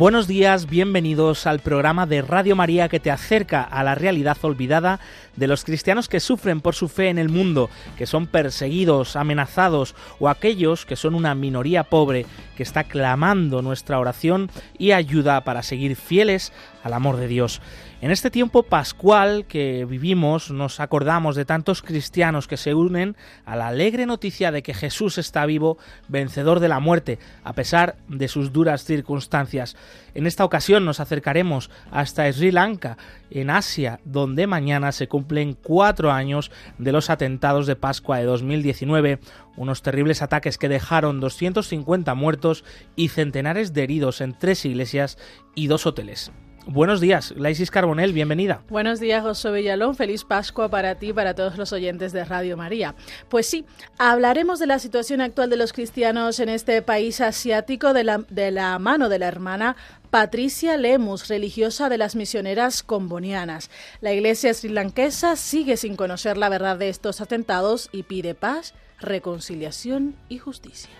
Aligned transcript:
Buenos 0.00 0.26
días, 0.26 0.64
bienvenidos 0.64 1.46
al 1.46 1.60
programa 1.60 2.06
de 2.06 2.22
Radio 2.22 2.56
María 2.56 2.88
que 2.88 3.00
te 3.00 3.10
acerca 3.10 3.62
a 3.62 3.84
la 3.84 3.94
realidad 3.94 4.38
olvidada 4.40 4.98
de 5.36 5.46
los 5.46 5.62
cristianos 5.62 6.08
que 6.08 6.20
sufren 6.20 6.62
por 6.62 6.74
su 6.74 6.88
fe 6.88 7.10
en 7.10 7.18
el 7.18 7.28
mundo, 7.28 7.68
que 7.98 8.06
son 8.06 8.26
perseguidos, 8.26 9.14
amenazados 9.14 9.94
o 10.18 10.30
aquellos 10.30 10.86
que 10.86 10.96
son 10.96 11.14
una 11.14 11.34
minoría 11.34 11.84
pobre 11.84 12.24
que 12.56 12.62
está 12.62 12.84
clamando 12.84 13.60
nuestra 13.60 13.98
oración 13.98 14.50
y 14.78 14.92
ayuda 14.92 15.44
para 15.44 15.62
seguir 15.62 15.96
fieles 15.96 16.50
al 16.82 16.92
amor 16.92 17.16
de 17.16 17.28
Dios. 17.28 17.60
En 18.00 18.10
este 18.10 18.30
tiempo 18.30 18.62
pascual 18.62 19.44
que 19.46 19.84
vivimos 19.84 20.50
nos 20.50 20.80
acordamos 20.80 21.36
de 21.36 21.44
tantos 21.44 21.82
cristianos 21.82 22.48
que 22.48 22.56
se 22.56 22.74
unen 22.74 23.14
a 23.44 23.56
la 23.56 23.68
alegre 23.68 24.06
noticia 24.06 24.50
de 24.50 24.62
que 24.62 24.72
Jesús 24.72 25.18
está 25.18 25.44
vivo, 25.44 25.76
vencedor 26.08 26.60
de 26.60 26.68
la 26.68 26.80
muerte, 26.80 27.18
a 27.44 27.52
pesar 27.52 27.96
de 28.08 28.28
sus 28.28 28.52
duras 28.52 28.84
circunstancias. 28.84 29.76
En 30.14 30.26
esta 30.26 30.44
ocasión 30.44 30.84
nos 30.84 30.98
acercaremos 30.98 31.70
hasta 31.90 32.32
Sri 32.32 32.52
Lanka, 32.52 32.96
en 33.30 33.50
Asia, 33.50 34.00
donde 34.04 34.46
mañana 34.46 34.92
se 34.92 35.06
cumplen 35.06 35.54
cuatro 35.54 36.10
años 36.10 36.50
de 36.78 36.92
los 36.92 37.10
atentados 37.10 37.66
de 37.66 37.76
Pascua 37.76 38.18
de 38.18 38.24
2019, 38.24 39.20
unos 39.56 39.82
terribles 39.82 40.22
ataques 40.22 40.56
que 40.56 40.68
dejaron 40.70 41.20
250 41.20 42.14
muertos 42.14 42.64
y 42.96 43.08
centenares 43.08 43.74
de 43.74 43.82
heridos 43.82 44.20
en 44.20 44.36
tres 44.38 44.64
iglesias 44.64 45.18
y 45.54 45.66
dos 45.66 45.86
hoteles. 45.86 46.32
Buenos 46.66 47.00
días, 47.00 47.32
Laisis 47.36 47.70
Carbonel, 47.70 48.12
bienvenida. 48.12 48.62
Buenos 48.68 49.00
días, 49.00 49.22
José 49.22 49.50
Villalón. 49.50 49.96
Feliz 49.96 50.24
Pascua 50.24 50.68
para 50.68 50.94
ti 50.96 51.08
y 51.08 51.12
para 51.12 51.34
todos 51.34 51.56
los 51.56 51.72
oyentes 51.72 52.12
de 52.12 52.24
Radio 52.24 52.56
María. 52.56 52.94
Pues 53.28 53.46
sí, 53.46 53.64
hablaremos 53.98 54.58
de 54.58 54.66
la 54.66 54.78
situación 54.78 55.20
actual 55.20 55.48
de 55.50 55.56
los 55.56 55.72
cristianos 55.72 56.38
en 56.38 56.50
este 56.50 56.82
país 56.82 57.20
asiático 57.20 57.92
de 57.92 58.04
la, 58.04 58.18
de 58.28 58.50
la 58.50 58.78
mano 58.78 59.08
de 59.08 59.18
la 59.18 59.26
hermana 59.26 59.76
Patricia 60.10 60.76
Lemus, 60.76 61.28
religiosa 61.28 61.88
de 61.88 61.98
las 61.98 62.14
misioneras 62.14 62.82
combonianas. 62.82 63.70
La 64.00 64.12
iglesia 64.12 64.52
srilanquesa 64.52 65.36
sigue 65.36 65.76
sin 65.76 65.96
conocer 65.96 66.36
la 66.36 66.48
verdad 66.50 66.76
de 66.76 66.88
estos 66.90 67.20
atentados 67.20 67.88
y 67.90 68.02
pide 68.02 68.34
paz, 68.34 68.74
reconciliación 69.00 70.14
y 70.28 70.38
justicia. 70.38 70.90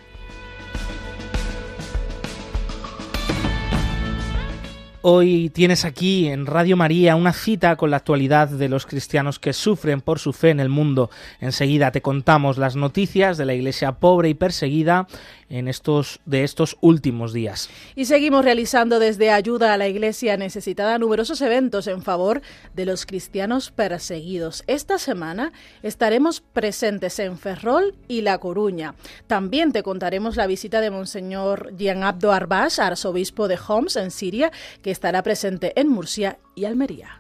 Hoy 5.02 5.48
tienes 5.48 5.86
aquí 5.86 6.28
en 6.28 6.44
Radio 6.44 6.76
María 6.76 7.16
una 7.16 7.32
cita 7.32 7.76
con 7.76 7.90
la 7.90 7.96
actualidad 7.96 8.50
de 8.50 8.68
los 8.68 8.84
cristianos 8.84 9.38
que 9.38 9.54
sufren 9.54 10.02
por 10.02 10.18
su 10.18 10.34
fe 10.34 10.50
en 10.50 10.60
el 10.60 10.68
mundo. 10.68 11.08
Enseguida 11.40 11.90
te 11.90 12.02
contamos 12.02 12.58
las 12.58 12.76
noticias 12.76 13.38
de 13.38 13.46
la 13.46 13.54
iglesia 13.54 13.92
pobre 13.92 14.28
y 14.28 14.34
perseguida 14.34 15.06
en 15.48 15.68
estos 15.68 16.20
de 16.26 16.44
estos 16.44 16.76
últimos 16.82 17.32
días. 17.32 17.70
Y 17.96 18.04
seguimos 18.04 18.44
realizando 18.44 18.98
desde 18.98 19.30
ayuda 19.30 19.72
a 19.72 19.78
la 19.78 19.88
iglesia 19.88 20.36
necesitada 20.36 20.98
numerosos 20.98 21.40
eventos 21.40 21.86
en 21.86 22.02
favor 22.02 22.42
de 22.74 22.84
los 22.84 23.06
cristianos 23.06 23.70
perseguidos. 23.70 24.64
Esta 24.66 24.98
semana 24.98 25.52
estaremos 25.82 26.41
presentes 26.41 27.19
en 27.19 27.38
Ferrol 27.38 27.94
y 28.06 28.20
La 28.20 28.38
Coruña. 28.38 28.94
También 29.26 29.72
te 29.72 29.82
contaremos 29.82 30.36
la 30.36 30.46
visita 30.46 30.82
de 30.82 30.91
Monseñor 30.91 31.75
Jean 31.76 32.04
Abdo 32.04 32.32
Arbash, 32.32 32.80
arzobispo 32.80 33.48
de 33.48 33.58
Homs 33.66 33.96
en 33.96 34.10
Siria, 34.10 34.52
que 34.82 34.89
estará 34.90 35.22
presente 35.22 35.78
en 35.78 35.88
Murcia 35.88 36.38
y 36.54 36.64
Almería. 36.64 37.19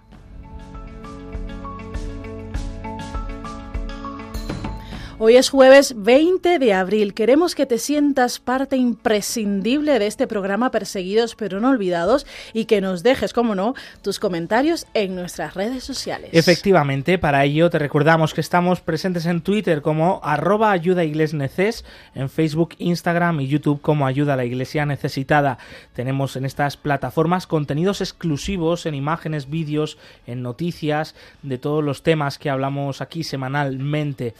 Hoy 5.22 5.36
es 5.36 5.50
jueves 5.50 5.92
20 5.98 6.58
de 6.58 6.72
abril. 6.72 7.12
Queremos 7.12 7.54
que 7.54 7.66
te 7.66 7.76
sientas 7.76 8.38
parte 8.38 8.78
imprescindible 8.78 9.98
de 9.98 10.06
este 10.06 10.26
programa 10.26 10.70
Perseguidos 10.70 11.34
pero 11.34 11.60
no 11.60 11.68
olvidados 11.68 12.26
y 12.54 12.64
que 12.64 12.80
nos 12.80 13.02
dejes, 13.02 13.34
como 13.34 13.54
no, 13.54 13.74
tus 14.00 14.18
comentarios 14.18 14.86
en 14.94 15.14
nuestras 15.14 15.52
redes 15.52 15.84
sociales. 15.84 16.30
Efectivamente, 16.32 17.18
para 17.18 17.44
ello 17.44 17.68
te 17.68 17.78
recordamos 17.78 18.32
que 18.32 18.40
estamos 18.40 18.80
presentes 18.80 19.26
en 19.26 19.42
Twitter 19.42 19.82
como 19.82 20.22
arroba 20.24 20.70
ayuda 20.70 21.02
neces, 21.04 21.84
en 22.14 22.30
Facebook, 22.30 22.74
Instagram 22.78 23.42
y 23.42 23.48
YouTube 23.48 23.82
como 23.82 24.06
ayuda 24.06 24.32
a 24.32 24.36
la 24.38 24.46
iglesia 24.46 24.86
necesitada. 24.86 25.58
Tenemos 25.92 26.34
en 26.36 26.46
estas 26.46 26.78
plataformas 26.78 27.46
contenidos 27.46 28.00
exclusivos 28.00 28.86
en 28.86 28.94
imágenes, 28.94 29.50
vídeos, 29.50 29.98
en 30.26 30.40
noticias 30.40 31.14
de 31.42 31.58
todos 31.58 31.84
los 31.84 32.02
temas 32.02 32.38
que 32.38 32.48
hablamos 32.48 33.02
aquí 33.02 33.22
semanalmente. 33.22 34.32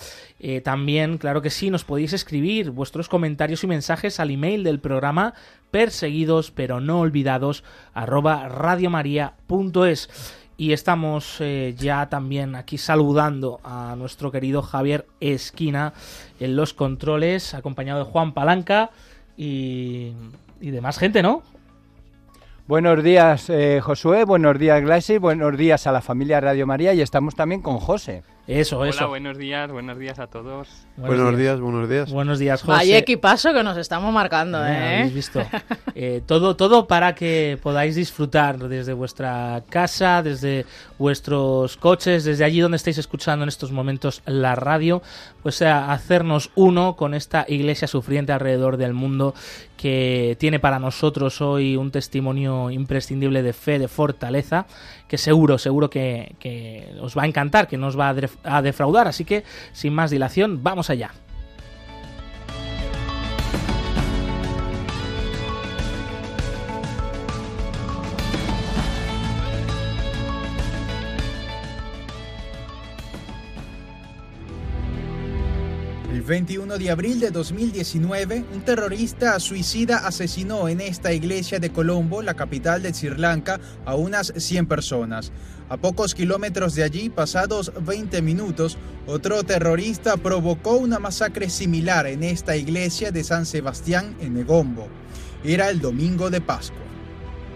Eh, 0.42 0.62
también, 0.70 1.18
claro 1.18 1.42
que 1.42 1.50
sí, 1.50 1.68
nos 1.68 1.82
podéis 1.82 2.12
escribir 2.12 2.70
vuestros 2.70 3.08
comentarios 3.08 3.64
y 3.64 3.66
mensajes 3.66 4.20
al 4.20 4.30
email 4.30 4.62
del 4.62 4.78
programa 4.78 5.34
perseguidos 5.72 6.52
pero 6.52 6.78
no 6.78 7.00
olvidados 7.00 7.64
arroba 7.92 8.48
radiomaria.es. 8.48 10.08
Y 10.56 10.72
estamos 10.72 11.38
eh, 11.40 11.74
ya 11.76 12.08
también 12.08 12.54
aquí 12.54 12.78
saludando 12.78 13.58
a 13.64 13.96
nuestro 13.98 14.30
querido 14.30 14.62
Javier 14.62 15.08
Esquina 15.18 15.92
en 16.38 16.54
los 16.54 16.72
controles, 16.72 17.52
acompañado 17.54 18.04
de 18.04 18.08
Juan 18.08 18.32
Palanca 18.32 18.90
y, 19.36 20.12
y 20.60 20.70
demás 20.70 20.98
gente, 20.98 21.20
¿no? 21.20 21.42
Buenos 22.68 23.02
días, 23.02 23.50
eh, 23.50 23.80
Josué. 23.82 24.22
Buenos 24.22 24.56
días, 24.56 24.80
Glassy. 24.80 25.18
Buenos 25.18 25.56
días 25.56 25.88
a 25.88 25.90
la 25.90 26.00
familia 26.00 26.40
Radio 26.40 26.64
María. 26.68 26.94
Y 26.94 27.00
estamos 27.00 27.34
también 27.34 27.60
con 27.60 27.78
José. 27.78 28.22
Eso, 28.46 28.78
Hola, 28.80 28.90
eso. 28.90 29.06
buenos 29.06 29.38
días, 29.38 29.70
buenos 29.70 29.96
días 29.96 30.18
a 30.18 30.26
todos. 30.26 30.66
Buenos, 30.96 31.36
días. 31.38 31.60
buenos 31.60 31.88
días. 31.88 32.10
Buenos 32.10 32.38
días, 32.40 32.60
José. 32.62 32.72
Vaya 32.72 32.98
equipazo 32.98 33.52
que 33.54 33.62
nos 33.62 33.76
estamos 33.76 34.12
marcando, 34.12 34.58
Eh, 34.66 34.70
¿eh? 34.70 34.96
habéis 34.98 35.14
visto. 35.14 35.40
Eh, 35.94 36.22
todo, 36.26 36.56
todo 36.56 36.88
para 36.88 37.14
que 37.14 37.58
podáis 37.62 37.94
disfrutar 37.94 38.58
desde 38.58 38.92
vuestra 38.92 39.62
casa, 39.68 40.22
desde 40.22 40.66
vuestros 40.98 41.76
coches, 41.76 42.24
desde 42.24 42.44
allí 42.44 42.58
donde 42.60 42.76
estáis 42.76 42.98
escuchando 42.98 43.44
en 43.44 43.48
estos 43.48 43.70
momentos 43.70 44.22
la 44.26 44.56
radio, 44.56 45.00
pues 45.42 45.62
a 45.62 45.92
hacernos 45.92 46.50
uno 46.56 46.96
con 46.96 47.14
esta 47.14 47.44
iglesia 47.46 47.86
sufriente 47.86 48.32
alrededor 48.32 48.78
del 48.78 48.94
mundo 48.94 49.34
que 49.80 50.36
tiene 50.38 50.60
para 50.60 50.78
nosotros 50.78 51.40
hoy 51.40 51.74
un 51.74 51.90
testimonio 51.90 52.70
imprescindible 52.70 53.42
de 53.42 53.54
fe, 53.54 53.78
de 53.78 53.88
fortaleza, 53.88 54.66
que 55.08 55.16
seguro, 55.16 55.56
seguro 55.56 55.88
que, 55.88 56.94
os 57.00 57.16
va 57.16 57.22
a 57.22 57.26
encantar, 57.26 57.66
que 57.66 57.78
nos 57.78 57.98
va 57.98 58.14
a 58.44 58.60
defraudar. 58.60 59.08
Así 59.08 59.24
que, 59.24 59.42
sin 59.72 59.94
más 59.94 60.10
dilación, 60.10 60.62
vamos 60.62 60.90
allá. 60.90 61.12
21 76.30 76.78
de 76.78 76.90
abril 76.92 77.18
de 77.18 77.32
2019, 77.32 78.44
un 78.54 78.60
terrorista 78.60 79.40
suicida 79.40 80.06
asesinó 80.06 80.68
en 80.68 80.80
esta 80.80 81.12
iglesia 81.12 81.58
de 81.58 81.70
Colombo, 81.70 82.22
la 82.22 82.34
capital 82.34 82.82
de 82.82 82.94
Sri 82.94 83.16
Lanka, 83.16 83.58
a 83.84 83.96
unas 83.96 84.32
100 84.36 84.66
personas. 84.66 85.32
A 85.68 85.76
pocos 85.76 86.14
kilómetros 86.14 86.76
de 86.76 86.84
allí, 86.84 87.08
pasados 87.08 87.72
20 87.84 88.22
minutos, 88.22 88.78
otro 89.08 89.42
terrorista 89.42 90.16
provocó 90.18 90.76
una 90.76 91.00
masacre 91.00 91.50
similar 91.50 92.06
en 92.06 92.22
esta 92.22 92.54
iglesia 92.54 93.10
de 93.10 93.24
San 93.24 93.44
Sebastián 93.44 94.14
en 94.20 94.34
Negombo. 94.34 94.86
Era 95.42 95.68
el 95.68 95.80
domingo 95.80 96.30
de 96.30 96.40
Pascua. 96.40 96.78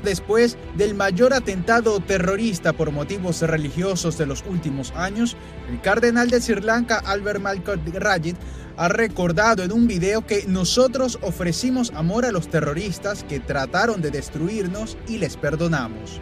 Después 0.05 0.59
del 0.77 0.95
mayor 0.95 1.33
atentado 1.33 1.99
terrorista 1.99 2.75
por 2.75 2.91
motivos 2.91 3.41
religiosos 3.41 4.19
de 4.19 4.27
los 4.27 4.45
últimos 4.47 4.91
años, 4.97 5.35
el 5.71 5.81
cardenal 5.81 6.29
de 6.29 6.43
Sri 6.43 6.61
Lanka, 6.61 6.99
Albert 6.99 7.41
Malcolm 7.41 7.81
Rajit, 7.95 8.37
ha 8.77 8.89
recordado 8.89 9.63
en 9.63 9.73
un 9.73 9.87
video 9.87 10.27
que 10.27 10.45
nosotros 10.47 11.19
ofrecimos 11.23 11.93
amor 11.95 12.25
a 12.25 12.33
los 12.33 12.49
terroristas 12.49 13.25
que 13.25 13.41
trataron 13.41 14.01
de 14.03 14.11
destruirnos 14.11 14.97
y 15.09 15.19
les 15.19 15.37
perdonamos. 15.37 16.21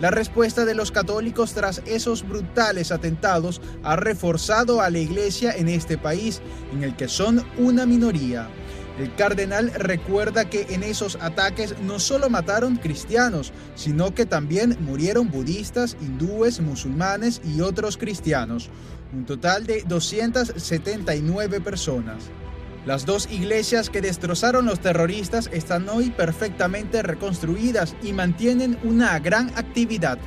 La 0.00 0.12
respuesta 0.12 0.64
de 0.64 0.76
los 0.76 0.92
católicos 0.92 1.54
tras 1.54 1.82
esos 1.84 2.26
brutales 2.26 2.92
atentados 2.92 3.60
ha 3.82 3.96
reforzado 3.96 4.80
a 4.80 4.90
la 4.90 4.98
iglesia 4.98 5.52
en 5.52 5.68
este 5.68 5.98
país, 5.98 6.40
en 6.72 6.84
el 6.84 6.94
que 6.94 7.08
son 7.08 7.44
una 7.58 7.84
minoría. 7.84 8.48
El 8.98 9.14
cardenal 9.14 9.70
recuerda 9.74 10.50
que 10.50 10.66
en 10.70 10.82
esos 10.82 11.16
ataques 11.20 11.78
no 11.82 12.00
solo 12.00 12.28
mataron 12.28 12.76
cristianos, 12.76 13.52
sino 13.76 14.12
que 14.12 14.26
también 14.26 14.76
murieron 14.80 15.30
budistas, 15.30 15.96
hindúes, 16.00 16.60
musulmanes 16.60 17.40
y 17.44 17.60
otros 17.60 17.96
cristianos, 17.96 18.70
un 19.12 19.24
total 19.24 19.66
de 19.66 19.84
279 19.86 21.60
personas. 21.60 22.24
Las 22.86 23.06
dos 23.06 23.28
iglesias 23.30 23.88
que 23.88 24.00
destrozaron 24.00 24.66
los 24.66 24.80
terroristas 24.80 25.48
están 25.52 25.88
hoy 25.88 26.10
perfectamente 26.10 27.02
reconstruidas 27.02 27.94
y 28.02 28.12
mantienen 28.12 28.78
una 28.82 29.16
gran 29.20 29.50
actividad. 29.50 30.18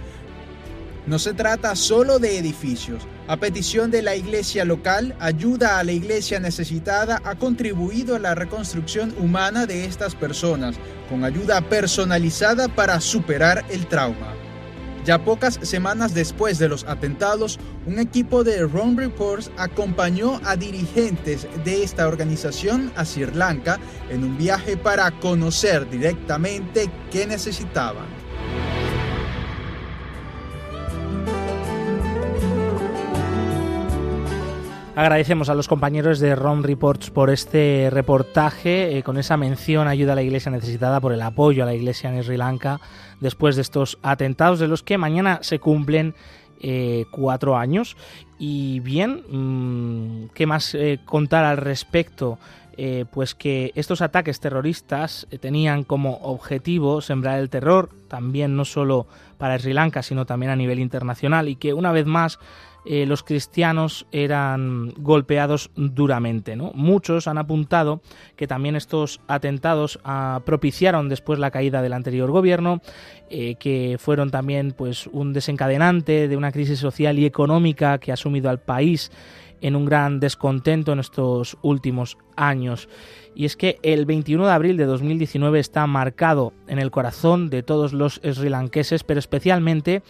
No 1.08 1.20
se 1.20 1.34
trata 1.34 1.76
solo 1.76 2.20
de 2.20 2.38
edificios. 2.38 3.04
A 3.28 3.38
petición 3.38 3.92
de 3.92 4.02
la 4.02 4.16
iglesia 4.16 4.66
local, 4.66 5.16
ayuda 5.20 5.78
a 5.78 5.84
la 5.84 5.92
iglesia 5.92 6.40
necesitada 6.40 7.22
ha 7.24 7.36
contribuido 7.36 8.16
a 8.16 8.20
la 8.20 8.36
reconstrucción 8.36 9.14
humana 9.20 9.66
de 9.66 9.86
estas 9.86 10.16
personas, 10.16 10.76
con 11.08 11.24
ayuda 11.24 11.62
personalizada 11.62 12.68
para 12.68 13.00
superar 13.00 13.64
el 13.70 13.88
trauma. 13.88 14.34
Ya 15.06 15.24
pocas 15.24 15.60
semanas 15.64 16.14
después 16.14 16.60
de 16.60 16.70
los 16.70 16.84
atentados, 16.84 17.60
un 17.88 18.00
equipo 18.00 18.44
de 18.44 18.68
Rome 18.68 19.02
Reports 19.02 19.52
acompañó 19.58 20.40
a 20.44 20.56
dirigentes 20.56 21.48
de 21.64 21.84
esta 21.84 22.08
organización 22.08 22.92
a 22.96 23.06
Sri 23.06 23.26
Lanka 23.34 23.80
en 24.10 24.24
un 24.24 24.38
viaje 24.38 24.78
para 24.78 25.10
conocer 25.20 25.90
directamente 25.90 26.90
qué 27.12 27.26
necesitaban. 27.26 28.21
Agradecemos 35.02 35.50
a 35.50 35.56
los 35.56 35.68
compañeros 35.68 36.20
de 36.20 36.36
ROM 36.36 36.62
Reports 36.62 37.10
por 37.10 37.32
este 37.32 37.90
reportaje 37.90 39.00
eh, 39.00 39.02
con 39.02 39.18
esa 39.18 39.36
mención 39.36 39.88
ayuda 39.88 40.12
a 40.12 40.16
la 40.16 40.22
iglesia 40.22 40.52
necesitada 40.52 41.02
por 41.02 41.12
el 41.12 41.24
apoyo 41.24 41.64
a 41.64 41.66
la 41.66 41.74
iglesia 41.74 42.14
en 42.14 42.24
Sri 42.24 42.38
Lanka 42.38 42.80
después 43.20 43.56
de 43.56 43.64
estos 43.64 43.98
atentados 44.04 44.60
de 44.60 44.68
los 44.68 44.84
que 44.84 45.00
mañana 45.00 45.40
se 45.42 45.58
cumplen 45.58 46.14
eh, 46.60 47.06
cuatro 47.10 47.58
años. 47.58 47.98
Y 48.38 48.80
bien, 48.82 49.24
mm, 49.28 50.34
¿qué 50.36 50.46
más 50.46 50.76
eh, 50.76 51.00
contar 51.04 51.46
al 51.46 51.58
respecto? 51.58 52.38
pues 53.12 53.36
que 53.36 53.72
estos 53.76 54.02
ataques 54.02 54.40
terroristas 54.40 55.28
tenían 55.40 55.84
como 55.84 56.16
objetivo 56.24 57.02
sembrar 57.02 57.38
el 57.38 57.52
terror, 57.52 57.90
también 58.08 58.56
no 58.56 58.66
solo 58.66 59.06
para 59.38 59.60
Sri 59.60 59.74
Lanka, 59.74 60.02
sino 60.02 60.26
también 60.26 60.52
a 60.52 60.56
nivel 60.56 60.80
internacional, 60.80 61.48
y 61.48 61.58
que 61.58 61.76
una 61.76 61.92
vez 61.92 62.08
más 62.08 62.40
eh, 62.86 63.06
los 63.06 63.24
cristianos 63.24 64.08
eran 64.12 64.94
golpeados 64.98 65.70
duramente. 65.76 66.56
¿no? 66.56 66.72
Muchos 66.74 67.28
han 67.28 67.38
apuntado 67.38 68.02
que 68.36 68.48
también 68.48 68.76
estos 68.76 69.22
atentados 69.28 70.00
ah, 70.04 70.42
propiciaron 70.46 71.08
después 71.10 71.40
la 71.40 71.52
caída 71.52 71.82
del 71.82 71.94
anterior 71.94 72.32
gobierno, 72.32 72.82
eh, 73.30 73.56
que 73.56 73.98
fueron 74.00 74.32
también 74.32 74.72
pues, 74.72 75.08
un 75.08 75.34
desencadenante 75.34 76.28
de 76.28 76.38
una 76.38 76.52
crisis 76.52 76.80
social 76.80 77.20
y 77.20 77.26
económica 77.26 78.00
que 78.00 78.12
ha 78.12 78.18
sumido 78.18 78.50
al 78.50 78.60
país 78.60 79.12
en 79.62 79.76
un 79.76 79.86
gran 79.86 80.20
descontento 80.20 80.92
en 80.92 81.00
estos 81.00 81.58
últimos 81.62 82.18
años. 82.36 82.90
Y 83.34 83.46
es 83.46 83.56
que 83.56 83.80
el 83.84 84.06
21 84.06 84.46
de 84.46 84.52
abril 84.52 84.78
de 84.78 84.86
2019 84.86 85.60
está 85.60 85.88
marcado 85.88 86.54
en 86.68 86.80
el 86.80 86.92
corazón 86.92 87.50
de 87.50 87.64
todos 87.64 87.94
los 87.94 88.20
srilanqueses, 88.24 89.04
pero 89.04 89.20
especialmente 89.20 90.02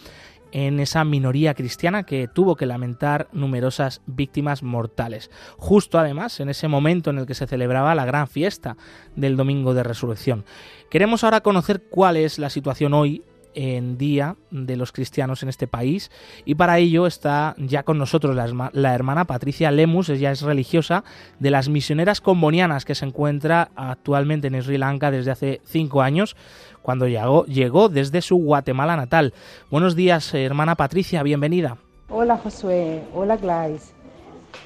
en 0.52 0.80
esa 0.80 1.04
minoría 1.04 1.54
cristiana 1.54 2.04
que 2.04 2.28
tuvo 2.28 2.56
que 2.56 2.66
lamentar 2.66 3.28
numerosas 3.32 4.02
víctimas 4.06 4.62
mortales. 4.62 5.30
Justo 5.56 5.98
además 5.98 6.38
en 6.40 6.48
ese 6.48 6.68
momento 6.68 7.10
en 7.10 7.18
el 7.18 7.26
que 7.26 7.34
se 7.34 7.46
celebraba 7.46 7.94
la 7.94 8.04
gran 8.04 8.28
fiesta 8.28 8.76
del 9.16 9.36
Domingo 9.36 9.74
de 9.74 9.82
Resurrección. 9.82 10.44
Queremos 10.90 11.24
ahora 11.24 11.40
conocer 11.40 11.82
cuál 11.90 12.16
es 12.16 12.38
la 12.38 12.50
situación 12.50 12.94
hoy 12.94 13.24
en 13.54 13.98
día 13.98 14.36
de 14.50 14.76
los 14.76 14.92
cristianos 14.92 15.42
en 15.42 15.48
este 15.48 15.66
país 15.66 16.10
y 16.44 16.54
para 16.54 16.78
ello 16.78 17.06
está 17.06 17.54
ya 17.58 17.82
con 17.82 17.98
nosotros 17.98 18.36
la, 18.36 18.94
hermana 18.94 19.24
Patricia 19.24 19.70
Lemus, 19.70 20.08
ella 20.08 20.30
es 20.30 20.42
religiosa 20.42 21.04
de 21.38 21.50
las 21.50 21.68
misioneras 21.68 22.20
combonianas 22.20 22.84
que 22.84 22.94
se 22.94 23.06
encuentra 23.06 23.70
actualmente 23.76 24.48
en 24.48 24.62
Sri 24.62 24.78
Lanka 24.78 25.10
desde 25.10 25.30
hace 25.30 25.60
cinco 25.64 26.02
años 26.02 26.36
cuando 26.82 27.06
llegó, 27.06 27.88
desde 27.88 28.22
su 28.22 28.36
Guatemala 28.36 28.96
natal. 28.96 29.32
Buenos 29.70 29.94
días, 29.94 30.34
hermana 30.34 30.74
Patricia, 30.74 31.22
bienvenida. 31.22 31.78
Hola 32.08 32.36
Josué, 32.36 33.02
hola 33.14 33.36
Gladys. 33.36 33.92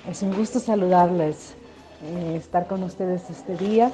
Es 0.09 0.23
un 0.23 0.35
gusto 0.35 0.59
saludarles, 0.59 1.55
eh, 2.03 2.37
estar 2.37 2.67
con 2.67 2.83
ustedes 2.83 3.29
este 3.31 3.57
día. 3.57 3.93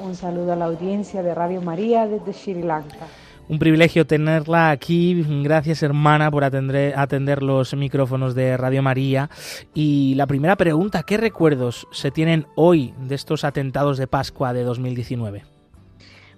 Un 0.00 0.14
saludo 0.14 0.52
a 0.52 0.56
la 0.56 0.64
audiencia 0.66 1.22
de 1.22 1.34
Radio 1.34 1.60
María 1.60 2.06
desde 2.06 2.32
Sri 2.32 2.62
Lanka. 2.62 3.06
Un 3.46 3.58
privilegio 3.58 4.06
tenerla 4.06 4.70
aquí. 4.70 5.22
Gracias, 5.42 5.82
hermana, 5.82 6.30
por 6.30 6.44
atender, 6.44 7.42
los 7.42 7.74
micrófonos 7.74 8.34
de 8.34 8.56
Radio 8.56 8.82
María. 8.82 9.28
Y 9.74 10.14
la 10.14 10.26
primera 10.26 10.56
pregunta, 10.56 11.02
¿qué 11.02 11.18
recuerdos 11.18 11.86
se 11.92 12.10
tienen 12.10 12.46
hoy 12.56 12.94
de 13.06 13.14
estos 13.14 13.44
atentados 13.44 13.98
de 13.98 14.06
Pascua 14.06 14.54
de 14.54 14.62
2019? 14.62 15.44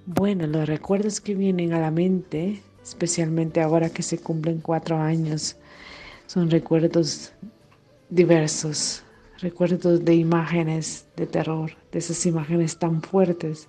Bueno, 0.05 0.47
los 0.47 0.67
recuerdos 0.67 1.21
que 1.21 1.35
vienen 1.35 1.73
a 1.73 1.81
la 1.81 1.93
mente, 1.93 2.61
especialmente 2.83 3.61
ahora 3.61 3.91
que 3.91 4.03
se 4.03 4.19
cumplen 4.19 4.61
cuatro 4.61 4.99
años, 4.99 5.57
son 6.27 6.51
recuerdos 6.51 7.33
diversos, 8.09 9.05
recuerdos 9.41 10.05
de 10.05 10.15
imágenes 10.15 11.07
de 11.17 11.27
terror, 11.27 11.73
de 11.93 11.99
esas 12.01 12.27
imágenes 12.27 12.79
tan 12.79 13.01
fuertes, 13.03 13.69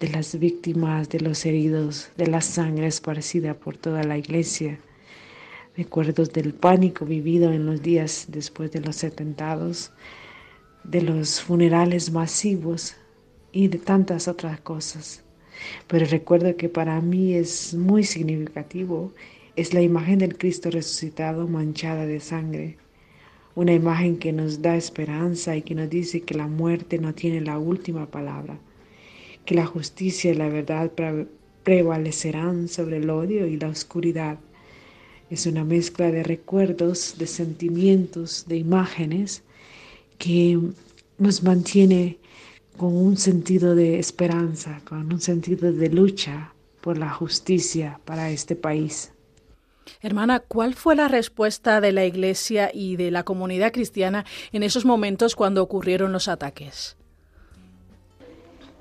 de 0.00 0.08
las 0.08 0.38
víctimas, 0.38 1.10
de 1.10 1.20
los 1.20 1.44
heridos, 1.44 2.10
de 2.16 2.26
la 2.26 2.40
sangre 2.40 2.86
esparcida 2.86 3.52
por 3.52 3.76
toda 3.76 4.02
la 4.02 4.16
iglesia, 4.16 4.80
recuerdos 5.76 6.32
del 6.32 6.54
pánico 6.54 7.04
vivido 7.04 7.52
en 7.52 7.66
los 7.66 7.82
días 7.82 8.24
después 8.28 8.72
de 8.72 8.80
los 8.80 9.04
atentados, 9.04 9.92
de 10.84 11.02
los 11.02 11.42
funerales 11.42 12.10
masivos 12.12 12.96
y 13.52 13.68
de 13.68 13.76
tantas 13.76 14.26
otras 14.26 14.58
cosas. 14.60 15.22
Pero 15.86 16.06
recuerdo 16.06 16.56
que 16.56 16.70
para 16.70 16.98
mí 17.02 17.34
es 17.34 17.74
muy 17.74 18.02
significativo, 18.04 19.12
es 19.54 19.74
la 19.74 19.82
imagen 19.82 20.20
del 20.20 20.38
Cristo 20.38 20.70
resucitado 20.70 21.46
manchada 21.46 22.06
de 22.06 22.20
sangre. 22.20 22.78
Una 23.54 23.74
imagen 23.74 24.16
que 24.16 24.32
nos 24.32 24.62
da 24.62 24.76
esperanza 24.76 25.56
y 25.56 25.60
que 25.60 25.74
nos 25.74 25.90
dice 25.90 26.22
que 26.22 26.34
la 26.34 26.46
muerte 26.46 26.96
no 26.98 27.14
tiene 27.14 27.42
la 27.42 27.58
última 27.58 28.06
palabra, 28.10 28.58
que 29.44 29.54
la 29.54 29.66
justicia 29.66 30.32
y 30.32 30.34
la 30.34 30.48
verdad 30.48 30.90
prevalecerán 31.62 32.68
sobre 32.68 32.98
el 32.98 33.10
odio 33.10 33.46
y 33.46 33.58
la 33.58 33.68
oscuridad. 33.68 34.38
Es 35.30 35.46
una 35.46 35.64
mezcla 35.64 36.10
de 36.10 36.22
recuerdos, 36.22 37.16
de 37.18 37.26
sentimientos, 37.26 38.46
de 38.48 38.56
imágenes 38.56 39.42
que 40.18 40.58
nos 41.18 41.42
mantiene 41.42 42.18
con 42.76 42.96
un 42.96 43.16
sentido 43.16 43.74
de 43.74 43.98
esperanza, 43.98 44.80
con 44.84 45.12
un 45.12 45.20
sentido 45.20 45.72
de 45.72 45.88
lucha 45.90 46.54
por 46.80 46.98
la 46.98 47.10
justicia 47.10 48.00
para 48.04 48.30
este 48.30 48.56
país. 48.56 49.12
Hermana, 50.02 50.40
¿cuál 50.40 50.74
fue 50.74 50.96
la 50.96 51.08
respuesta 51.08 51.80
de 51.80 51.92
la 51.92 52.04
Iglesia 52.04 52.70
y 52.72 52.96
de 52.96 53.10
la 53.10 53.22
comunidad 53.22 53.72
cristiana 53.72 54.24
en 54.52 54.62
esos 54.62 54.84
momentos 54.84 55.36
cuando 55.36 55.62
ocurrieron 55.62 56.12
los 56.12 56.28
ataques? 56.28 56.96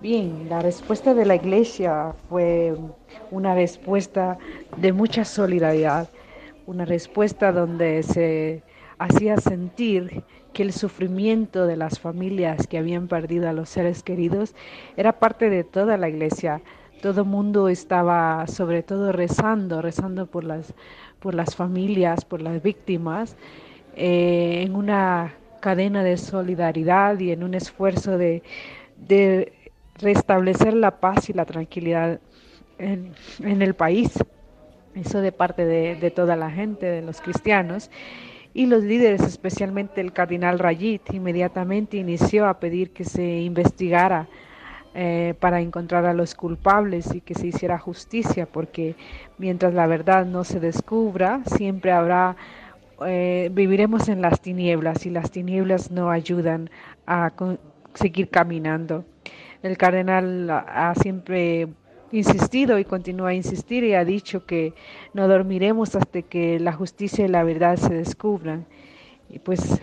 Bien, 0.02 0.48
la 0.48 0.62
respuesta 0.62 1.14
de 1.14 1.26
la 1.26 1.36
Iglesia 1.36 2.14
fue 2.30 2.74
una 3.32 3.54
respuesta 3.54 4.38
de 4.78 4.94
mucha 4.94 5.26
solidaridad, 5.26 6.08
una 6.66 6.86
respuesta 6.86 7.52
donde 7.52 8.04
se 8.04 8.64
hacía 8.98 9.36
sentir 9.38 10.24
que 10.54 10.64
el 10.64 10.72
sufrimiento 10.72 11.68
de 11.68 11.76
las 11.76 12.00
familias 12.00 12.66
que 12.66 12.78
habían 12.78 13.10
perdido 13.10 13.50
a 13.50 13.54
los 13.54 13.68
seres 13.68 14.02
queridos 14.02 14.56
era 14.96 15.20
parte 15.20 15.50
de 15.50 15.66
toda 15.66 15.98
la 15.98 16.08
iglesia. 16.08 16.62
Todo 17.02 17.26
mundo 17.26 17.68
estaba 17.68 18.48
sobre 18.48 18.84
todo 18.84 19.12
rezando, 19.12 19.82
rezando 19.82 20.28
por 20.28 20.46
las, 20.46 20.74
por 21.20 21.36
las 21.36 21.58
familias, 21.58 22.24
por 22.24 22.42
las 22.42 22.64
víctimas, 22.64 23.36
eh, 23.98 24.64
en 24.66 24.76
una 24.76 25.34
cadena 25.60 26.06
de 26.06 26.16
solidaridad 26.16 27.20
y 27.20 27.32
en 27.34 27.44
un 27.44 27.54
esfuerzo 27.54 28.18
de, 28.18 28.44
restablecer 30.02 30.74
la 30.74 31.00
paz 31.00 31.30
y 31.30 31.34
la 31.34 31.46
tranquilidad 31.46 32.20
en, 32.78 33.14
el 33.40 33.74
país. 33.74 34.12
Eso 34.96 35.22
de 35.22 35.32
parte 35.32 35.66
de, 35.66 36.12
toda 36.12 36.36
la 36.36 36.50
gente, 36.50 36.86
de 36.86 37.02
los 37.02 37.22
cristianos 37.22 37.92
y 38.54 38.66
los 38.66 38.84
líderes, 38.84 39.22
especialmente 39.22 40.02
el 40.02 40.12
cardenal 40.12 40.58
Rayit, 40.58 41.14
inmediatamente 41.14 41.98
inició 41.98 42.48
a 42.48 42.60
pedir 42.60 42.92
que 42.92 43.04
se 43.04 43.42
investigara 43.42 44.28
eh, 44.96 45.36
para 45.40 45.62
encontrar 45.62 46.06
a 46.08 46.14
los 46.14 46.34
culpables 46.34 47.14
y 47.14 47.22
que 47.22 47.36
se 47.36 47.48
hiciera 47.48 47.78
justicia, 47.78 48.48
porque 48.48 48.96
mientras 49.38 49.76
la 49.76 49.86
verdad 49.86 50.26
no 50.26 50.44
se 50.44 50.60
descubra, 50.60 51.42
siempre 51.46 51.92
habrá, 51.92 52.36
eh, 53.06 53.52
viviremos 53.54 54.10
en 54.10 54.22
las 54.22 54.42
tinieblas 54.42 55.06
y 55.06 55.12
las 55.12 55.30
tinieblas 55.30 55.92
no 55.92 56.10
ayudan 56.10 56.72
a 57.06 57.32
seguir 57.94 58.30
caminando. 58.30 59.06
El 59.62 59.78
cardenal 59.78 60.50
ha 60.50 60.94
siempre 60.96 61.68
insistido 62.12 62.80
y 62.80 62.86
continúa 62.86 63.30
a 63.30 63.34
insistir 63.34 63.84
y 63.84 63.94
ha 63.94 64.04
dicho 64.04 64.46
que 64.46 64.74
no 65.14 65.28
dormiremos 65.28 65.96
hasta 65.96 66.22
que 66.22 66.60
la 66.60 66.74
justicia 66.74 67.26
y 67.26 67.28
la 67.28 67.44
verdad 67.44 67.78
se 67.78 67.94
descubran. 67.94 68.66
Y 69.30 69.40
pues 69.40 69.80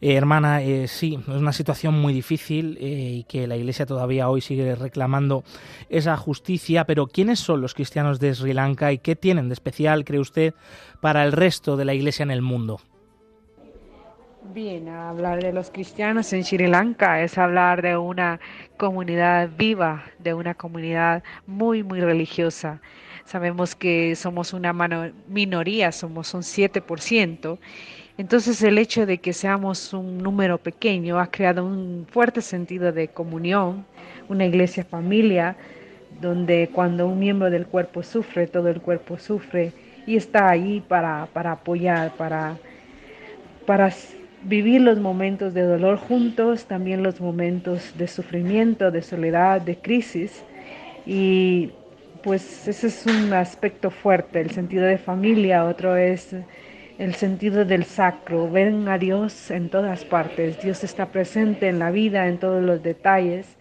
Eh, 0.00 0.14
hermana, 0.14 0.62
eh, 0.62 0.88
sí, 0.88 1.18
es 1.20 1.28
una 1.28 1.52
situación 1.52 2.00
muy 2.00 2.14
difícil 2.14 2.78
y 2.80 3.24
que 3.24 3.46
la 3.46 3.56
Iglesia 3.56 3.84
todavía 3.84 4.30
hoy 4.30 4.40
sigue 4.40 4.74
reclamando 4.74 5.44
esa 5.90 6.16
justicia, 6.16 6.84
pero 6.84 7.06
¿quiénes 7.06 7.38
son 7.38 7.60
los 7.60 7.74
cristianos 7.74 8.18
de 8.18 8.34
Sri 8.34 8.54
Lanka 8.54 8.92
y 8.92 8.98
qué 8.98 9.14
tienen 9.14 9.48
de 9.48 9.54
especial, 9.54 10.06
cree 10.06 10.20
usted, 10.20 10.54
para 11.02 11.24
el 11.24 11.32
resto 11.32 11.76
de 11.76 11.84
la 11.84 11.92
Iglesia 11.92 12.22
en 12.22 12.30
el 12.30 12.40
mundo? 12.40 12.80
Bien, 14.52 14.88
hablar 14.88 15.40
de 15.40 15.52
los 15.52 15.70
cristianos 15.70 16.32
en 16.32 16.42
Sri 16.42 16.66
Lanka 16.66 17.22
es 17.22 17.38
hablar 17.38 17.82
de 17.82 17.96
una 17.96 18.40
comunidad 18.76 19.48
viva, 19.56 20.02
de 20.18 20.34
una 20.34 20.54
comunidad 20.54 21.22
muy, 21.46 21.84
muy 21.84 22.00
religiosa. 22.00 22.80
Sabemos 23.24 23.76
que 23.76 24.16
somos 24.16 24.52
una 24.52 24.72
minoría, 25.28 25.92
somos 25.92 26.34
un 26.34 26.42
7%. 26.42 27.58
Entonces 28.18 28.60
el 28.62 28.78
hecho 28.78 29.06
de 29.06 29.18
que 29.18 29.32
seamos 29.32 29.92
un 29.92 30.18
número 30.18 30.58
pequeño 30.58 31.20
ha 31.20 31.30
creado 31.30 31.64
un 31.64 32.06
fuerte 32.10 32.40
sentido 32.40 32.90
de 32.90 33.06
comunión, 33.06 33.86
una 34.28 34.46
iglesia 34.46 34.84
familia, 34.84 35.54
donde 36.20 36.70
cuando 36.72 37.06
un 37.06 37.20
miembro 37.20 37.50
del 37.50 37.66
cuerpo 37.66 38.02
sufre, 38.02 38.48
todo 38.48 38.66
el 38.68 38.80
cuerpo 38.80 39.16
sufre 39.16 39.72
y 40.06 40.16
está 40.16 40.48
ahí 40.48 40.80
para, 40.80 41.28
para 41.32 41.52
apoyar, 41.52 42.16
para, 42.16 42.56
para 43.64 43.92
vivir 44.42 44.80
los 44.80 44.98
momentos 44.98 45.54
de 45.54 45.62
dolor 45.62 45.98
juntos, 45.98 46.66
también 46.66 47.02
los 47.02 47.20
momentos 47.20 47.96
de 47.98 48.08
sufrimiento, 48.08 48.90
de 48.90 49.02
soledad, 49.02 49.60
de 49.60 49.76
crisis. 49.76 50.44
Y 51.06 51.70
pues 52.22 52.68
ese 52.68 52.88
es 52.88 53.06
un 53.06 53.32
aspecto 53.32 53.90
fuerte, 53.90 54.40
el 54.40 54.50
sentido 54.50 54.84
de 54.84 54.98
familia, 54.98 55.64
otro 55.64 55.96
es 55.96 56.34
el 56.98 57.14
sentido 57.14 57.64
del 57.64 57.84
sacro, 57.84 58.50
ven 58.50 58.86
a 58.88 58.98
Dios 58.98 59.50
en 59.50 59.70
todas 59.70 60.04
partes, 60.04 60.60
Dios 60.62 60.84
está 60.84 61.06
presente 61.06 61.68
en 61.68 61.78
la 61.78 61.90
vida, 61.90 62.26
en 62.26 62.36
todos 62.36 62.62
los 62.62 62.82
detalles, 62.82 63.56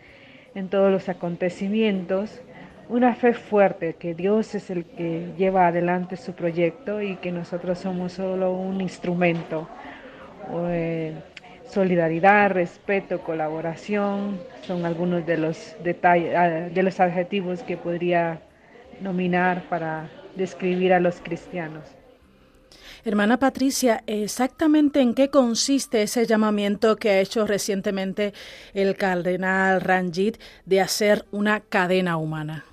en 0.56 0.68
todos 0.68 0.92
los 0.92 1.08
acontecimientos, 1.08 2.42
una 2.90 3.16
fe 3.16 3.34
fuerte 3.34 3.96
que 3.98 4.14
Dios 4.14 4.56
es 4.56 4.70
el 4.70 4.84
que 4.84 5.28
lleva 5.38 5.68
adelante 5.68 6.18
su 6.18 6.34
proyecto 6.34 7.02
y 7.02 7.16
que 7.16 7.32
nosotros 7.32 7.80
somos 7.80 8.14
solo 8.14 8.52
un 8.52 8.82
instrumento 8.82 9.70
eh, 10.70 11.14
solidaridad, 11.70 12.52
respeto, 12.52 13.22
colaboración, 13.22 14.40
son 14.66 14.86
algunos 14.86 15.26
de 15.26 15.38
los 15.38 15.76
detalles, 15.84 16.36
ah, 16.36 16.48
de 16.48 16.84
los 16.84 17.00
adjetivos 17.00 17.64
que 17.64 17.78
podría 17.78 18.42
nominar 19.02 19.64
para 19.70 20.10
describir 20.36 20.94
a 20.94 21.00
los 21.00 21.22
cristianos. 21.22 21.84
Hermana 23.06 23.38
Patricia, 23.38 24.04
¿exactamente 24.08 25.00
en 25.00 25.14
qué 25.14 25.30
consiste 25.30 26.02
ese 26.02 26.26
llamamiento 26.26 26.98
que 26.98 27.12
ha 27.12 27.20
hecho 27.22 27.48
recientemente 27.48 28.34
el 28.74 28.98
cardenal 28.98 29.80
Ranjit 29.80 30.38
de 30.66 30.82
hacer 30.82 31.26
una 31.32 31.62
cadena 31.62 32.18
humana? 32.18 32.66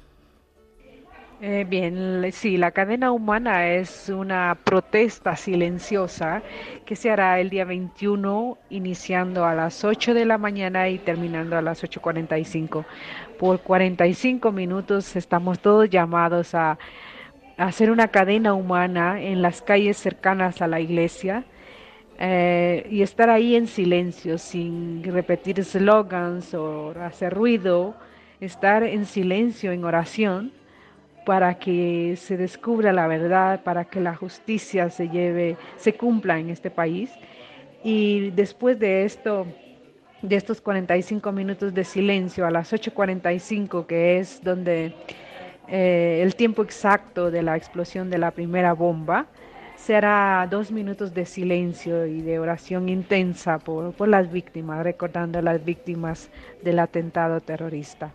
Eh, 1.43 1.67
bien, 1.69 2.25
sí, 2.33 2.57
la 2.57 2.71
cadena 2.71 3.13
humana 3.13 3.69
es 3.69 4.09
una 4.09 4.57
protesta 4.65 5.37
silenciosa 5.37 6.43
que 6.87 6.97
se 6.97 7.11
hará 7.11 7.39
el 7.41 7.51
día 7.51 7.67
21, 7.67 8.57
iniciando 8.71 9.45
a 9.45 9.55
las 9.55 9.85
8 9.85 10.15
de 10.15 10.25
la 10.25 10.39
mañana 10.39 10.89
y 10.89 10.99
terminando 10.99 11.59
a 11.59 11.61
las 11.61 11.85
8.45. 11.85 12.87
Por 13.39 13.61
45 13.61 14.51
minutos 14.51 15.15
estamos 15.15 15.59
todos 15.59 15.91
llamados 15.91 16.55
a, 16.55 16.79
hacer 17.59 17.91
una 17.91 18.09
cadena 18.09 18.55
humana 18.55 19.21
en 19.21 19.43
las 19.43 19.61
calles 19.61 19.99
cercanas 19.99 20.63
a 20.63 20.69
la 20.69 20.81
iglesia. 20.81 21.45
Eh, 22.19 22.87
y 22.91 23.03
estar 23.03 23.29
ahí 23.29 23.57
en 23.57 23.67
silencio, 23.67 24.39
sin 24.39 25.05
repetir 25.05 25.63
slogans 25.63 26.55
o 26.55 26.95
hacer 26.99 27.35
ruido, 27.35 27.95
estar 28.41 28.83
en 28.85 29.05
silencio, 29.05 29.73
en 29.73 29.85
oración, 29.85 30.53
para 31.27 31.59
que 31.59 32.15
se 32.17 32.37
descubra 32.37 32.93
la 32.93 33.09
verdad, 33.09 33.65
para 33.65 33.85
que 33.85 34.01
la 34.01 34.15
justicia 34.15 34.91
se 34.91 35.09
lleve, 35.09 35.57
se 35.77 35.93
cumpla 35.95 36.39
en 36.39 36.51
este 36.51 36.71
país. 36.71 37.11
Y 37.83 38.31
después 38.31 38.79
de 38.79 39.05
esto, 39.05 39.45
de 40.23 40.37
estos 40.37 40.61
45 40.61 41.33
minutos 41.33 41.75
de 41.75 41.83
silencio 41.83 42.47
a 42.47 42.53
las 42.53 42.73
8.45, 42.73 43.87
que 43.87 44.19
es 44.19 44.41
donde 44.45 44.95
eh, 45.67 46.21
el 46.23 46.37
tiempo 46.37 46.63
exacto 46.63 47.33
de 47.33 47.43
la 47.43 47.57
explosión 47.57 48.09
de 48.09 48.19
la 48.19 48.31
primera 48.31 48.73
bomba, 48.73 49.27
será 49.75 50.47
dos 50.49 50.71
minutos 50.71 51.13
de 51.13 51.27
silencio 51.27 52.07
y 52.07 52.23
de 52.23 52.39
oración 52.39 52.89
intensa 52.89 53.59
por, 53.59 53.93
por 53.95 54.07
las 54.07 54.31
víctimas, 54.31 54.85
recordando 54.85 55.41
a 55.41 55.43
las 55.43 55.65
víctimas 55.65 56.31
del 56.63 56.79
atentado 56.79 57.41
terrorista. 57.41 58.13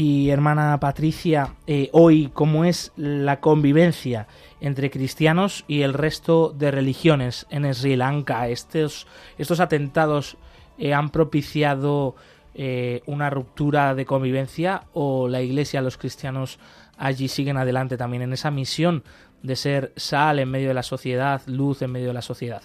Y 0.00 0.30
hermana 0.30 0.78
Patricia, 0.78 1.56
eh, 1.66 1.88
hoy, 1.90 2.30
¿cómo 2.32 2.64
es 2.64 2.92
la 2.94 3.40
convivencia 3.40 4.28
entre 4.60 4.92
cristianos 4.92 5.64
y 5.66 5.82
el 5.82 5.92
resto 5.92 6.54
de 6.56 6.70
religiones 6.70 7.48
en 7.50 7.74
Sri 7.74 7.96
Lanka? 7.96 8.46
¿Estos, 8.46 9.08
estos 9.38 9.58
atentados 9.58 10.36
eh, 10.78 10.94
han 10.94 11.10
propiciado 11.10 12.14
eh, 12.54 13.02
una 13.06 13.28
ruptura 13.28 13.96
de 13.96 14.06
convivencia 14.06 14.84
o 14.92 15.26
la 15.26 15.42
Iglesia, 15.42 15.82
los 15.82 15.96
cristianos 15.96 16.60
allí 16.96 17.26
siguen 17.26 17.56
adelante 17.56 17.96
también 17.96 18.22
en 18.22 18.32
esa 18.32 18.52
misión 18.52 19.02
de 19.42 19.56
ser 19.56 19.92
sal 19.96 20.38
en 20.38 20.48
medio 20.48 20.68
de 20.68 20.74
la 20.74 20.84
sociedad, 20.84 21.42
luz 21.46 21.82
en 21.82 21.90
medio 21.90 22.06
de 22.06 22.14
la 22.14 22.22
sociedad? 22.22 22.62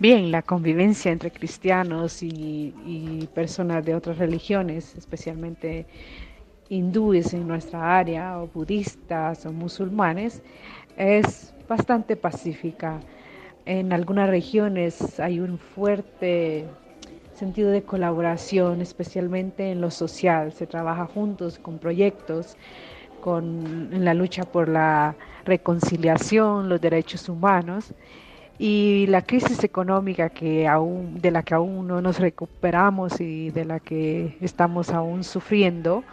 Bien, 0.00 0.30
la 0.30 0.42
convivencia 0.42 1.10
entre 1.10 1.32
cristianos 1.32 2.22
y, 2.22 3.28
personas 3.34 3.84
de 3.84 3.96
otras 3.96 4.18
religiones, 4.18 4.94
especialmente 4.94 5.86
hindúes 6.68 7.34
en 7.34 7.48
nuestra 7.48 7.98
área, 7.98 8.40
o 8.40 8.46
budistas 8.46 9.44
o 9.44 9.52
musulmanes, 9.52 10.40
es 10.96 11.52
bastante 11.68 12.14
pacífica. 12.14 13.00
En 13.66 13.92
algunas 13.92 14.30
regiones 14.30 15.18
hay 15.18 15.40
un 15.40 15.58
fuerte 15.58 16.66
sentido 17.34 17.70
de 17.72 17.82
colaboración, 17.82 18.80
especialmente 18.80 19.72
en 19.72 19.80
lo 19.80 19.90
social. 19.90 20.52
Se 20.52 20.68
trabaja 20.68 21.06
juntos 21.06 21.58
con 21.58 21.78
proyectos, 21.78 22.56
con, 23.20 23.90
en 23.92 24.04
la 24.04 24.14
lucha 24.14 24.44
por 24.44 24.68
la 24.68 25.16
reconciliación, 25.44 26.68
los 26.68 26.80
derechos 26.80 27.28
humanos 27.28 27.94
y 28.58 29.06
la 29.08 29.22
crisis 29.22 29.62
económica 29.64 30.30
que 30.30 30.66
aún, 30.66 31.20
de 31.20 31.30
la 31.30 31.42
que 31.42 31.54
aún 31.54 31.86
no 31.86 32.00
nos 32.02 32.18
recuperamos 32.18 33.20
y 33.20 33.50
de 33.50 33.64
la 33.64 33.80
que 33.80 34.36
estamos 34.40 34.90
aún 34.90 35.22
sufriendo, 35.24 36.04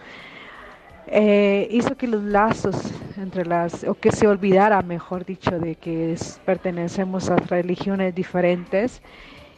eh, 1.08 1.68
hizo 1.72 1.96
que 1.98 2.08
los 2.08 2.24
lazos 2.24 2.76
entre 3.18 3.46
las, 3.46 3.84
o 3.84 3.96
que 3.96 4.12
se 4.12 4.28
olvidara, 4.28 4.82
mejor 4.82 5.26
dicho, 5.26 5.60
de 5.60 5.76
que 5.76 6.16
pertenecemos 6.46 7.30
a 7.30 7.38
religiones 7.38 8.14
diferentes 8.16 9.02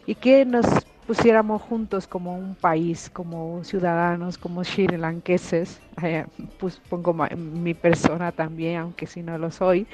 y 0.06 0.16
que 0.16 0.46
nos 0.46 0.66
pusiéramos 1.06 1.62
juntos 1.62 2.08
como 2.08 2.38
un 2.38 2.56
país, 2.56 3.10
como 3.10 3.64
ciudadanos, 3.64 4.38
como 4.38 4.64
sri 4.64 4.88
lankeses, 4.88 5.82
eh, 6.04 6.26
pues 6.58 6.82
pongo 6.90 7.14
mi 7.36 7.74
persona 7.74 8.32
también, 8.34 8.78
aunque 8.82 9.08
si 9.08 9.24
no 9.24 9.38
lo 9.38 9.52
soy, 9.52 9.88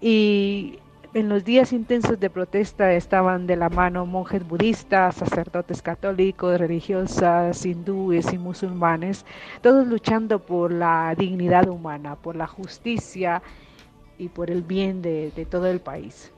y 0.00 0.78
en 1.12 1.28
los 1.28 1.44
días 1.44 1.72
intensos 1.72 2.20
de 2.20 2.30
protesta 2.30 2.92
estaban 2.92 3.46
de 3.46 3.56
la 3.56 3.68
mano 3.68 4.06
monjes 4.06 4.46
budistas, 4.46 5.16
sacerdotes 5.16 5.82
católicos, 5.82 6.58
religiosas, 6.58 7.66
hindúes 7.66 8.32
y 8.32 8.38
musulmanes, 8.38 9.24
todos 9.60 9.86
luchando 9.88 10.38
por 10.38 10.72
la 10.72 11.14
dignidad 11.16 11.68
humana, 11.68 12.14
por 12.14 12.36
la 12.36 12.46
justicia 12.46 13.42
y 14.18 14.28
por 14.28 14.50
el 14.50 14.62
bien 14.62 15.02
de, 15.02 15.46
todo 15.50 15.66
el 15.66 15.80
país 15.80 16.32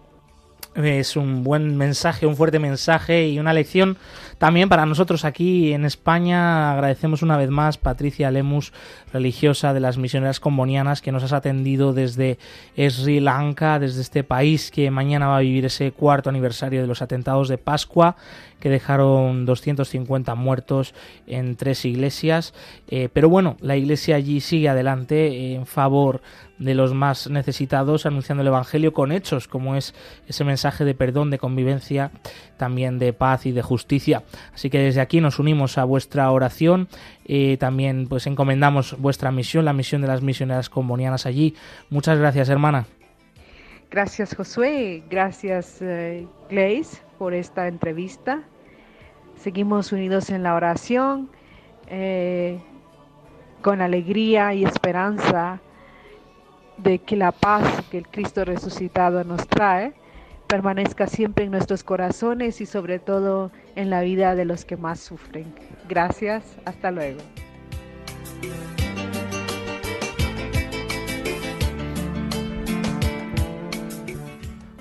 es 0.74 1.16
un 1.16 1.44
buen 1.44 1.76
mensaje, 1.76 2.26
un 2.26 2.36
fuerte 2.36 2.58
mensaje 2.58 3.28
y 3.28 3.38
una 3.38 3.52
lección 3.52 3.98
también 4.38 4.68
para 4.68 4.86
nosotros 4.86 5.24
aquí 5.24 5.72
en 5.72 5.84
España. 5.84 6.72
Agradecemos 6.72 7.22
una 7.22 7.36
vez 7.36 7.50
más 7.50 7.78
Patricia 7.78 8.30
Lemus, 8.30 8.72
religiosa 9.12 9.74
de 9.74 9.80
las 9.80 9.98
misioneras 9.98 10.40
combonianas, 10.40 11.02
que 11.02 11.12
nos 11.12 11.22
has 11.22 11.32
atendido 11.32 11.92
desde 11.92 12.38
Sri 12.76 13.20
Lanka, 13.20 13.78
desde 13.78 14.00
este 14.00 14.24
país 14.24 14.70
que 14.70 14.90
mañana 14.90 15.28
va 15.28 15.36
a 15.38 15.40
vivir 15.40 15.66
ese 15.66 15.92
cuarto 15.92 16.30
aniversario 16.30 16.80
de 16.80 16.86
los 16.86 17.02
atentados 17.02 17.48
de 17.48 17.58
Pascua 17.58 18.16
que 18.62 18.68
dejaron 18.68 19.44
250 19.44 20.36
muertos 20.36 20.94
en 21.26 21.56
tres 21.56 21.84
iglesias. 21.84 22.54
Eh, 22.88 23.08
pero 23.12 23.28
bueno, 23.28 23.56
la 23.60 23.76
iglesia 23.76 24.14
allí 24.14 24.40
sigue 24.40 24.68
adelante 24.68 25.54
en 25.54 25.66
favor 25.66 26.22
de 26.62 26.74
los 26.74 26.94
más 26.94 27.28
necesitados, 27.28 28.06
anunciando 28.06 28.42
el 28.42 28.48
Evangelio 28.48 28.92
con 28.92 29.12
hechos, 29.12 29.48
como 29.48 29.76
es 29.76 29.94
ese 30.26 30.44
mensaje 30.44 30.84
de 30.84 30.94
perdón, 30.94 31.30
de 31.30 31.38
convivencia, 31.38 32.10
también 32.56 32.98
de 32.98 33.12
paz 33.12 33.46
y 33.46 33.52
de 33.52 33.62
justicia. 33.62 34.22
Así 34.54 34.70
que 34.70 34.78
desde 34.78 35.00
aquí 35.00 35.20
nos 35.20 35.38
unimos 35.38 35.78
a 35.78 35.84
vuestra 35.84 36.30
oración, 36.30 36.88
y 37.24 37.56
también 37.56 38.06
pues 38.08 38.26
encomendamos 38.26 38.96
vuestra 38.98 39.30
misión, 39.30 39.64
la 39.64 39.72
misión 39.72 40.02
de 40.02 40.08
las 40.08 40.22
misioneras 40.22 40.68
combonianas 40.68 41.26
allí. 41.26 41.54
Muchas 41.90 42.18
gracias, 42.18 42.48
hermana. 42.48 42.86
Gracias 43.90 44.34
Josué, 44.34 45.02
gracias 45.10 45.80
Glaze 46.48 47.02
por 47.18 47.34
esta 47.34 47.68
entrevista. 47.68 48.42
Seguimos 49.36 49.92
unidos 49.92 50.30
en 50.30 50.42
la 50.42 50.54
oración, 50.54 51.28
eh, 51.88 52.58
con 53.60 53.82
alegría 53.82 54.54
y 54.54 54.64
esperanza 54.64 55.60
de 56.78 56.98
que 56.98 57.16
la 57.16 57.32
paz 57.32 57.64
que 57.90 57.98
el 57.98 58.08
Cristo 58.08 58.44
resucitado 58.44 59.24
nos 59.24 59.46
trae 59.48 59.92
permanezca 60.46 61.06
siempre 61.06 61.46
en 61.46 61.50
nuestros 61.50 61.82
corazones 61.82 62.60
y 62.60 62.66
sobre 62.66 62.98
todo 62.98 63.50
en 63.74 63.88
la 63.88 64.02
vida 64.02 64.34
de 64.34 64.44
los 64.44 64.64
que 64.66 64.76
más 64.76 65.00
sufren. 65.00 65.46
Gracias, 65.88 66.44
hasta 66.66 66.90
luego. 66.90 67.20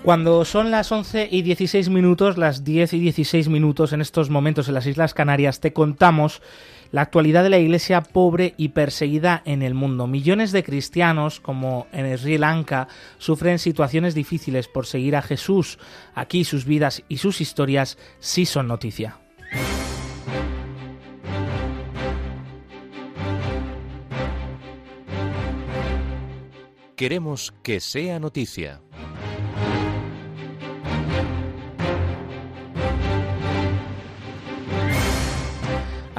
Cuando 0.03 0.45
son 0.45 0.71
las 0.71 0.91
11 0.91 1.29
y 1.29 1.43
16 1.43 1.89
minutos, 1.89 2.37
las 2.37 2.63
10 2.63 2.93
y 2.93 2.99
16 2.99 3.49
minutos 3.49 3.93
en 3.93 4.01
estos 4.01 4.31
momentos 4.31 4.67
en 4.67 4.73
las 4.73 4.87
Islas 4.87 5.13
Canarias, 5.13 5.59
te 5.59 5.73
contamos 5.73 6.41
la 6.91 7.01
actualidad 7.01 7.43
de 7.43 7.49
la 7.49 7.59
iglesia 7.59 8.01
pobre 8.01 8.53
y 8.57 8.69
perseguida 8.69 9.41
en 9.45 9.61
el 9.61 9.73
mundo. 9.73 10.07
Millones 10.07 10.51
de 10.51 10.63
cristianos, 10.63 11.39
como 11.39 11.87
en 11.91 12.17
Sri 12.17 12.37
Lanka, 12.37 12.87
sufren 13.17 13.59
situaciones 13.59 14.13
difíciles 14.13 14.67
por 14.67 14.85
seguir 14.85 15.15
a 15.15 15.21
Jesús. 15.21 15.79
Aquí 16.13 16.43
sus 16.43 16.65
vidas 16.65 17.03
y 17.07 17.17
sus 17.17 17.41
historias 17.41 17.97
sí 18.19 18.45
son 18.45 18.67
noticia. 18.67 19.19
Queremos 26.95 27.51
que 27.63 27.79
sea 27.79 28.19
noticia. 28.19 28.81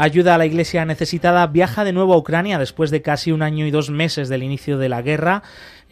Ayuda 0.02 0.35
a 0.35 0.38
la 0.38 0.47
iglesia 0.47 0.85
necesitada, 0.85 1.47
viaja 1.47 1.85
de 1.85 1.92
nuevo 1.92 2.14
a 2.14 2.16
Ucrania 2.16 2.59
después 2.59 2.90
de 2.90 3.02
casi 3.02 3.30
un 3.30 3.40
año 3.40 3.66
y 3.66 3.71
dos 3.71 3.88
meses 3.88 4.28
del 4.28 4.42
inicio 4.42 4.76
de 4.76 4.88
la 4.88 5.00
guerra. 5.00 5.44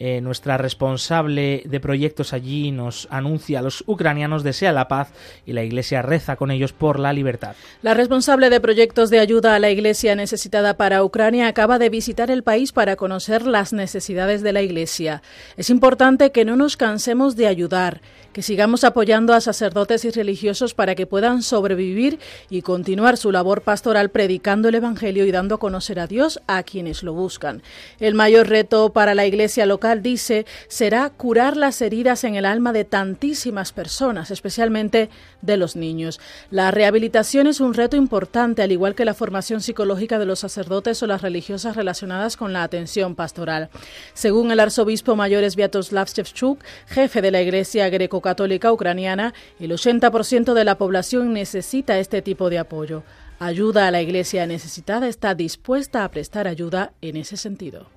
Eh, 0.03 0.19
nuestra 0.19 0.57
responsable 0.57 1.61
de 1.63 1.79
proyectos 1.79 2.33
allí 2.33 2.71
nos 2.71 3.07
anuncia 3.11 3.61
los 3.61 3.83
ucranianos 3.85 4.41
desea 4.41 4.71
la 4.71 4.87
paz 4.87 5.09
y 5.45 5.53
la 5.53 5.61
Iglesia 5.61 6.01
reza 6.01 6.37
con 6.37 6.49
ellos 6.49 6.73
por 6.73 6.97
la 6.97 7.13
libertad. 7.13 7.55
La 7.83 7.93
responsable 7.93 8.49
de 8.49 8.59
proyectos 8.59 9.11
de 9.11 9.19
ayuda 9.19 9.53
a 9.53 9.59
la 9.59 9.69
Iglesia 9.69 10.15
necesitada 10.15 10.75
para 10.75 11.03
Ucrania 11.03 11.47
acaba 11.47 11.77
de 11.77 11.89
visitar 11.89 12.31
el 12.31 12.41
país 12.41 12.71
para 12.71 12.95
conocer 12.95 13.45
las 13.45 13.73
necesidades 13.73 14.41
de 14.41 14.53
la 14.53 14.63
Iglesia. 14.63 15.21
Es 15.55 15.69
importante 15.69 16.31
que 16.31 16.45
no 16.45 16.55
nos 16.55 16.77
cansemos 16.77 17.35
de 17.35 17.45
ayudar, 17.45 18.01
que 18.33 18.41
sigamos 18.41 18.83
apoyando 18.83 19.35
a 19.35 19.41
sacerdotes 19.41 20.03
y 20.03 20.09
religiosos 20.09 20.73
para 20.73 20.95
que 20.95 21.05
puedan 21.05 21.43
sobrevivir 21.43 22.17
y 22.49 22.63
continuar 22.63 23.17
su 23.17 23.31
labor 23.31 23.61
pastoral 23.61 24.00
predicando 24.09 24.69
el 24.69 24.75
Evangelio 24.75 25.25
y 25.25 25.31
dando 25.31 25.55
a 25.55 25.59
conocer 25.59 25.99
a 25.99 26.07
Dios 26.07 26.41
a 26.47 26.63
quienes 26.63 27.03
lo 27.03 27.13
buscan. 27.13 27.61
El 27.99 28.15
mayor 28.15 28.47
reto 28.49 28.91
para 28.91 29.15
la 29.15 29.25
Iglesia 29.25 29.65
local 29.65 30.01
dice 30.01 30.45
será 30.67 31.09
curar 31.09 31.57
las 31.57 31.81
heridas 31.81 32.23
en 32.23 32.35
el 32.35 32.45
alma 32.45 32.73
de 32.73 32.85
tantísimas 32.85 33.71
personas, 33.71 34.31
especialmente 34.31 35.09
de 35.41 35.57
los 35.57 35.75
niños. 35.75 36.19
La 36.49 36.71
rehabilitación 36.71 37.47
es 37.47 37.59
un 37.59 37.73
reto 37.73 37.95
importante, 37.95 38.61
al 38.61 38.71
igual 38.71 38.95
que 38.95 39.05
la 39.05 39.13
formación 39.13 39.61
psicológica 39.61 40.19
de 40.19 40.25
los 40.25 40.39
sacerdotes 40.39 41.01
o 41.03 41.07
las 41.07 41.21
religiosas 41.21 41.75
relacionadas 41.75 42.37
con 42.37 42.53
la 42.53 42.63
atención 42.63 43.15
pastoral. 43.15 43.69
Según 44.13 44.51
el 44.51 44.59
arzobispo 44.59 45.15
mayor 45.15 45.49
Sviatoslav 45.49 46.07
Shevchuk, 46.07 46.63
jefe 46.87 47.21
de 47.21 47.31
la 47.31 47.41
Iglesia 47.41 47.89
greco-católica 47.89 48.71
ucraniana, 48.71 49.33
el 49.59 49.71
80% 49.71 50.53
de 50.53 50.65
la 50.65 50.77
población 50.77 51.33
necesita 51.33 51.99
este 51.99 52.21
tipo 52.21 52.49
de 52.49 52.59
apoyo. 52.59 53.03
Ayuda 53.43 53.87
a 53.87 53.91
la 53.91 54.03
Iglesia 54.03 54.45
necesitada 54.45 55.07
está 55.07 55.33
dispuesta 55.33 56.03
a 56.03 56.11
prestar 56.11 56.47
ayuda 56.47 56.93
en 57.01 57.17
ese 57.17 57.37
sentido. 57.37 57.87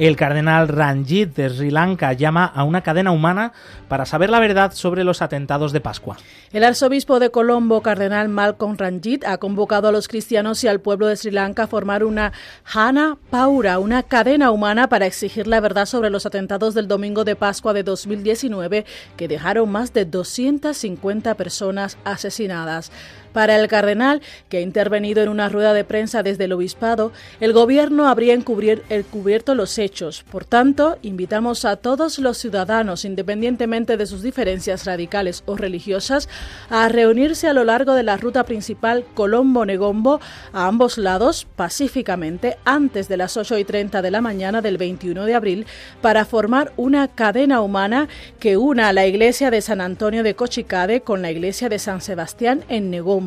El 0.00 0.16
cardenal 0.16 0.68
Ranjit 0.68 1.36
de 1.36 1.50
Sri 1.50 1.70
Lanka 1.70 2.14
llama 2.14 2.46
a 2.46 2.64
una 2.64 2.80
cadena 2.80 3.10
humana 3.10 3.52
para 3.86 4.06
saber 4.06 4.30
la 4.30 4.40
verdad 4.40 4.72
sobre 4.72 5.04
los 5.04 5.20
atentados 5.20 5.72
de 5.72 5.82
Pascua. 5.82 6.16
El 6.54 6.64
arzobispo 6.64 7.20
de 7.20 7.30
Colombo, 7.30 7.82
cardenal 7.82 8.30
Malcolm 8.30 8.78
Ranjit, 8.78 9.26
ha 9.26 9.36
convocado 9.36 9.88
a 9.88 9.92
los 9.92 10.08
cristianos 10.08 10.64
y 10.64 10.68
al 10.68 10.80
pueblo 10.80 11.06
de 11.06 11.18
Sri 11.18 11.32
Lanka 11.32 11.64
a 11.64 11.66
formar 11.66 12.02
una 12.02 12.32
Hana 12.64 13.18
Paura, 13.28 13.78
una 13.78 14.02
cadena 14.02 14.52
humana 14.52 14.88
para 14.88 15.04
exigir 15.04 15.46
la 15.46 15.60
verdad 15.60 15.84
sobre 15.84 16.08
los 16.08 16.24
atentados 16.24 16.72
del 16.72 16.88
domingo 16.88 17.24
de 17.24 17.36
Pascua 17.36 17.74
de 17.74 17.82
2019 17.82 18.86
que 19.18 19.28
dejaron 19.28 19.70
más 19.70 19.92
de 19.92 20.06
250 20.06 21.34
personas 21.34 21.98
asesinadas. 22.04 22.90
Para 23.32 23.56
el 23.56 23.68
cardenal, 23.68 24.22
que 24.48 24.56
ha 24.56 24.60
intervenido 24.60 25.22
en 25.22 25.28
una 25.28 25.48
rueda 25.48 25.72
de 25.72 25.84
prensa 25.84 26.24
desde 26.24 26.44
el 26.44 26.52
obispado, 26.52 27.12
el 27.38 27.52
gobierno 27.52 28.08
habría 28.08 28.34
encubierto 28.34 29.54
los 29.54 29.78
hechos. 29.78 30.24
Por 30.30 30.44
tanto, 30.44 30.98
invitamos 31.02 31.64
a 31.64 31.76
todos 31.76 32.18
los 32.18 32.38
ciudadanos, 32.38 33.04
independientemente 33.04 33.96
de 33.96 34.06
sus 34.06 34.22
diferencias 34.22 34.84
radicales 34.84 35.44
o 35.46 35.56
religiosas, 35.56 36.28
a 36.70 36.88
reunirse 36.88 37.46
a 37.46 37.52
lo 37.52 37.62
largo 37.62 37.94
de 37.94 38.02
la 38.02 38.16
ruta 38.16 38.44
principal 38.44 39.04
Colombo-Negombo 39.14 40.20
a 40.52 40.66
ambos 40.66 40.98
lados 40.98 41.46
pacíficamente 41.54 42.56
antes 42.64 43.06
de 43.08 43.16
las 43.16 43.36
8 43.36 43.58
y 43.58 43.64
30 43.64 44.02
de 44.02 44.10
la 44.10 44.20
mañana 44.20 44.60
del 44.60 44.76
21 44.76 45.24
de 45.24 45.34
abril 45.34 45.66
para 46.00 46.24
formar 46.24 46.72
una 46.76 47.06
cadena 47.06 47.60
humana 47.60 48.08
que 48.40 48.56
una 48.56 48.92
la 48.92 49.06
iglesia 49.06 49.50
de 49.50 49.60
San 49.60 49.80
Antonio 49.80 50.24
de 50.24 50.34
Cochicade 50.34 51.02
con 51.02 51.22
la 51.22 51.30
iglesia 51.30 51.68
de 51.68 51.78
San 51.78 52.00
Sebastián 52.00 52.64
en 52.68 52.90
Negombo 52.90 53.19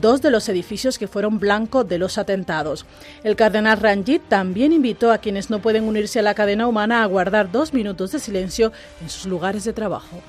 dos 0.00 0.22
de 0.22 0.30
los 0.30 0.48
edificios 0.48 0.98
que 0.98 1.08
fueron 1.08 1.38
blanco 1.38 1.84
de 1.84 1.98
los 1.98 2.18
atentados. 2.18 2.86
El 3.24 3.36
cardenal 3.36 3.80
Ranjit 3.80 4.22
también 4.28 4.72
invitó 4.72 5.12
a 5.12 5.18
quienes 5.18 5.50
no 5.50 5.60
pueden 5.60 5.84
unirse 5.84 6.20
a 6.20 6.22
la 6.22 6.34
cadena 6.34 6.66
humana 6.66 7.02
a 7.02 7.06
guardar 7.06 7.50
dos 7.50 7.74
minutos 7.74 8.12
de 8.12 8.18
silencio 8.18 8.72
en 9.02 9.10
sus 9.10 9.26
lugares 9.26 9.64
de 9.64 9.72
trabajo. 9.72 10.20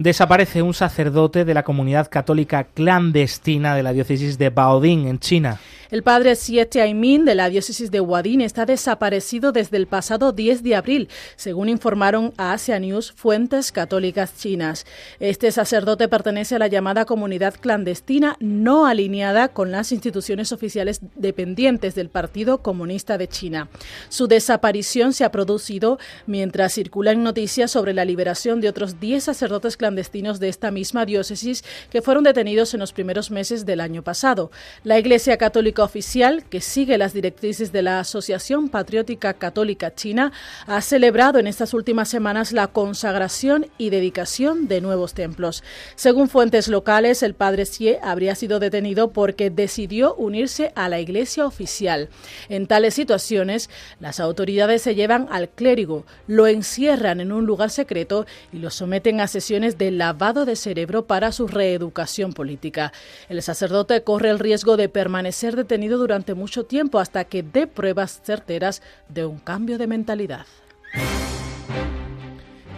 Desaparece 0.00 0.62
un 0.62 0.72
sacerdote 0.72 1.44
de 1.44 1.52
la 1.52 1.62
comunidad 1.62 2.08
católica 2.08 2.64
clandestina 2.64 3.74
de 3.74 3.82
la 3.82 3.92
diócesis 3.92 4.38
de 4.38 4.48
Baoding, 4.48 5.06
en 5.06 5.18
China. 5.18 5.60
El 5.90 6.04
padre 6.04 6.36
Siete 6.36 6.82
Aimin 6.82 7.24
de 7.24 7.34
la 7.34 7.48
diócesis 7.48 7.90
de 7.90 8.00
Huadín 8.00 8.42
está 8.42 8.64
desaparecido 8.64 9.50
desde 9.50 9.76
el 9.76 9.88
pasado 9.88 10.30
10 10.30 10.62
de 10.62 10.76
abril, 10.76 11.08
según 11.34 11.68
informaron 11.68 12.32
a 12.36 12.52
Asia 12.52 12.78
News 12.78 13.10
fuentes 13.10 13.72
católicas 13.72 14.36
chinas. 14.36 14.86
Este 15.18 15.50
sacerdote 15.50 16.06
pertenece 16.06 16.54
a 16.54 16.60
la 16.60 16.68
llamada 16.68 17.06
comunidad 17.06 17.54
clandestina 17.60 18.36
no 18.38 18.86
alineada 18.86 19.48
con 19.48 19.72
las 19.72 19.90
instituciones 19.90 20.52
oficiales 20.52 21.00
dependientes 21.16 21.96
del 21.96 22.08
Partido 22.08 22.58
Comunista 22.58 23.18
de 23.18 23.26
China. 23.26 23.68
Su 24.10 24.28
desaparición 24.28 25.12
se 25.12 25.24
ha 25.24 25.32
producido 25.32 25.98
mientras 26.24 26.72
circulan 26.72 27.24
noticias 27.24 27.72
sobre 27.72 27.94
la 27.94 28.04
liberación 28.04 28.60
de 28.60 28.68
otros 28.68 29.00
10 29.00 29.24
sacerdotes 29.24 29.76
clandestinos 29.76 30.38
de 30.38 30.50
esta 30.50 30.70
misma 30.70 31.04
diócesis 31.04 31.64
que 31.90 32.00
fueron 32.00 32.22
detenidos 32.22 32.74
en 32.74 32.80
los 32.80 32.92
primeros 32.92 33.32
meses 33.32 33.66
del 33.66 33.80
año 33.80 34.04
pasado. 34.04 34.52
La 34.84 34.96
Iglesia 34.96 35.36
Católica 35.36 35.79
oficial, 35.84 36.44
que 36.48 36.60
sigue 36.60 36.98
las 36.98 37.12
directrices 37.12 37.72
de 37.72 37.82
la 37.82 38.00
Asociación 38.00 38.68
Patriótica 38.68 39.34
Católica 39.34 39.94
China, 39.94 40.32
ha 40.66 40.80
celebrado 40.80 41.38
en 41.38 41.46
estas 41.46 41.74
últimas 41.74 42.08
semanas 42.08 42.52
la 42.52 42.68
consagración 42.68 43.66
y 43.78 43.90
dedicación 43.90 44.68
de 44.68 44.80
nuevos 44.80 45.14
templos. 45.14 45.62
Según 45.96 46.28
fuentes 46.28 46.68
locales, 46.68 47.22
el 47.22 47.34
padre 47.34 47.66
Xie 47.66 47.98
habría 48.02 48.34
sido 48.34 48.60
detenido 48.60 49.10
porque 49.12 49.50
decidió 49.50 50.14
unirse 50.14 50.72
a 50.74 50.88
la 50.88 51.00
iglesia 51.00 51.46
oficial. 51.46 52.08
En 52.48 52.66
tales 52.66 52.94
situaciones, 52.94 53.70
las 53.98 54.20
autoridades 54.20 54.82
se 54.82 54.94
llevan 54.94 55.26
al 55.30 55.48
clérigo, 55.48 56.04
lo 56.26 56.46
encierran 56.46 57.20
en 57.20 57.32
un 57.32 57.46
lugar 57.46 57.70
secreto 57.70 58.26
y 58.52 58.58
lo 58.58 58.70
someten 58.70 59.20
a 59.20 59.28
sesiones 59.28 59.78
de 59.78 59.90
lavado 59.90 60.44
de 60.44 60.56
cerebro 60.56 61.06
para 61.06 61.32
su 61.32 61.48
reeducación 61.48 62.32
política. 62.32 62.92
El 63.28 63.42
sacerdote 63.42 64.02
corre 64.02 64.30
el 64.30 64.38
riesgo 64.38 64.76
de 64.76 64.88
permanecer 64.88 65.56
detenido 65.56 65.69
tenido 65.70 65.98
durante 65.98 66.34
mucho 66.34 66.64
tiempo 66.64 66.98
hasta 66.98 67.24
que 67.26 67.44
dé 67.44 67.68
pruebas 67.68 68.22
certeras 68.24 68.82
de 69.08 69.24
un 69.24 69.38
cambio 69.38 69.78
de 69.78 69.86
mentalidad. 69.86 70.44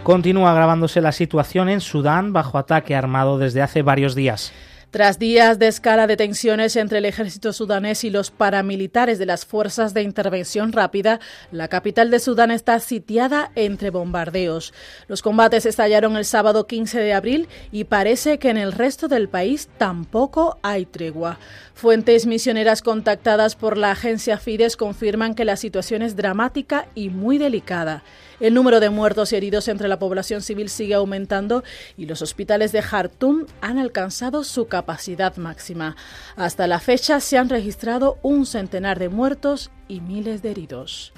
Continúa 0.03 0.51
agravándose 0.51 1.01
la 1.01 1.11
situación 1.11 1.69
en 1.69 1.81
Sudán 1.81 2.33
bajo 2.33 2.59
ataque 2.59 2.95
armado 2.95 3.39
desde 3.39 3.63
hace 3.63 3.81
varios 3.81 4.13
días. 4.13 4.53
Tras 4.93 5.17
días 5.17 5.57
de 5.57 5.69
escala 5.69 6.05
de 6.05 6.17
tensiones 6.17 6.75
entre 6.75 6.99
el 6.99 7.05
ejército 7.05 7.51
sudanés 7.51 8.03
y 8.03 8.11
los 8.11 8.29
paramilitares 8.29 9.17
de 9.17 9.25
las 9.25 9.43
fuerzas 9.43 9.95
de 9.95 10.03
intervención 10.03 10.71
rápida, 10.71 11.19
la 11.51 11.67
capital 11.67 12.11
de 12.11 12.19
Sudán 12.19 12.51
está 12.51 12.79
sitiada 12.79 13.51
entre 13.55 13.89
bombardeos. 13.89 14.71
Los 15.07 15.23
combates 15.23 15.65
estallaron 15.65 16.15
el 16.15 16.25
sábado 16.25 16.67
15 16.67 16.99
de 16.99 17.13
abril 17.15 17.47
y 17.71 17.85
parece 17.85 18.37
que 18.37 18.51
en 18.51 18.57
el 18.57 18.71
resto 18.71 19.07
del 19.07 19.29
país 19.29 19.67
tampoco 19.79 20.59
hay 20.61 20.85
tregua. 20.85 21.39
Fuentes 21.73 22.27
misioneras 22.27 22.83
contactadas 22.83 23.55
por 23.55 23.79
la 23.79 23.89
agencia 23.89 24.37
Fides 24.37 24.77
confirman 24.77 25.33
que 25.33 25.43
la 25.43 25.57
situación 25.57 26.03
es 26.03 26.15
dramática 26.15 26.87
y 26.93 27.09
muy 27.09 27.39
delicada. 27.39 28.03
El 28.43 28.53
número 28.55 28.79
de 28.81 28.89
muertos 28.89 29.31
y 29.31 29.37
heridos 29.37 29.69
entre 29.69 29.87
la 29.87 29.99
población 29.99 30.41
civil 30.41 30.67
sigue 30.67 30.95
aumentando 30.95 31.63
y 31.95 32.07
los 32.07 32.21
hospitales 32.21 32.73
de 32.73 32.81
Jartum 32.81 33.45
han 33.61 33.77
alcanzado 33.77 34.43
su 34.43 34.67
capacidad 34.67 35.37
máxima. 35.37 35.95
Hasta 36.35 36.67
la 36.67 36.81
fecha 36.81 37.21
se 37.21 37.37
han 37.37 37.47
registrado 37.47 38.17
un 38.21 38.45
centenar 38.45 38.99
de 38.99 39.07
muertos 39.07 39.71
y 39.87 40.01
miles 40.01 40.41
de 40.41 40.51
heridos. 40.51 41.13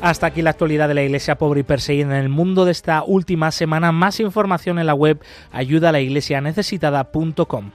Hasta 0.00 0.28
aquí 0.28 0.40
la 0.40 0.50
actualidad 0.50 0.86
de 0.86 0.94
la 0.94 1.02
Iglesia 1.02 1.36
pobre 1.36 1.58
y 1.58 1.64
perseguida 1.64 2.16
en 2.16 2.22
el 2.22 2.28
mundo 2.28 2.64
de 2.64 2.70
esta 2.70 3.02
última 3.02 3.50
semana. 3.50 3.90
Más 3.90 4.20
información 4.20 4.78
en 4.78 4.86
la 4.86 4.94
web 4.94 5.20
ayudalaiglesianecesitada.com. 5.50 7.72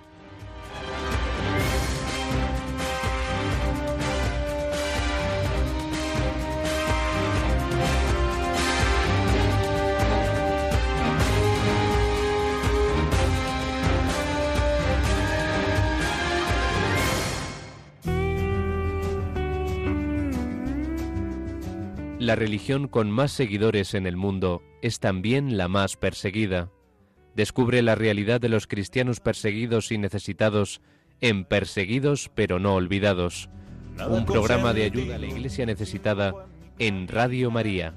La 22.30 22.36
religión 22.36 22.88
con 22.88 23.10
más 23.10 23.32
seguidores 23.32 23.96
en 23.96 24.06
el 24.06 24.16
mundo 24.16 24.62
es 24.84 25.00
también 25.00 25.58
la 25.58 25.68
más 25.68 25.98
perseguida. 25.98 26.70
Descubre 27.36 27.82
la 27.82 27.96
realidad 27.96 28.40
de 28.40 28.50
los 28.50 28.68
cristianos 28.68 29.20
perseguidos 29.20 29.92
y 29.92 29.98
necesitados 29.98 30.80
en 31.22 31.44
Perseguidos 31.44 32.30
pero 32.36 32.60
no 32.60 32.76
olvidados. 32.76 33.50
Un 34.08 34.28
programa 34.28 34.74
de 34.74 34.84
ayuda 34.84 35.16
a 35.16 35.18
la 35.18 35.26
iglesia 35.26 35.66
necesitada 35.66 36.46
en 36.78 37.08
Radio 37.08 37.50
María. 37.50 37.96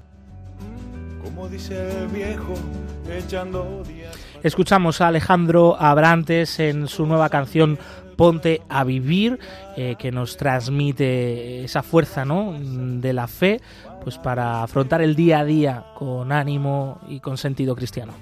Escuchamos 4.41 4.99
a 4.99 5.07
Alejandro 5.09 5.79
Abrantes 5.79 6.59
en 6.59 6.87
su 6.87 7.05
nueva 7.05 7.29
canción 7.29 7.77
Ponte 8.15 8.61
a 8.69 8.83
vivir, 8.83 9.39
eh, 9.75 9.95
que 9.97 10.11
nos 10.11 10.37
transmite 10.37 11.63
esa 11.63 11.83
fuerza 11.83 12.25
¿no? 12.25 12.55
de 12.59 13.13
la 13.13 13.27
fe 13.27 13.59
pues 14.03 14.17
para 14.17 14.63
afrontar 14.63 15.01
el 15.01 15.15
día 15.15 15.39
a 15.39 15.45
día 15.45 15.85
con 15.95 16.31
ánimo 16.31 16.99
y 17.07 17.19
con 17.19 17.37
sentido 17.37 17.75
cristiano. 17.75 18.13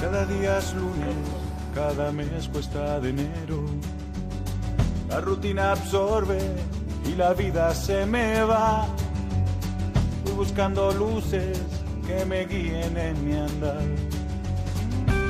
Cada 0.00 0.26
día 0.26 0.58
es 0.58 0.74
lunes, 0.74 1.16
cada 1.74 2.12
mes 2.12 2.48
cuesta 2.48 3.00
de 3.00 3.10
enero. 3.10 3.64
La 5.14 5.20
rutina 5.20 5.70
absorbe 5.70 6.40
y 7.06 7.14
la 7.14 7.34
vida 7.34 7.72
se 7.72 8.04
me 8.04 8.42
va. 8.42 8.84
Voy 10.24 10.34
buscando 10.34 10.90
luces 10.90 11.56
que 12.04 12.24
me 12.24 12.44
guíen 12.46 12.96
en 12.98 13.24
mi 13.24 13.34
andar. 13.36 13.78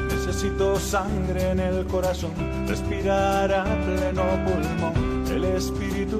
Necesito 0.09 0.81
sangre 0.81 1.51
en 1.51 1.61
el 1.61 1.85
corazón, 1.85 2.33
respirar 2.67 3.53
a 3.53 3.65
pleno 3.65 4.23
pulmón. 4.47 5.27
El 5.31 5.45
espíritu 5.45 6.19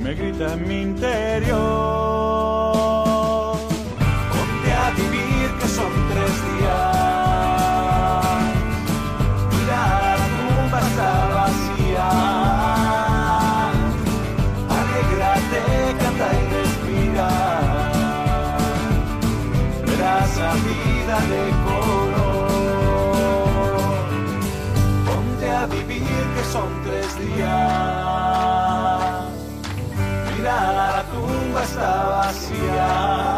me 0.00 0.14
grita 0.14 0.54
en 0.54 0.68
mi 0.68 0.80
interior. 0.80 2.18
Está 31.78 32.08
vacía. 32.08 33.37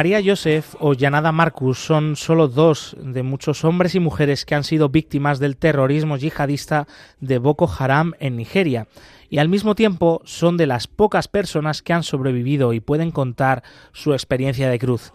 María 0.00 0.22
Joseph 0.24 0.76
o 0.78 0.94
Yanada 0.94 1.30
Marcus 1.30 1.76
son 1.78 2.16
solo 2.16 2.48
dos 2.48 2.96
de 3.02 3.22
muchos 3.22 3.66
hombres 3.66 3.94
y 3.94 4.00
mujeres 4.00 4.46
que 4.46 4.54
han 4.54 4.64
sido 4.64 4.88
víctimas 4.88 5.40
del 5.40 5.58
terrorismo 5.58 6.16
yihadista 6.16 6.86
de 7.20 7.36
Boko 7.36 7.70
Haram 7.78 8.14
en 8.18 8.34
Nigeria 8.34 8.88
y 9.28 9.40
al 9.40 9.50
mismo 9.50 9.74
tiempo 9.74 10.22
son 10.24 10.56
de 10.56 10.66
las 10.66 10.86
pocas 10.86 11.28
personas 11.28 11.82
que 11.82 11.92
han 11.92 12.02
sobrevivido 12.02 12.72
y 12.72 12.80
pueden 12.80 13.10
contar 13.10 13.62
su 13.92 14.14
experiencia 14.14 14.70
de 14.70 14.78
cruz. 14.78 15.12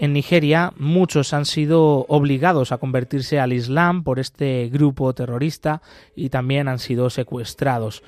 En 0.00 0.12
Nigeria 0.12 0.72
muchos 0.76 1.32
han 1.32 1.44
sido 1.44 2.06
obligados 2.08 2.72
a 2.72 2.78
convertirse 2.78 3.38
al 3.38 3.52
Islam 3.52 4.02
por 4.02 4.18
este 4.18 4.68
grupo 4.68 5.14
terrorista 5.14 5.80
y 6.16 6.30
también 6.30 6.66
han 6.66 6.80
sido 6.80 7.08
secuestrados. 7.08 8.02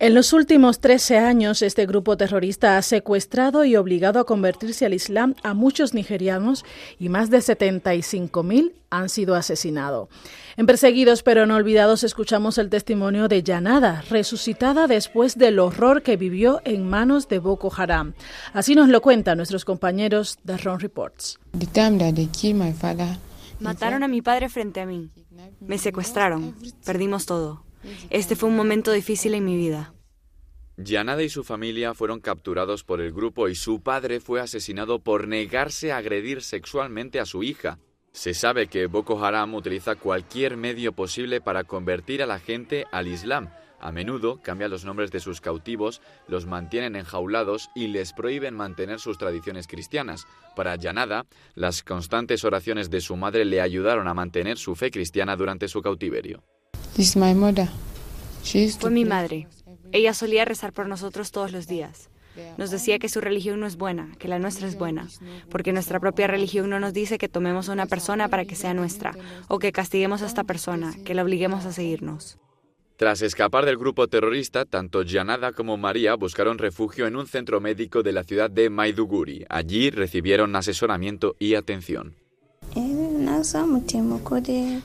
En 0.00 0.12
los 0.12 0.32
últimos 0.32 0.80
13 0.80 1.18
años, 1.18 1.62
este 1.62 1.86
grupo 1.86 2.16
terrorista 2.16 2.76
ha 2.76 2.82
secuestrado 2.82 3.64
y 3.64 3.76
obligado 3.76 4.18
a 4.18 4.26
convertirse 4.26 4.84
al 4.84 4.92
Islam 4.92 5.34
a 5.44 5.54
muchos 5.54 5.94
nigerianos 5.94 6.64
y 6.98 7.08
más 7.08 7.30
de 7.30 7.38
75.000 7.38 8.72
han 8.90 9.08
sido 9.08 9.36
asesinados. 9.36 10.08
En 10.56 10.66
Perseguidos 10.66 11.22
pero 11.22 11.46
no 11.46 11.54
olvidados 11.54 12.02
escuchamos 12.02 12.58
el 12.58 12.70
testimonio 12.70 13.28
de 13.28 13.44
Yanada, 13.44 14.02
resucitada 14.10 14.88
después 14.88 15.38
del 15.38 15.60
horror 15.60 16.02
que 16.02 16.16
vivió 16.16 16.60
en 16.64 16.88
manos 16.88 17.28
de 17.28 17.38
Boko 17.38 17.72
Haram. 17.76 18.14
Así 18.52 18.74
nos 18.74 18.88
lo 18.88 19.00
cuentan 19.00 19.36
nuestros 19.36 19.64
compañeros 19.64 20.38
de 20.42 20.56
Ron 20.56 20.80
Reports. 20.80 21.38
Mataron 23.60 24.02
a 24.02 24.08
mi 24.08 24.22
padre 24.22 24.48
frente 24.48 24.80
a 24.80 24.86
mí. 24.86 25.08
Me 25.60 25.78
secuestraron. 25.78 26.56
Perdimos 26.84 27.26
todo. 27.26 27.64
Este 28.10 28.36
fue 28.36 28.48
un 28.48 28.56
momento 28.56 28.92
difícil 28.92 29.34
en 29.34 29.44
mi 29.44 29.56
vida. 29.56 29.94
Yanada 30.76 31.22
y 31.22 31.28
su 31.28 31.44
familia 31.44 31.94
fueron 31.94 32.20
capturados 32.20 32.82
por 32.82 33.00
el 33.00 33.12
grupo 33.12 33.48
y 33.48 33.54
su 33.54 33.80
padre 33.80 34.18
fue 34.18 34.40
asesinado 34.40 34.98
por 34.98 35.28
negarse 35.28 35.92
a 35.92 35.98
agredir 35.98 36.42
sexualmente 36.42 37.20
a 37.20 37.26
su 37.26 37.44
hija. 37.44 37.78
Se 38.10 38.34
sabe 38.34 38.66
que 38.66 38.86
Boko 38.86 39.24
Haram 39.24 39.54
utiliza 39.54 39.94
cualquier 39.94 40.56
medio 40.56 40.92
posible 40.92 41.40
para 41.40 41.64
convertir 41.64 42.22
a 42.22 42.26
la 42.26 42.40
gente 42.40 42.86
al 42.90 43.06
Islam. 43.06 43.50
A 43.80 43.92
menudo 43.92 44.40
cambia 44.42 44.68
los 44.68 44.84
nombres 44.84 45.10
de 45.10 45.20
sus 45.20 45.40
cautivos, 45.40 46.00
los 46.26 46.46
mantienen 46.46 46.96
enjaulados 46.96 47.70
y 47.74 47.88
les 47.88 48.12
prohíben 48.12 48.54
mantener 48.54 48.98
sus 48.98 49.18
tradiciones 49.18 49.66
cristianas. 49.66 50.26
Para 50.56 50.74
Yanada, 50.76 51.26
las 51.54 51.82
constantes 51.82 52.44
oraciones 52.44 52.88
de 52.88 53.00
su 53.00 53.16
madre 53.16 53.44
le 53.44 53.60
ayudaron 53.60 54.08
a 54.08 54.14
mantener 54.14 54.58
su 54.58 54.74
fe 54.74 54.90
cristiana 54.90 55.36
durante 55.36 55.68
su 55.68 55.82
cautiverio. 55.82 56.42
Fue 58.78 58.90
mi 58.90 59.04
madre. 59.04 59.48
Ella 59.92 60.14
solía 60.14 60.44
rezar 60.44 60.72
por 60.72 60.86
nosotros 60.88 61.32
todos 61.32 61.52
los 61.52 61.66
días. 61.66 62.08
Nos 62.56 62.70
decía 62.70 62.98
que 62.98 63.08
su 63.08 63.20
religión 63.20 63.60
no 63.60 63.66
es 63.66 63.76
buena, 63.76 64.10
que 64.18 64.28
la 64.28 64.38
nuestra 64.38 64.66
es 64.66 64.76
buena, 64.76 65.08
porque 65.50 65.72
nuestra 65.72 66.00
propia 66.00 66.26
religión 66.26 66.68
no 66.70 66.80
nos 66.80 66.92
dice 66.92 67.18
que 67.18 67.28
tomemos 67.28 67.68
a 67.68 67.72
una 67.72 67.86
persona 67.86 68.28
para 68.28 68.44
que 68.44 68.56
sea 68.56 68.74
nuestra, 68.74 69.12
o 69.48 69.58
que 69.58 69.72
castiguemos 69.72 70.22
a 70.22 70.26
esta 70.26 70.44
persona, 70.44 70.94
que 71.04 71.14
la 71.14 71.22
obliguemos 71.22 71.64
a 71.64 71.72
seguirnos. 71.72 72.38
Tras 72.96 73.22
escapar 73.22 73.66
del 73.66 73.76
grupo 73.76 74.06
terrorista, 74.06 74.64
tanto 74.64 75.02
Janada 75.04 75.52
como 75.52 75.76
María 75.76 76.14
buscaron 76.14 76.58
refugio 76.58 77.08
en 77.08 77.16
un 77.16 77.26
centro 77.26 77.60
médico 77.60 78.04
de 78.04 78.12
la 78.12 78.22
ciudad 78.22 78.50
de 78.50 78.70
Maiduguri. 78.70 79.44
Allí 79.48 79.90
recibieron 79.90 80.54
asesoramiento 80.54 81.34
y 81.40 81.56
atención. 81.56 82.14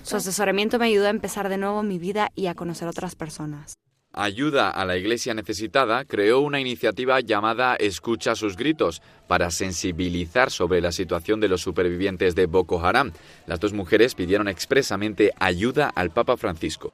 Su 0.03 0.15
asesoramiento 0.15 0.79
me 0.79 0.85
ayudó 0.85 1.07
a 1.07 1.09
empezar 1.09 1.49
de 1.49 1.57
nuevo 1.57 1.83
mi 1.83 1.99
vida 1.99 2.29
y 2.35 2.47
a 2.47 2.55
conocer 2.55 2.87
otras 2.87 3.15
personas 3.15 3.79
ayuda 4.13 4.69
a 4.69 4.85
la 4.85 4.97
iglesia 4.97 5.33
necesitada, 5.33 6.05
creó 6.05 6.41
una 6.41 6.59
iniciativa 6.59 7.19
llamada 7.19 7.75
Escucha 7.75 8.35
sus 8.35 8.57
gritos 8.57 9.01
para 9.27 9.51
sensibilizar 9.51 10.51
sobre 10.51 10.81
la 10.81 10.91
situación 10.91 11.39
de 11.39 11.47
los 11.47 11.61
supervivientes 11.61 12.35
de 12.35 12.45
Boko 12.45 12.79
Haram. 12.79 13.11
Las 13.47 13.59
dos 13.59 13.73
mujeres 13.73 14.15
pidieron 14.15 14.47
expresamente 14.47 15.31
ayuda 15.39 15.91
al 15.93 16.11
Papa 16.11 16.37
Francisco. 16.37 16.93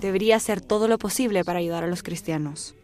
Debería 0.00 0.36
hacer 0.36 0.60
todo 0.60 0.88
lo 0.88 0.98
posible 0.98 1.44
para 1.44 1.58
ayudar 1.58 1.84
a 1.84 1.88
los 1.88 2.02
cristianos. 2.02 2.74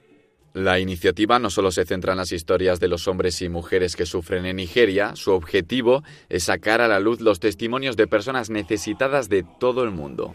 La 0.58 0.80
iniciativa 0.80 1.38
no 1.38 1.50
solo 1.50 1.70
se 1.70 1.84
centra 1.84 2.14
en 2.14 2.18
las 2.18 2.32
historias 2.32 2.80
de 2.80 2.88
los 2.88 3.06
hombres 3.06 3.42
y 3.42 3.48
mujeres 3.48 3.94
que 3.94 4.06
sufren 4.06 4.44
en 4.44 4.56
Nigeria, 4.56 5.14
su 5.14 5.30
objetivo 5.30 6.02
es 6.28 6.42
sacar 6.42 6.80
a 6.80 6.88
la 6.88 6.98
luz 6.98 7.20
los 7.20 7.38
testimonios 7.38 7.96
de 7.96 8.08
personas 8.08 8.50
necesitadas 8.50 9.28
de 9.28 9.44
todo 9.60 9.84
el 9.84 9.92
mundo. 9.92 10.34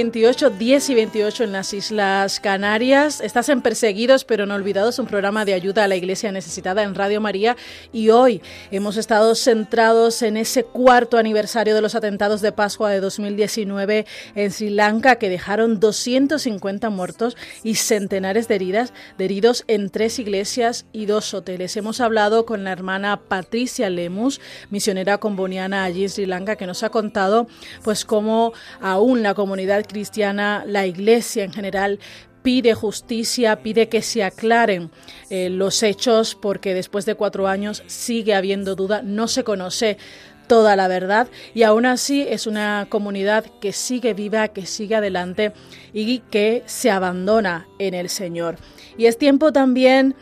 28, 0.00 0.48
10 0.48 0.88
y 0.88 0.94
28 0.94 1.44
en 1.44 1.52
las 1.52 1.74
Islas 1.74 2.40
Canarias. 2.40 3.20
Estás 3.20 3.50
en 3.50 3.60
Perseguidos 3.60 4.24
pero 4.24 4.46
no 4.46 4.54
olvidados, 4.54 4.98
un 4.98 5.04
programa 5.04 5.44
de 5.44 5.52
ayuda 5.52 5.84
a 5.84 5.88
la 5.88 5.96
iglesia 5.96 6.32
necesitada 6.32 6.84
en 6.84 6.94
Radio 6.94 7.20
María. 7.20 7.54
Y 7.92 8.08
hoy 8.08 8.40
hemos 8.70 8.96
estado 8.96 9.34
centrados 9.34 10.22
en 10.22 10.38
ese 10.38 10.64
cuarto 10.64 11.18
aniversario 11.18 11.74
de 11.74 11.82
los 11.82 11.94
atentados 11.94 12.40
de 12.40 12.50
Pascua 12.50 12.88
de 12.88 13.00
2019 13.00 14.06
en 14.36 14.50
Sri 14.50 14.70
Lanka 14.70 15.16
que 15.16 15.28
dejaron 15.28 15.80
250 15.80 16.88
muertos 16.88 17.36
y 17.62 17.74
centenares 17.74 18.48
de, 18.48 18.54
heridas, 18.54 18.94
de 19.18 19.26
heridos 19.26 19.64
en 19.66 19.90
tres 19.90 20.18
iglesias 20.18 20.86
y 20.94 21.04
dos 21.04 21.34
hoteles. 21.34 21.76
Hemos 21.76 22.00
hablado 22.00 22.46
con 22.46 22.64
la 22.64 22.72
hermana 22.72 23.20
Patricia 23.28 23.90
Lemus, 23.90 24.40
misionera 24.70 25.18
comboniana 25.18 25.84
allí 25.84 26.04
en 26.04 26.08
Sri 26.08 26.24
Lanka, 26.24 26.56
que 26.56 26.66
nos 26.66 26.84
ha 26.84 26.88
contado 26.88 27.48
pues 27.84 28.06
cómo 28.06 28.54
aún 28.80 29.22
la 29.22 29.34
comunidad 29.34 29.89
cristiana, 29.90 30.64
la 30.66 30.86
Iglesia 30.86 31.44
en 31.44 31.52
general, 31.52 31.98
pide 32.42 32.74
justicia, 32.74 33.62
pide 33.62 33.88
que 33.88 34.02
se 34.02 34.24
aclaren 34.24 34.90
eh, 35.28 35.50
los 35.50 35.82
hechos, 35.82 36.34
porque 36.34 36.74
después 36.74 37.04
de 37.04 37.14
cuatro 37.14 37.48
años 37.48 37.82
sigue 37.86 38.34
habiendo 38.34 38.76
duda, 38.76 39.02
no 39.02 39.28
se 39.28 39.44
conoce 39.44 39.98
toda 40.46 40.74
la 40.74 40.88
verdad 40.88 41.28
y 41.54 41.62
aún 41.62 41.86
así 41.86 42.26
es 42.28 42.48
una 42.48 42.88
comunidad 42.88 43.44
que 43.60 43.72
sigue 43.72 44.14
viva, 44.14 44.48
que 44.48 44.66
sigue 44.66 44.96
adelante 44.96 45.52
y 45.92 46.18
que 46.18 46.64
se 46.66 46.90
abandona 46.90 47.68
en 47.78 47.94
el 47.94 48.08
Señor. 48.08 48.56
Y 48.98 49.06
es 49.06 49.16
tiempo 49.16 49.52
también 49.52 50.16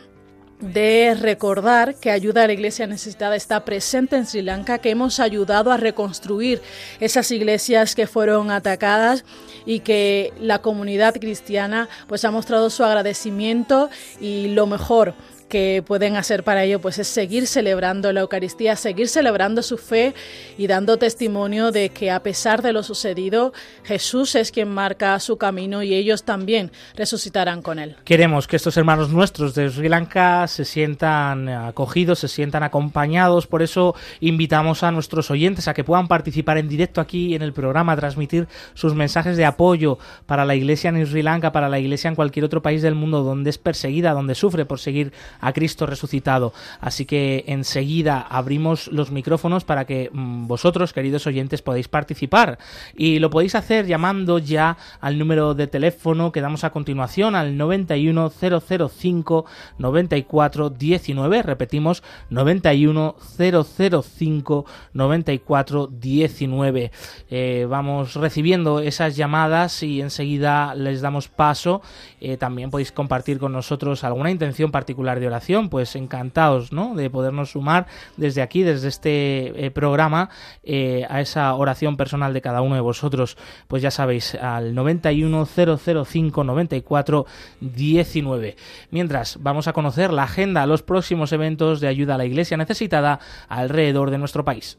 de 0.59 1.15
recordar 1.19 1.95
que 1.95 2.11
Ayuda 2.11 2.43
a 2.43 2.47
la 2.47 2.53
Iglesia 2.53 2.85
Necesitada 2.85 3.35
está 3.35 3.65
presente 3.65 4.17
en 4.17 4.25
Sri 4.25 4.41
Lanka, 4.41 4.77
que 4.77 4.89
hemos 4.89 5.19
ayudado 5.19 5.71
a 5.71 5.77
reconstruir 5.77 6.61
esas 6.99 7.31
iglesias 7.31 7.95
que 7.95 8.07
fueron 8.07 8.51
atacadas 8.51 9.23
y 9.65 9.79
que 9.79 10.33
la 10.39 10.59
comunidad 10.59 11.15
cristiana 11.15 11.89
pues 12.07 12.25
ha 12.25 12.31
mostrado 12.31 12.69
su 12.69 12.83
agradecimiento 12.83 13.89
y 14.19 14.49
lo 14.49 14.67
mejor 14.67 15.13
que 15.49 15.83
pueden 15.85 16.15
hacer 16.15 16.43
para 16.43 16.63
ello 16.63 16.79
pues 16.79 16.99
es 16.99 17.07
seguir 17.07 17.47
celebrando 17.47 18.13
la 18.13 18.21
Eucaristía, 18.21 18.75
seguir 18.75 19.09
celebrando 19.09 19.61
su 19.61 19.77
fe 19.77 20.13
y 20.57 20.67
dando 20.67 20.97
testimonio 20.97 21.71
de 21.71 21.89
que 21.89 22.11
a 22.11 22.23
pesar 22.23 22.61
de 22.61 22.71
lo 22.71 22.83
sucedido, 22.83 23.51
Jesús 23.83 24.35
es 24.35 24.51
quien 24.51 24.69
marca 24.69 25.19
su 25.19 25.37
camino 25.37 25.83
y 25.83 25.93
ellos 25.93 26.23
también 26.23 26.71
resucitarán 26.95 27.61
con 27.61 27.79
él. 27.79 27.97
Queremos 28.05 28.47
que 28.47 28.55
estos 28.55 28.77
hermanos 28.77 29.09
nuestros 29.09 29.55
de 29.55 29.69
Sri 29.69 29.89
Lanka 29.89 30.47
se 30.47 30.63
sientan 30.63 31.49
acogidos, 31.49 32.19
se 32.19 32.27
sientan 32.27 32.63
acompañados, 32.63 33.47
por 33.47 33.61
eso 33.61 33.95
invitamos 34.19 34.83
a 34.83 34.91
nuestros 34.91 35.31
oyentes 35.31 35.67
a 35.67 35.73
que 35.73 35.83
puedan 35.83 36.07
participar 36.07 36.57
en 36.57 36.69
directo 36.69 37.01
aquí 37.01 37.35
en 37.35 37.41
el 37.41 37.53
programa, 37.53 37.95
transmitir 37.95 38.47
sus 38.75 38.93
mensajes 38.93 39.35
de 39.35 39.45
apoyo 39.45 39.97
para 40.25 40.45
la 40.45 40.55
iglesia 40.55 40.89
en 40.89 41.05
Sri 41.05 41.23
Lanka, 41.23 41.51
para 41.51 41.69
la 41.69 41.79
iglesia 41.79 42.07
en 42.07 42.15
cualquier 42.15 42.45
otro 42.45 42.61
país 42.61 42.81
del 42.81 42.95
mundo 42.95 43.23
donde 43.23 43.49
es 43.49 43.57
perseguida, 43.57 44.13
donde 44.13 44.35
sufre 44.35 44.65
por 44.65 44.79
seguir 44.79 45.11
a 45.39 45.53
Cristo 45.53 45.85
resucitado. 45.85 46.51
Así 46.81 47.05
que 47.05 47.43
enseguida 47.47 48.21
abrimos 48.21 48.87
los 48.87 49.11
micrófonos 49.11 49.63
para 49.63 49.85
que 49.85 50.09
mm, 50.11 50.47
vosotros, 50.47 50.91
queridos 50.93 51.27
oyentes, 51.27 51.61
podáis 51.61 51.87
participar. 51.87 52.57
Y 52.95 53.19
lo 53.19 53.29
podéis 53.29 53.53
hacer 53.55 53.85
llamando 53.85 54.39
ya 54.39 54.77
al 55.01 55.19
número 55.19 55.53
de 55.53 55.67
teléfono 55.67 56.31
que 56.31 56.41
damos 56.41 56.63
a 56.63 56.71
continuación, 56.71 57.35
al 57.35 57.57
91005 57.57 59.45
9419. 59.77 61.43
Repetimos, 61.43 62.01
91005 62.29 64.65
9419. 64.93 66.91
Eh, 67.29 67.67
vamos 67.69 68.15
recibiendo 68.15 68.79
esas 68.79 69.15
llamadas 69.15 69.83
y 69.83 70.01
enseguida 70.01 70.73
les 70.75 71.01
damos 71.01 71.27
paso. 71.27 71.81
Eh, 72.21 72.37
también 72.37 72.69
podéis 72.69 72.91
compartir 72.91 73.39
con 73.39 73.53
nosotros 73.53 74.03
alguna 74.03 74.31
intención 74.31 74.71
particular 74.71 75.19
de 75.19 75.28
pues 75.69 75.95
encantados 75.95 76.71
¿no? 76.71 76.95
de 76.95 77.09
podernos 77.09 77.51
sumar 77.51 77.87
desde 78.17 78.41
aquí, 78.41 78.63
desde 78.63 78.87
este 78.87 79.65
eh, 79.65 79.71
programa, 79.71 80.29
eh, 80.63 81.05
a 81.09 81.21
esa 81.21 81.53
oración 81.55 81.97
personal 81.97 82.33
de 82.33 82.41
cada 82.41 82.61
uno 82.61 82.75
de 82.75 82.81
vosotros. 82.81 83.37
Pues 83.67 83.81
ya 83.81 83.91
sabéis, 83.91 84.35
al 84.35 84.75
91005 84.75 86.43
94 86.43 87.25
19. 87.61 88.55
Mientras 88.91 89.37
vamos 89.41 89.67
a 89.67 89.73
conocer 89.73 90.11
la 90.11 90.23
agenda, 90.23 90.65
los 90.65 90.83
próximos 90.83 91.31
eventos 91.31 91.79
de 91.79 91.87
ayuda 91.87 92.15
a 92.15 92.17
la 92.17 92.25
Iglesia 92.25 92.57
necesitada 92.57 93.19
alrededor 93.47 94.11
de 94.11 94.17
nuestro 94.17 94.43
país. 94.45 94.77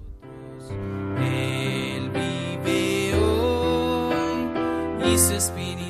y 5.10 5.89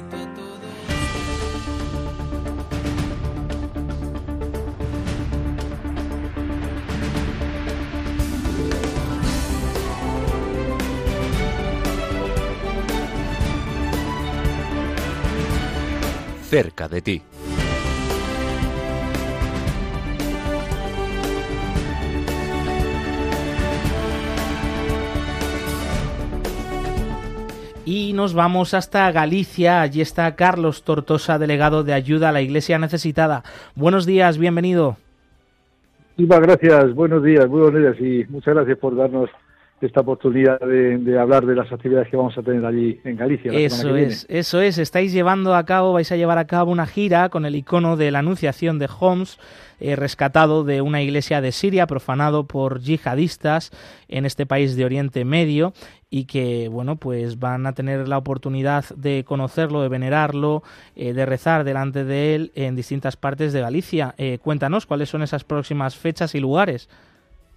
Cerca 16.50 16.88
de 16.88 17.00
ti. 17.00 17.22
Y 27.84 28.12
nos 28.14 28.34
vamos 28.34 28.74
hasta 28.74 29.12
Galicia. 29.12 29.80
Allí 29.80 30.00
está 30.00 30.34
Carlos 30.34 30.82
Tortosa, 30.82 31.38
delegado 31.38 31.84
de 31.84 31.92
ayuda 31.92 32.30
a 32.30 32.32
la 32.32 32.40
Iglesia 32.40 32.80
necesitada. 32.80 33.44
Buenos 33.76 34.04
días, 34.04 34.36
bienvenido. 34.36 34.96
Muchas 36.16 36.40
gracias, 36.40 36.94
buenos 36.96 37.22
días, 37.22 37.46
buenos 37.46 37.72
días 37.80 37.94
y 38.00 38.26
muchas 38.28 38.54
gracias 38.54 38.76
por 38.76 38.96
darnos 38.96 39.30
esta 39.80 40.00
oportunidad 40.00 40.60
de, 40.60 41.18
hablar 41.18 41.46
de 41.46 41.54
las 41.54 41.70
actividades 41.72 42.08
que 42.08 42.16
vamos 42.16 42.36
a 42.36 42.42
tener 42.42 42.64
allí 42.64 43.00
en 43.04 43.16
Galicia. 43.16 43.52
eso 43.52 43.96
es, 43.96 44.26
eso 44.28 44.60
es. 44.60 44.78
Estáis 44.78 45.12
llevando 45.12 45.54
a 45.54 45.64
cabo, 45.64 45.92
vais 45.92 46.10
a 46.12 46.16
llevar 46.16 46.38
a 46.38 46.46
cabo 46.46 46.70
una 46.70 46.86
gira 46.86 47.28
con 47.28 47.46
el 47.46 47.56
icono 47.56 47.96
de 47.96 48.10
la 48.10 48.20
Anunciación 48.20 48.78
de 48.78 48.88
Homs, 48.98 49.38
eh, 49.80 49.96
rescatado 49.96 50.64
de 50.64 50.82
una 50.82 51.02
iglesia 51.02 51.40
de 51.40 51.52
Siria, 51.52 51.86
profanado 51.86 52.44
por 52.44 52.80
yihadistas 52.80 53.70
en 54.08 54.26
este 54.26 54.44
país 54.44 54.76
de 54.76 54.84
Oriente 54.84 55.24
Medio 55.24 55.72
y 56.10 56.24
que, 56.24 56.68
bueno, 56.68 56.96
pues 56.96 57.38
van 57.38 57.66
a 57.66 57.72
tener 57.72 58.08
la 58.08 58.18
oportunidad 58.18 58.84
de 58.96 59.24
conocerlo, 59.24 59.80
de 59.80 59.88
venerarlo, 59.88 60.62
eh, 60.96 61.12
de 61.14 61.24
rezar 61.24 61.64
delante 61.64 62.04
de 62.04 62.34
él 62.34 62.52
en 62.56 62.74
distintas 62.74 63.16
partes 63.16 63.52
de 63.52 63.60
Galicia. 63.60 64.14
Eh, 64.18 64.38
cuéntanos 64.42 64.86
cuáles 64.86 65.08
son 65.08 65.22
esas 65.22 65.44
próximas 65.44 65.96
fechas 65.96 66.34
y 66.34 66.40
lugares. 66.40 66.88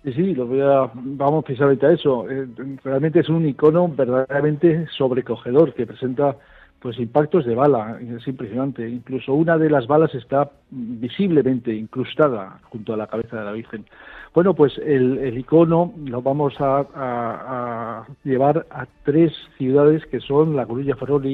Sí, 0.03 0.35
lo 0.35 0.45
voy 0.45 0.59
a, 0.59 0.91
vamos 0.93 1.45
precisamente 1.45 1.85
a 1.85 1.91
eso. 1.91 2.29
Eh, 2.29 2.45
realmente 2.83 3.21
es 3.21 3.29
un 3.29 3.47
icono 3.47 3.87
verdaderamente 3.87 4.85
sobrecogedor 4.97 5.73
que 5.73 5.87
presenta 5.87 6.35
pues 6.83 6.99
impactos 6.99 7.45
de 7.45 7.55
bala, 7.55 7.97
es 8.01 8.27
impresionante. 8.27 8.87
Incluso 8.89 9.33
una 9.33 9.57
de 9.57 9.69
las 9.69 9.87
balas 9.87 10.13
está 10.13 10.51
visiblemente 10.69 11.73
incrustada 11.73 12.59
junto 12.63 12.93
a 12.93 12.97
la 12.97 13.07
cabeza 13.07 13.37
de 13.37 13.45
la 13.45 13.53
Virgen. 13.53 13.85
Bueno, 14.33 14.53
pues 14.53 14.77
el, 14.79 15.37
icono 15.37 15.93
lo 16.05 16.21
vamos 16.21 16.55
a, 16.59 18.05
llevar 18.25 18.65
a 18.69 18.85
tres 19.05 19.31
ciudades 19.57 20.05
que 20.07 20.19
son 20.19 20.57
La 20.57 20.65
Coruña, 20.65 20.97
Ferrol 20.97 21.25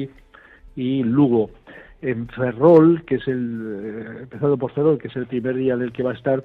y, 0.76 1.02
Lugo. 1.02 1.50
En 2.00 2.28
Ferrol, 2.28 3.02
que 3.04 3.16
es 3.16 3.26
el, 3.26 3.82
eh, 3.84 4.22
empezado 4.22 4.56
por 4.56 4.70
Ferrol, 4.70 4.98
que 4.98 5.08
es 5.08 5.16
el 5.16 5.26
primer 5.26 5.56
día 5.56 5.74
en 5.74 5.82
el 5.82 5.92
que 5.92 6.04
va 6.04 6.12
a 6.12 6.14
estar, 6.14 6.44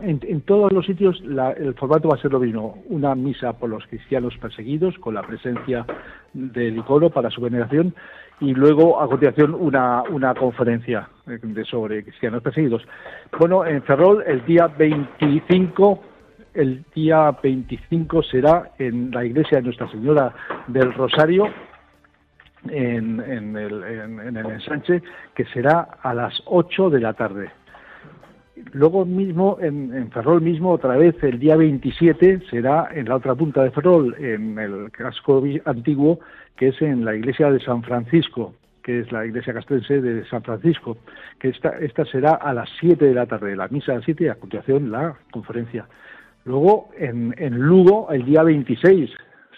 en, 0.00 0.40
todos 0.42 0.72
los 0.72 0.86
sitios 0.86 1.22
el 1.56 1.74
formato 1.74 2.08
va 2.08 2.16
a 2.16 2.20
ser 2.20 2.32
lo 2.32 2.40
mismo, 2.40 2.82
una 2.88 3.14
misa 3.14 3.52
por 3.52 3.70
los 3.70 3.86
cristianos 3.86 4.36
perseguidos 4.38 4.96
con 4.98 5.14
la 5.14 5.22
presencia 5.22 5.86
del 6.32 6.78
icono 6.78 7.10
para 7.10 7.30
su 7.30 7.40
veneración 7.40 7.94
y 8.40 8.52
luego 8.52 9.00
a 9.00 9.08
continuación 9.08 9.54
una, 9.54 10.02
una 10.02 10.34
conferencia 10.34 11.08
eh, 11.26 11.38
de, 11.42 11.64
sobre 11.64 12.02
cristianos 12.02 12.42
perseguidos. 12.42 12.82
Bueno, 13.38 13.64
en 13.64 13.82
Ferrol 13.82 14.22
el 14.26 14.44
día 14.44 14.66
25 14.66 16.02
el 16.54 16.84
día 16.94 17.36
25 17.42 18.22
será 18.22 18.72
en 18.78 19.10
la 19.10 19.24
iglesia 19.24 19.58
de 19.58 19.64
Nuestra 19.64 19.90
Señora 19.90 20.34
del 20.66 20.92
Rosario 20.94 21.46
en, 22.68 23.20
en, 23.20 23.56
el, 23.56 23.84
en 23.84 24.36
el 24.36 24.46
ensanche 24.46 25.02
que 25.34 25.44
será 25.46 25.88
a 26.02 26.14
las 26.14 26.42
8 26.46 26.90
de 26.90 27.00
la 27.00 27.12
tarde. 27.12 27.50
Luego 28.72 29.04
mismo, 29.04 29.58
en, 29.60 30.10
Ferrol 30.10 30.40
mismo, 30.40 30.72
otra 30.72 30.96
vez 30.96 31.22
el 31.22 31.38
día 31.38 31.56
27 31.56 32.42
será 32.50 32.88
en 32.94 33.06
la 33.06 33.16
otra 33.16 33.34
punta 33.34 33.62
de 33.62 33.70
Ferrol, 33.70 34.16
en 34.18 34.58
el 34.58 34.90
casco 34.90 35.42
antiguo, 35.66 36.20
que 36.56 36.68
es 36.68 36.80
en 36.80 37.04
la 37.04 37.14
iglesia 37.14 37.50
de 37.50 37.60
San 37.60 37.82
Francisco, 37.82 38.54
que 38.82 39.00
es 39.00 39.12
la 39.12 39.26
iglesia 39.26 39.52
castrense 39.52 40.00
de 40.00 40.24
San 40.26 40.42
Francisco, 40.42 40.96
que 41.38 41.48
esta, 41.48 41.70
esta 41.80 42.06
será 42.06 42.32
a 42.32 42.54
las 42.54 42.70
7 42.80 43.04
de 43.04 43.14
la 43.14 43.26
tarde, 43.26 43.54
la 43.56 43.68
misa 43.68 43.92
a 43.92 43.96
las 43.96 44.04
7 44.04 44.24
y 44.24 44.28
a 44.28 44.36
continuación 44.36 44.90
la 44.90 45.16
conferencia. 45.30 45.86
Luego 46.46 46.88
en, 46.96 47.34
en 47.36 47.58
Lugo, 47.58 48.10
el 48.10 48.24
día 48.24 48.42
26, 48.42 49.10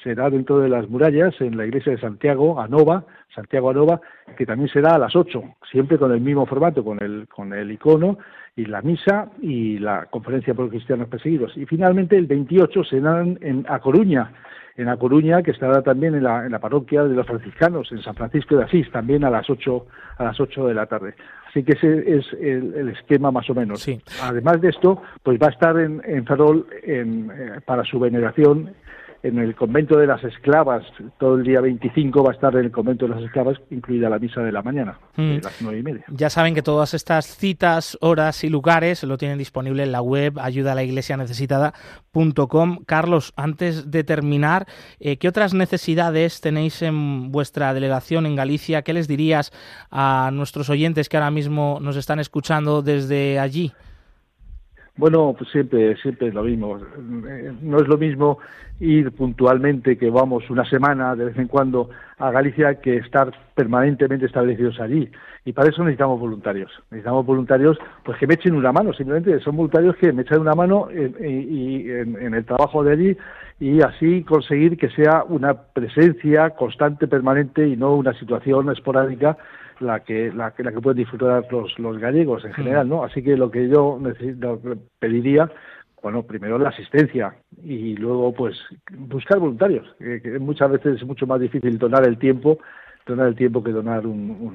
será 0.02 0.28
dentro 0.28 0.58
de 0.58 0.68
las 0.68 0.88
murallas 0.88 1.40
en 1.40 1.56
la 1.56 1.66
iglesia 1.66 1.92
de 1.92 2.00
Santiago 2.00 2.60
Anova, 2.60 3.04
Santiago 3.32 3.70
Anova, 3.70 4.00
que 4.36 4.46
también 4.46 4.68
será 4.70 4.94
a 4.94 4.98
las 4.98 5.14
8, 5.14 5.42
siempre 5.70 5.98
con 5.98 6.10
el 6.10 6.20
mismo 6.20 6.46
formato, 6.46 6.82
con 6.82 7.00
el, 7.02 7.28
con 7.28 7.52
el 7.52 7.70
icono 7.70 8.18
y 8.58 8.64
la 8.64 8.82
misa 8.82 9.28
y 9.40 9.78
la 9.78 10.06
conferencia 10.06 10.52
por 10.52 10.68
cristianos 10.68 11.06
perseguidos. 11.06 11.56
Y 11.56 11.64
finalmente 11.64 12.18
el 12.18 12.26
28 12.26 12.82
serán 12.82 13.38
en 13.40 13.64
A 13.68 13.78
Coruña, 13.78 14.32
en 14.76 14.88
A 14.88 14.96
Coruña, 14.96 15.44
que 15.44 15.52
estará 15.52 15.80
también 15.80 16.16
en 16.16 16.24
la, 16.24 16.44
en 16.44 16.50
la 16.50 16.58
parroquia 16.58 17.04
de 17.04 17.14
los 17.14 17.24
franciscanos, 17.24 17.92
en 17.92 18.02
San 18.02 18.16
Francisco 18.16 18.56
de 18.56 18.64
Asís, 18.64 18.90
también 18.90 19.22
a 19.22 19.30
las 19.30 19.48
8, 19.48 19.86
a 20.16 20.24
las 20.24 20.40
8 20.40 20.66
de 20.66 20.74
la 20.74 20.86
tarde. 20.86 21.14
Así 21.48 21.62
que 21.62 21.74
ese 21.74 22.18
es 22.18 22.26
el, 22.40 22.88
esquema 22.88 23.30
más 23.30 23.48
o 23.48 23.54
menos. 23.54 23.88
Además 24.24 24.60
de 24.60 24.70
esto, 24.70 25.02
pues 25.22 25.38
va 25.40 25.46
a 25.46 25.50
estar 25.50 25.78
en, 25.78 26.02
en 26.04 26.26
Ferrol 26.26 26.66
en, 26.82 27.30
eh, 27.30 27.60
para 27.64 27.84
su 27.84 28.00
veneración 28.00 28.74
en 29.22 29.38
el 29.38 29.54
convento 29.54 29.98
de 29.98 30.06
las 30.06 30.22
esclavas, 30.22 30.84
todo 31.18 31.36
el 31.36 31.44
día 31.44 31.60
25 31.60 32.22
va 32.22 32.30
a 32.30 32.34
estar 32.34 32.54
en 32.54 32.66
el 32.66 32.70
convento 32.70 33.06
de 33.06 33.14
las 33.14 33.24
esclavas, 33.24 33.58
incluida 33.70 34.08
la 34.08 34.18
misa 34.18 34.42
de 34.42 34.52
la 34.52 34.62
mañana, 34.62 34.98
de 35.16 35.22
mm. 35.22 35.40
las 35.42 35.60
nueve 35.60 35.78
y 35.78 35.82
media. 35.82 36.04
Ya 36.08 36.30
saben 36.30 36.54
que 36.54 36.62
todas 36.62 36.94
estas 36.94 37.26
citas, 37.26 37.98
horas 38.00 38.44
y 38.44 38.48
lugares 38.48 39.02
lo 39.02 39.18
tienen 39.18 39.38
disponible 39.38 39.82
en 39.82 39.92
la 39.92 40.02
web 40.02 40.38
ayuda 40.38 40.72
a 40.72 40.74
la 40.74 40.84
iglesia 40.84 41.16
necesitada.com. 41.16 42.78
Carlos, 42.86 43.32
antes 43.36 43.90
de 43.90 44.04
terminar, 44.04 44.66
eh, 45.00 45.16
¿qué 45.16 45.28
otras 45.28 45.52
necesidades 45.52 46.40
tenéis 46.40 46.82
en 46.82 47.32
vuestra 47.32 47.74
delegación 47.74 48.26
en 48.26 48.36
Galicia? 48.36 48.82
¿Qué 48.82 48.92
les 48.92 49.08
dirías 49.08 49.52
a 49.90 50.30
nuestros 50.32 50.70
oyentes 50.70 51.08
que 51.08 51.16
ahora 51.16 51.30
mismo 51.30 51.78
nos 51.80 51.96
están 51.96 52.20
escuchando 52.20 52.82
desde 52.82 53.38
allí? 53.38 53.72
Bueno, 54.98 55.32
pues 55.38 55.48
siempre, 55.50 55.96
siempre 55.98 56.26
es 56.26 56.34
lo 56.34 56.42
mismo. 56.42 56.76
No 57.62 57.78
es 57.78 57.86
lo 57.86 57.96
mismo 57.96 58.38
ir 58.80 59.12
puntualmente, 59.12 59.96
que 59.96 60.10
vamos 60.10 60.50
una 60.50 60.68
semana 60.68 61.14
de 61.14 61.26
vez 61.26 61.38
en 61.38 61.46
cuando 61.46 61.88
a 62.18 62.32
Galicia, 62.32 62.80
que 62.80 62.96
estar 62.96 63.32
permanentemente 63.54 64.26
establecidos 64.26 64.80
allí. 64.80 65.08
Y 65.44 65.52
para 65.52 65.70
eso 65.70 65.84
necesitamos 65.84 66.18
voluntarios. 66.18 66.72
Necesitamos 66.90 67.24
voluntarios 67.24 67.78
pues 68.04 68.18
que 68.18 68.26
me 68.26 68.34
echen 68.34 68.56
una 68.56 68.72
mano, 68.72 68.92
simplemente 68.92 69.38
son 69.38 69.56
voluntarios 69.56 69.94
que 69.96 70.12
me 70.12 70.22
echen 70.22 70.40
una 70.40 70.56
mano 70.56 70.88
en, 70.90 71.14
en 71.20 72.34
el 72.34 72.44
trabajo 72.44 72.82
de 72.82 72.92
allí 72.92 73.16
y 73.60 73.80
así 73.82 74.24
conseguir 74.24 74.76
que 74.76 74.90
sea 74.90 75.24
una 75.28 75.54
presencia 75.54 76.50
constante, 76.50 77.06
permanente 77.06 77.68
y 77.68 77.76
no 77.76 77.94
una 77.94 78.14
situación 78.14 78.68
esporádica 78.70 79.38
la 79.80 80.00
que 80.00 80.32
la 80.32 80.52
que, 80.52 80.62
la 80.62 80.72
que 80.72 80.80
pueden 80.80 80.98
disfrutar 80.98 81.46
los, 81.50 81.78
los 81.78 81.98
gallegos 81.98 82.44
en 82.44 82.52
general, 82.52 82.88
¿no? 82.88 83.04
Así 83.04 83.22
que 83.22 83.36
lo 83.36 83.50
que 83.50 83.68
yo 83.68 83.98
necesito, 84.00 84.60
pediría, 84.98 85.50
bueno, 86.02 86.22
primero 86.22 86.58
la 86.58 86.70
asistencia 86.70 87.34
y 87.62 87.96
luego 87.96 88.32
pues 88.32 88.56
buscar 88.90 89.38
voluntarios, 89.38 89.86
que, 89.98 90.38
muchas 90.38 90.70
veces 90.70 90.96
es 90.96 91.06
mucho 91.06 91.26
más 91.26 91.40
difícil 91.40 91.78
donar 91.78 92.06
el 92.06 92.18
tiempo 92.18 92.58
donar 93.06 93.28
el 93.28 93.36
tiempo 93.36 93.64
que 93.64 93.72
donar 93.72 94.06
un, 94.06 94.52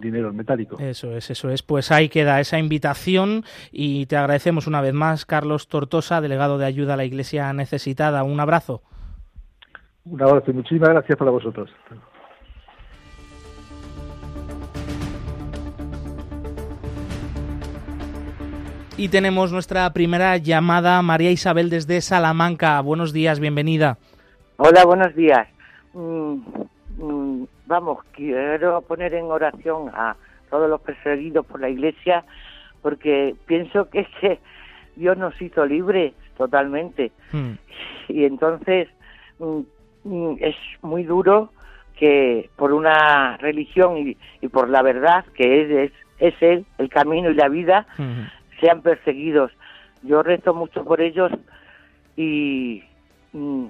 dinero 0.00 0.32
metálico. 0.32 0.78
Eso 0.78 1.14
es, 1.14 1.28
eso 1.28 1.50
es. 1.50 1.62
Pues 1.62 1.92
ahí 1.92 2.08
queda 2.08 2.40
esa 2.40 2.58
invitación 2.58 3.44
y 3.70 4.06
te 4.06 4.16
agradecemos 4.16 4.66
una 4.66 4.80
vez 4.80 4.94
más, 4.94 5.26
Carlos 5.26 5.68
Tortosa, 5.68 6.22
delegado 6.22 6.56
de 6.56 6.64
ayuda 6.64 6.94
a 6.94 6.96
la 6.96 7.04
Iglesia 7.04 7.52
necesitada. 7.52 8.24
Un 8.24 8.40
abrazo. 8.40 8.80
Un 10.06 10.22
abrazo 10.22 10.50
y 10.50 10.54
muchísimas 10.54 10.88
gracias 10.88 11.18
para 11.18 11.30
vosotros. 11.30 11.70
Y 18.96 19.08
tenemos 19.08 19.50
nuestra 19.50 19.92
primera 19.92 20.36
llamada, 20.36 21.02
María 21.02 21.32
Isabel 21.32 21.68
desde 21.68 22.00
Salamanca. 22.00 22.80
Buenos 22.80 23.12
días, 23.12 23.40
bienvenida. 23.40 23.98
Hola, 24.56 24.84
buenos 24.84 25.12
días. 25.16 25.48
Mm, 25.94 26.36
mm, 26.98 27.44
vamos, 27.66 28.04
quiero 28.12 28.82
poner 28.82 29.14
en 29.14 29.24
oración 29.24 29.90
a 29.92 30.14
todos 30.48 30.70
los 30.70 30.80
perseguidos 30.80 31.44
por 31.44 31.60
la 31.60 31.68
Iglesia 31.70 32.24
porque 32.82 33.34
pienso 33.46 33.90
que 33.90 34.00
es 34.00 34.08
que 34.20 34.38
Dios 34.94 35.18
nos 35.18 35.40
hizo 35.42 35.66
libres 35.66 36.14
totalmente. 36.36 37.10
Hmm. 37.32 37.54
Y 38.08 38.24
entonces 38.24 38.88
mm, 39.40 40.36
es 40.38 40.54
muy 40.82 41.02
duro 41.02 41.50
que 41.98 42.48
por 42.54 42.72
una 42.72 43.38
religión 43.38 44.14
y, 44.40 44.48
por 44.48 44.68
la 44.68 44.82
verdad, 44.82 45.24
que 45.34 45.84
es, 45.84 45.92
es, 46.20 46.34
Él, 46.40 46.64
el 46.78 46.88
camino 46.90 47.30
y 47.30 47.34
la 47.34 47.48
vida, 47.48 47.88
hmm 47.98 48.43
sean 48.60 48.82
perseguidos. 48.82 49.52
Yo 50.02 50.22
rezo 50.22 50.54
mucho 50.54 50.84
por 50.84 51.00
ellos 51.00 51.32
y 52.16 52.82
mm, 53.32 53.66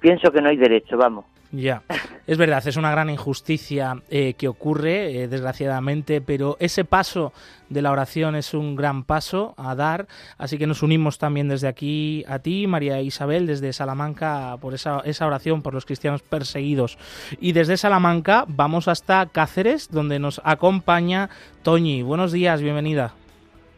pienso 0.00 0.30
que 0.30 0.40
no 0.40 0.48
hay 0.48 0.56
derecho, 0.56 0.96
vamos. 0.96 1.24
Ya, 1.50 1.82
es 2.26 2.36
verdad, 2.36 2.66
es 2.66 2.76
una 2.76 2.90
gran 2.90 3.08
injusticia 3.08 4.02
eh, 4.10 4.34
que 4.34 4.48
ocurre, 4.48 5.22
eh, 5.22 5.28
desgraciadamente, 5.28 6.20
pero 6.20 6.58
ese 6.60 6.84
paso 6.84 7.32
de 7.70 7.80
la 7.80 7.90
oración 7.90 8.36
es 8.36 8.52
un 8.52 8.76
gran 8.76 9.02
paso 9.02 9.54
a 9.56 9.74
dar, 9.74 10.08
así 10.36 10.58
que 10.58 10.66
nos 10.66 10.82
unimos 10.82 11.16
también 11.16 11.48
desde 11.48 11.66
aquí 11.66 12.22
a 12.28 12.40
ti, 12.40 12.66
María 12.66 13.00
Isabel, 13.00 13.46
desde 13.46 13.72
Salamanca, 13.72 14.58
por 14.60 14.74
esa, 14.74 15.00
esa 15.06 15.26
oración 15.26 15.62
por 15.62 15.72
los 15.72 15.86
cristianos 15.86 16.20
perseguidos. 16.20 16.98
Y 17.40 17.52
desde 17.52 17.78
Salamanca 17.78 18.44
vamos 18.46 18.86
hasta 18.86 19.24
Cáceres, 19.24 19.90
donde 19.90 20.18
nos 20.18 20.42
acompaña 20.44 21.30
Toñi. 21.62 22.02
Buenos 22.02 22.30
días, 22.30 22.60
bienvenida. 22.60 23.14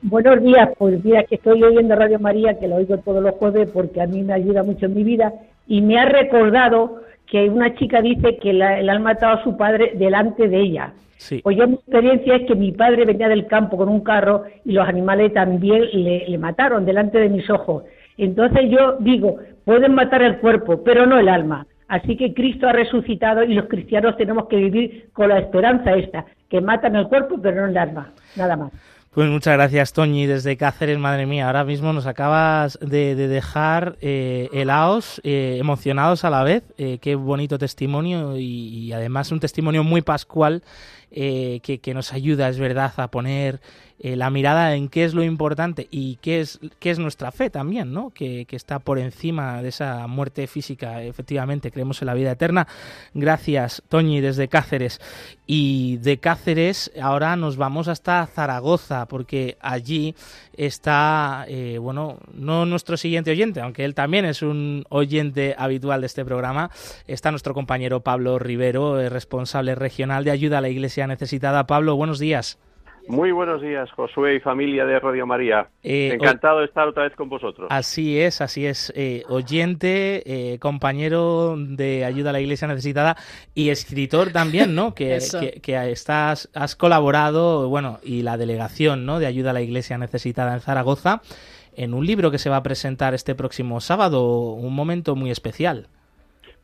Buenos 0.03 0.42
días, 0.42 0.70
pues 0.78 1.05
mira 1.05 1.24
que 1.24 1.34
estoy 1.34 1.62
oyendo 1.62 1.94
Radio 1.94 2.18
María, 2.18 2.59
que 2.59 2.66
lo 2.66 2.76
oigo 2.76 2.96
todos 2.98 3.22
los 3.22 3.34
jueves 3.34 3.68
porque 3.70 4.01
a 4.01 4.07
mí 4.07 4.22
me 4.22 4.32
ayuda 4.32 4.62
mucho 4.62 4.86
en 4.86 4.94
mi 4.94 5.05
vida 5.05 5.34
y 5.66 5.82
me 5.82 5.98
ha 5.98 6.07
recordado 6.07 7.03
que 7.26 7.51
una 7.51 7.74
chica 7.74 8.01
dice 8.01 8.38
que 8.38 8.55
la, 8.55 8.78
han 8.78 9.03
matado 9.03 9.38
a 9.38 9.44
su 9.44 9.59
padre 9.59 9.92
delante 9.96 10.48
de 10.48 10.59
ella. 10.59 10.94
Pues 11.42 11.55
yo 11.55 11.68
mi 11.68 11.74
experiencia 11.74 12.36
es 12.36 12.46
que 12.46 12.55
mi 12.55 12.72
padre 12.72 13.05
venía 13.05 13.28
del 13.28 13.46
campo 13.46 13.76
con 13.76 13.90
un 13.90 14.01
carro 14.01 14.44
y 14.64 14.72
los 14.72 14.88
animales 14.88 15.34
también 15.34 15.82
le, 15.92 16.26
le 16.26 16.38
mataron 16.38 16.86
delante 16.86 17.18
de 17.18 17.28
mis 17.28 17.51
ojos. 17.51 17.84
Entonces 18.16 18.70
yo 18.70 18.96
digo, 19.01 19.36
pueden 19.66 19.94
matar 19.94 20.22
el 20.22 20.38
cuerpo, 20.38 20.82
pero 20.82 21.05
no 21.05 21.18
el 21.18 21.28
alma. 21.28 21.66
Así 21.88 22.16
que 22.16 22.32
Cristo 22.32 22.66
ha 22.68 22.72
resucitado 22.72 23.44
y 23.44 23.53
los 23.53 23.66
cristianos 23.66 24.16
tenemos 24.16 24.46
que 24.48 24.57
vivir 24.57 25.11
con 25.12 25.28
la 25.28 25.40
esperanza 25.40 25.92
esta, 25.92 26.24
que 26.48 26.62
matan 26.62 26.96
el 26.96 27.07
cuerpo 27.09 27.36
pero 27.42 27.62
no 27.62 27.68
el 27.68 27.76
alma, 27.76 28.12
nada 28.36 28.57
más. 28.57 28.72
Pues 29.12 29.28
muchas 29.28 29.54
gracias, 29.54 29.92
Toñi, 29.92 30.26
desde 30.26 30.56
Cáceres, 30.56 30.96
madre 30.96 31.26
mía. 31.26 31.48
Ahora 31.48 31.64
mismo 31.64 31.92
nos 31.92 32.06
acabas 32.06 32.78
de, 32.80 33.16
dejar 33.16 33.96
eh, 34.00 34.48
helados, 34.52 35.20
eh, 35.24 35.56
emocionados 35.58 36.24
a 36.24 36.30
la 36.30 36.44
vez. 36.44 36.62
Eh, 36.78 36.98
qué 37.02 37.16
bonito 37.16 37.58
testimonio 37.58 38.36
y, 38.36 38.92
además 38.92 39.32
un 39.32 39.40
testimonio 39.40 39.82
muy 39.82 40.02
pascual 40.02 40.62
que, 41.11 41.92
nos 41.92 42.12
ayuda, 42.12 42.48
es 42.48 42.61
verdad, 42.61 42.92
a 42.98 43.11
poner 43.11 43.61
eh, 44.03 44.16
la 44.16 44.30
mirada 44.30 44.74
en 44.76 44.88
qué 44.88 45.05
es 45.05 45.12
lo 45.12 45.22
importante 45.22 45.86
y 45.90 46.16
qué 46.22 46.40
es, 46.40 46.59
qué 46.78 46.90
es 46.90 46.98
nuestra 46.98 47.32
fe 47.32 47.51
también, 47.51 47.92
¿no? 47.92 48.09
Que, 48.09 48.46
está 48.51 48.78
por 48.78 48.98
encima 48.98 49.61
de 49.61 49.68
esa 49.68 50.07
muerte 50.07 50.46
física. 50.46 51.03
Efectivamente, 51.03 51.70
creemos 51.70 52.01
en 52.01 52.07
la 52.07 52.14
vida 52.14 52.32
eterna. 52.32 52.66
Gracias, 53.12 53.82
Toñi, 53.90 54.22
desde 54.22 54.48
Cáceres. 54.48 55.01
Y 55.46 55.98
de 55.98 56.18
Cáceres 56.18 56.90
ahora 57.01 57.36
nos 57.36 57.59
vamos 57.59 57.88
hasta 57.88 58.26
Zaragoza, 58.26 59.07
porque 59.07 59.59
allí 59.61 60.14
está, 60.55 61.44
eh, 61.46 61.76
bueno, 61.78 62.20
no 62.32 62.64
nuestro 62.64 62.96
siguiente 62.96 63.30
oyente, 63.30 63.61
aunque 63.61 63.84
él 63.84 63.94
también 63.94 64.24
es 64.24 64.40
un 64.40 64.84
oyente 64.88 65.55
habitual 65.59 66.01
de 66.01 66.07
este 66.07 66.24
programa, 66.24 66.70
está 67.07 67.30
nuestro 67.30 67.53
compañero 67.53 68.01
Pablo 68.01 68.38
Rivero, 68.38 69.11
responsable 69.11 69.74
regional 69.74 70.24
de 70.24 70.30
ayuda 70.30 70.59
a 70.59 70.62
la 70.62 70.70
Iglesia 70.70 71.07
necesitada. 71.07 71.66
Pablo, 71.66 71.96
buenos 71.96 72.18
días. 72.18 72.59
Muy 73.09 73.32
buenos 73.32 73.61
días, 73.61 73.90
Josué 73.92 74.36
y 74.36 74.40
familia 74.40 74.84
de 74.84 74.98
Radio 75.01 75.26
María. 75.26 75.68
Eh, 75.82 76.12
Encantado 76.14 76.61
de 76.61 76.66
estar 76.66 76.86
otra 76.86 77.05
vez 77.05 77.14
con 77.16 77.28
vosotros. 77.28 77.68
Así 77.70 78.20
es, 78.20 78.40
así 78.40 78.66
es. 78.66 78.92
Eh, 78.96 79.24
oyente, 79.28 80.22
eh, 80.26 80.59
compañero 80.59 81.57
de 81.57 82.05
Ayuda 82.05 82.30
a 82.30 82.32
la 82.32 82.40
Iglesia 82.40 82.68
Necesitada 82.68 83.16
y 83.55 83.70
escritor 83.70 84.30
también, 84.32 84.74
¿no? 84.74 84.94
Que, 85.01 85.18
que, 85.62 85.90
estás, 85.90 86.51
has 86.55 86.76
colaborado, 86.76 87.68
bueno, 87.68 87.98
y 88.03 88.22
la 88.22 88.36
delegación, 88.36 89.07
¿no? 89.07 89.18
De 89.18 89.26
Ayuda 89.26 89.51
a 89.51 89.55
la 89.55 89.62
Iglesia 89.62 89.96
Necesitada 89.98 90.55
en 90.55 90.61
Zaragoza, 90.61 91.22
en 91.74 91.94
un 91.94 92.07
libro 92.07 92.30
que 92.30 92.38
se 92.38 92.51
va 92.51 92.57
a 92.57 92.62
presentar 92.62 93.14
este 93.14 93.34
próximo 93.34 93.80
sábado, 93.80 94.53
un 94.53 94.74
momento 94.74 95.16
muy 95.16 95.30
especial. 95.30 95.88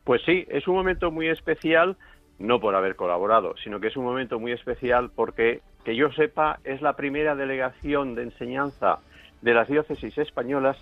Pues 0.03 0.21
sí, 0.25 0.45
es 0.49 0.67
un 0.67 0.75
momento 0.75 1.11
muy 1.11 1.27
especial 1.27 1.97
no 2.39 2.59
por 2.59 2.75
haber 2.75 2.95
colaborado, 2.95 3.55
sino 3.63 3.79
que 3.79 3.87
es 3.87 3.97
un 3.97 4.05
momento 4.05 4.39
muy 4.39 4.51
especial 4.51 5.09
porque, 5.15 5.61
que 5.87 5.95
yo 5.95 6.11
sepa, 6.11 6.59
es 6.65 6.81
la 6.81 6.97
primera 6.97 7.33
delegación 7.33 8.13
de 8.13 8.23
enseñanza 8.23 8.99
de 9.41 9.53
las 9.53 9.69
diócesis 9.69 10.17
españolas 10.17 10.75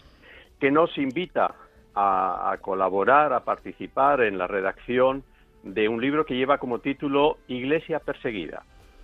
que 0.60 0.72
nos 0.72 0.97
invita 0.97 1.53
a, 1.93 2.58
colaborar, 2.60 3.32
a 3.32 3.41
participar 3.41 4.22
en 4.22 4.39
la 4.39 4.47
redacción 4.47 5.24
de 5.62 5.88
un 5.88 6.01
libro 6.01 6.26
que 6.26 6.36
lleva 6.36 6.58
como 6.58 6.80
título 6.80 7.38
Iglesia 7.47 7.99
perseguida. 7.99 8.64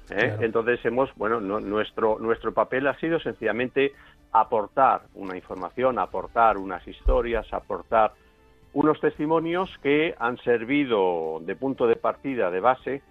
¿eh? 0.09 0.37
Entonces 0.39 0.83
hemos, 0.85 1.13
bueno, 1.17 1.39
nuestro 1.39 2.17
nuestro 2.17 2.51
papel 2.51 2.87
ha 2.87 2.97
sido 2.97 3.19
sencillamente 3.19 3.93
aportar 4.31 5.03
una 5.13 5.35
información, 5.35 5.99
aportar 5.99 6.57
unas 6.57 6.87
historias, 6.87 7.45
aportar 7.53 8.13
unos 8.73 8.99
testimonios 8.99 9.69
que 9.83 10.15
han 10.17 10.37
servido 10.37 11.41
de 11.41 11.55
punto 11.55 11.85
de 11.85 11.95
partida, 11.95 12.49
de 12.49 12.59
base, 12.59 13.03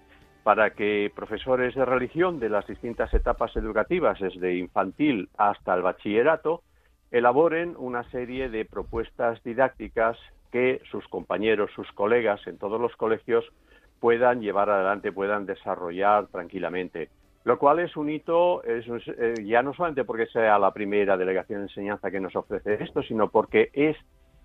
para 0.42 0.70
que 0.70 1.12
profesores 1.14 1.74
de 1.74 1.84
religión 1.84 2.40
de 2.40 2.48
las 2.48 2.66
distintas 2.66 3.12
etapas 3.12 3.54
educativas, 3.56 4.18
desde 4.18 4.56
infantil 4.56 5.28
hasta 5.36 5.74
el 5.74 5.82
bachillerato, 5.82 6.62
elaboren 7.10 7.74
una 7.78 8.04
serie 8.10 8.48
de 8.48 8.64
propuestas 8.64 9.42
didácticas 9.42 10.16
que 10.50 10.80
sus 10.90 11.06
compañeros, 11.08 11.70
sus 11.74 11.90
colegas 11.92 12.44
en 12.46 12.58
todos 12.58 12.80
los 12.80 12.94
colegios 12.96 13.44
puedan 14.00 14.40
llevar 14.40 14.70
adelante, 14.70 15.12
puedan 15.12 15.46
desarrollar 15.46 16.26
tranquilamente. 16.28 17.10
Lo 17.44 17.58
cual 17.58 17.78
es 17.78 17.96
un 17.96 18.10
hito, 18.10 18.62
es, 18.64 18.86
eh, 18.88 19.34
ya 19.44 19.62
no 19.62 19.72
solamente 19.72 20.04
porque 20.04 20.26
sea 20.26 20.58
la 20.58 20.72
primera 20.72 21.16
delegación 21.16 21.60
de 21.60 21.66
enseñanza 21.66 22.10
que 22.10 22.20
nos 22.20 22.36
ofrece 22.36 22.82
esto, 22.82 23.02
sino 23.02 23.28
porque 23.28 23.70
es 23.72 23.96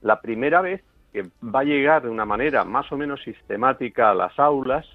la 0.01 0.21
primera 0.21 0.61
vez 0.61 0.83
que 1.11 1.23
va 1.43 1.61
a 1.61 1.63
llegar 1.63 2.03
de 2.03 2.09
una 2.09 2.25
manera 2.25 2.63
más 2.63 2.91
o 2.91 2.97
menos 2.97 3.21
sistemática 3.23 4.11
a 4.11 4.15
las 4.15 4.37
aulas, 4.39 4.85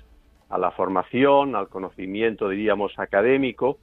a 0.51 0.59
la 0.59 0.73
formación, 0.73 1.55
al 1.55 1.69
conocimiento, 1.69 2.49
diríamos, 2.49 2.99
académico, 2.99 3.79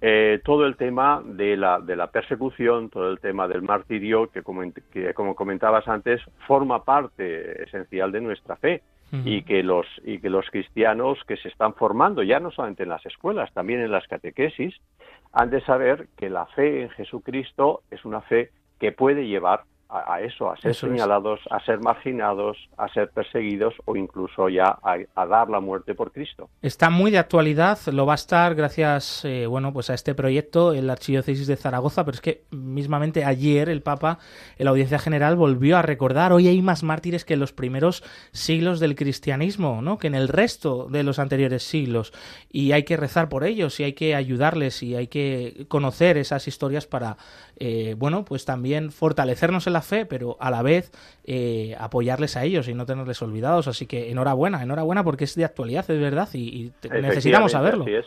eh, 0.00 0.40
todo 0.44 0.66
el 0.66 0.76
tema 0.76 1.22
de 1.24 1.56
la, 1.56 1.80
de 1.80 1.96
la 1.96 2.08
persecución, 2.08 2.88
todo 2.88 3.10
el 3.10 3.18
tema 3.18 3.48
del 3.48 3.62
martirio, 3.62 4.30
que 4.30 4.42
como, 4.42 4.62
que 4.92 5.12
como 5.14 5.34
comentabas 5.34 5.88
antes, 5.88 6.20
forma 6.46 6.84
parte 6.84 7.64
esencial 7.64 8.12
de 8.12 8.20
nuestra 8.20 8.56
fe. 8.56 8.82
y 9.24 9.40
que 9.40 9.62
los 9.62 9.86
y 10.04 10.18
que 10.18 10.28
los 10.28 10.44
cristianos 10.50 11.18
que 11.26 11.38
se 11.38 11.48
están 11.48 11.72
formando 11.72 12.22
ya 12.22 12.40
no 12.40 12.50
solamente 12.50 12.82
en 12.82 12.90
las 12.90 13.06
escuelas 13.06 13.50
también 13.54 13.80
en 13.80 13.90
las 13.90 14.06
catequesis 14.06 14.74
han 15.32 15.48
de 15.48 15.62
saber 15.62 16.08
que 16.18 16.28
la 16.28 16.44
fe 16.44 16.82
en 16.82 16.90
Jesucristo 16.90 17.80
es 17.90 18.04
una 18.04 18.20
fe 18.20 18.50
que 18.78 18.92
puede 18.92 19.26
llevar 19.26 19.62
a, 19.88 20.20
eso, 20.20 20.50
a 20.50 20.56
ser 20.58 20.74
señalados, 20.74 21.40
a 21.50 21.64
ser 21.64 21.80
marginados, 21.80 22.58
a 22.76 22.88
ser 22.88 23.08
perseguidos 23.10 23.74
o 23.86 23.96
incluso 23.96 24.50
ya 24.50 24.78
a, 24.82 25.26
dar 25.26 25.48
la 25.48 25.60
muerte 25.60 25.94
por 25.94 26.12
Cristo. 26.12 26.50
Está 26.60 26.90
muy 26.90 27.10
de 27.10 27.18
actualidad, 27.18 27.78
lo 27.90 28.04
va 28.04 28.12
a 28.12 28.16
estar 28.16 28.54
gracias 28.54 29.24
eh, 29.24 29.46
bueno, 29.46 29.72
pues 29.72 29.88
a 29.88 29.94
este 29.94 30.14
proyecto, 30.14 30.74
el 30.74 30.90
Archidiócesis 30.90 31.46
de 31.46 31.56
Zaragoza, 31.56 32.04
pero 32.04 32.16
es 32.16 32.20
que 32.20 32.42
mismamente 32.50 33.24
ayer 33.24 33.70
el 33.70 33.80
Papa 33.80 34.18
en 34.58 34.66
la 34.66 34.72
Audiencia 34.72 34.98
General 34.98 35.36
volvió 35.36 35.78
a 35.78 35.82
recordar, 35.82 36.32
hoy 36.32 36.48
hay 36.48 36.60
más 36.60 36.82
mártires 36.82 37.24
que 37.24 37.34
en 37.34 37.40
los 37.40 37.54
primeros 37.54 38.04
siglos 38.32 38.80
del 38.80 38.94
cristianismo, 38.94 39.80
¿no? 39.80 39.98
que 39.98 40.08
en 40.08 40.14
el 40.14 40.28
resto 40.28 40.88
de 40.90 41.02
los 41.02 41.18
anteriores 41.18 41.62
siglos, 41.62 42.12
y 42.50 42.72
hay 42.72 42.82
que 42.82 42.98
rezar 42.98 43.30
por 43.30 43.44
ellos 43.44 43.80
y 43.80 43.84
hay 43.84 43.94
que 43.94 44.14
ayudarles 44.14 44.82
y 44.82 44.96
hay 44.96 45.06
que 45.06 45.64
conocer 45.68 46.18
esas 46.18 46.46
historias 46.46 46.86
para 46.86 47.16
eh, 47.60 47.94
bueno, 47.96 48.24
pues 48.24 48.44
también 48.44 48.90
fortalecernos 48.90 49.66
en 49.66 49.72
la 49.72 49.82
fe, 49.82 50.06
pero 50.06 50.36
a 50.40 50.50
la 50.50 50.62
vez 50.62 50.92
eh, 51.24 51.74
apoyarles 51.78 52.36
a 52.36 52.44
ellos 52.44 52.68
y 52.68 52.74
no 52.74 52.86
tenerles 52.86 53.20
olvidados. 53.22 53.68
Así 53.68 53.86
que 53.86 54.10
enhorabuena, 54.10 54.62
enhorabuena 54.62 55.04
porque 55.04 55.24
es 55.24 55.34
de 55.34 55.44
actualidad, 55.44 55.90
es 55.90 56.00
verdad, 56.00 56.28
y, 56.34 56.72
necesitamos 56.90 57.52
saberlo. 57.52 57.84
Así 57.84 57.94
es, 57.94 58.06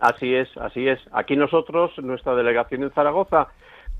así 0.00 0.34
es, 0.34 0.48
así 0.58 0.88
es. 0.88 1.00
Aquí 1.12 1.36
nosotros, 1.36 1.90
nuestra 1.98 2.34
delegación 2.34 2.84
en 2.84 2.90
Zaragoza, 2.90 3.48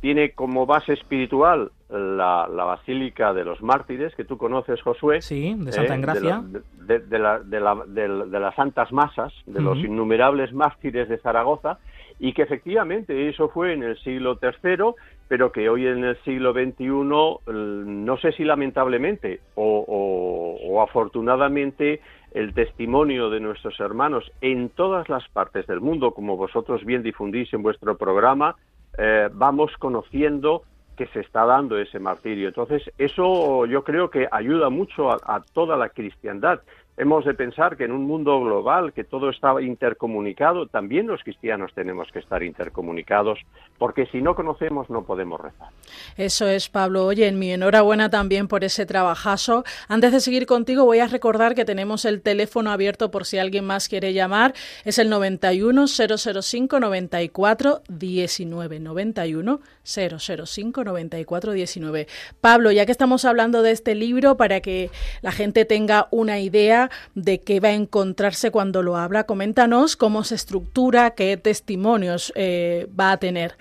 tiene 0.01 0.33
como 0.33 0.67
base 0.67 0.95
espiritual 0.95 1.71
la, 1.89 2.47
Basílica 2.49 3.33
de 3.33 3.45
los 3.45 3.63
Mártires, 3.63 4.15
que 4.17 4.25
tú 4.25 4.37
conoces, 4.37 4.83
Josué. 4.83 5.23
Sí, 5.23 5.55
de 5.57 5.71
Santa 5.71 5.95
Engracia. 5.95 6.43
De, 6.43 6.99
de, 6.99 7.19
de, 7.47 8.41
las 8.41 8.55
Santas 8.57 8.93
Masas, 8.93 9.33
de 9.47 9.61
los 9.61 9.79
innumerables 9.79 10.53
mártires 10.53 11.09
de 11.09 11.19
Zaragoza, 11.19 11.79
y 12.23 12.35
que 12.35 12.43
efectivamente 12.43 13.29
eso 13.29 13.49
fue 13.49 13.73
en 13.73 13.83
el 13.83 13.99
siglo 13.99 14.39
III, 14.41 14.95
pero 15.27 15.51
que 15.51 15.69
hoy 15.69 15.89
en 15.89 16.05
el 16.05 16.17
siglo 16.23 16.53
XXI, 16.53 16.87
no 16.87 18.17
sé 18.19 18.31
si 18.31 18.45
lamentablemente 18.45 19.41
o, 19.57 20.81
afortunadamente, 20.81 22.01
el 22.31 22.55
testimonio 22.55 23.29
de 23.29 23.41
nuestros 23.41 23.79
hermanos 23.81 24.31
en 24.41 24.69
todas 24.69 25.09
las 25.09 25.29
partes 25.31 25.67
del 25.67 25.81
mundo, 25.81 26.13
como 26.13 26.37
vosotros 26.37 26.85
bien 26.85 27.03
difundís 27.03 27.53
en 27.55 27.65
vuestro 27.65 27.97
programa, 27.97 28.55
eh, 28.97 29.29
vamos 29.33 29.73
conociendo 29.81 30.63
que 30.97 31.09
se 31.09 31.21
está 31.21 31.45
dando 31.45 31.77
ese 31.77 31.99
martirio. 31.99 32.47
Entonces, 32.47 32.85
eso 32.99 33.67
yo 33.67 33.83
creo 33.83 34.11
que 34.11 34.29
ayuda 34.31 34.71
mucho 34.71 35.11
a 35.11 35.43
toda 35.53 35.77
la 35.77 35.89
cristiandad 35.89 36.61
hemos 36.97 37.25
de 37.25 37.35
pensar 37.35 37.77
que 37.77 37.85
en 37.85 37.93
un 37.93 38.05
mundo 38.05 38.41
global, 38.41 38.93
que 38.93 39.05
todo 39.05 39.31
está 39.31 39.61
intercomunicado, 39.61 40.67
también 40.67 41.07
los 41.07 41.23
cristianos 41.23 41.73
tenemos 41.75 42.09
que 42.13 42.19
estar 42.19 42.43
intercomunicados, 42.43 43.39
porque 43.79 44.07
si 44.07 44.21
no 44.21 44.35
conocemos 44.35 44.91
no 44.91 45.03
podemos 45.05 45.41
rezar. 45.41 45.69
Eso 46.17 46.47
es, 46.47 46.69
Pablo. 46.69 47.07
Oye, 47.07 47.29
en 47.29 47.39
mi 47.39 47.53
enhorabuena 47.53 48.11
también 48.11 48.49
por 48.49 48.65
ese 48.65 48.87
trabajazo. 48.87 49.65
Antes 49.89 50.13
de 50.13 50.21
seguir 50.21 50.47
contigo, 50.47 50.85
voy 50.85 51.01
a 51.01 51.07
recordar 51.07 51.55
que 51.55 51.65
tenemos 51.65 52.05
el 52.05 52.23
teléfono 52.23 52.71
abierto 52.71 53.11
por 53.11 53.25
si 53.25 53.39
alguien 53.39 53.65
más 53.65 53.89
quiere 53.89 54.13
llamar. 54.13 54.55
Es 54.85 54.99
el 54.99 55.09
91 55.11 55.87
005 55.87 56.81
94 56.81 57.83
19. 57.89 58.81
91 58.81 59.61
005 59.85 60.85
94 60.85 61.53
19. 61.53 62.07
Pablo, 62.41 62.71
ya 62.71 62.87
que 62.87 62.93
estamos 62.93 63.25
hablando 63.25 63.63
de 63.63 63.73
este 63.73 63.95
libro, 63.95 64.37
para 64.37 64.61
que 64.61 64.91
la 65.23 65.33
gente 65.33 65.65
tenga 65.65 66.09
una 66.11 66.39
idea, 66.39 66.82
de 67.15 67.41
qué 67.41 67.61
va 67.61 67.69
a 67.69 67.75
encontrarse 67.75 68.51
cuando 68.51 68.83
lo 68.83 68.97
abra. 68.97 69.25
Coméntanos 69.25 69.97
cómo 69.97 70.25
se 70.25 70.35
estructura, 70.35 71.13
qué 71.13 71.37
testimonios 71.37 72.33
eh, 72.37 72.87
va 72.99 73.13
a 73.13 73.17
tener. 73.19 73.53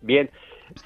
Bien, 0.00 0.30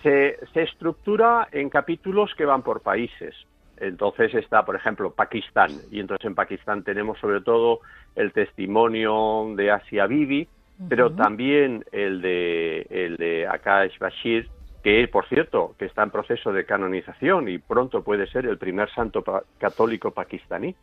se, 0.02 0.38
estructura 0.54 1.48
en 1.52 1.70
capítulos 1.70 2.32
que 2.36 2.44
van 2.44 2.62
por 2.62 2.82
países. 2.82 3.34
Entonces 3.78 4.34
está, 4.34 4.64
por 4.64 4.76
ejemplo, 4.76 5.12
Pakistán. 5.12 5.70
Y 5.90 6.00
entonces 6.00 6.24
en 6.26 6.34
Pakistán 6.34 6.82
tenemos 6.82 7.18
sobre 7.18 7.40
todo 7.40 7.80
el 8.16 8.32
testimonio 8.32 9.52
de 9.56 9.70
Asia 9.70 10.06
Bibi, 10.06 10.48
pero 10.88 11.12
también 11.12 11.84
el 11.92 12.20
de, 12.20 12.86
el 12.90 13.16
de 13.16 13.46
Akash 13.46 13.98
Bashir, 13.98 14.48
que 14.82 15.08
por 15.08 15.28
cierto, 15.28 15.74
que 15.78 15.86
está 15.86 16.02
en 16.02 16.10
proceso 16.10 16.52
de 16.52 16.64
canonización 16.64 17.48
y 17.48 17.58
pronto 17.58 18.02
puede 18.02 18.26
ser 18.28 18.46
el 18.46 18.58
primer 18.58 18.90
santo 18.90 19.24
católico 19.58 20.10
pakistaní. 20.10 20.74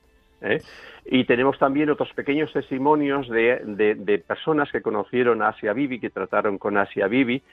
¿Eh? 0.42 0.62
Y 1.06 1.26
tenemos 1.26 1.58
también 1.60 1.90
otros 1.90 2.12
pequeños 2.14 2.52
testimonios 2.52 3.30
de, 3.30 4.24
personas 4.28 4.72
que 4.72 4.82
conocieron 4.82 5.42
a 5.42 5.50
Asia 5.50 5.74
Bibi, 5.74 6.00
que 6.00 6.10
trataron 6.10 6.58
con 6.58 6.78
Asia 6.78 7.08
Bibi. 7.08 7.44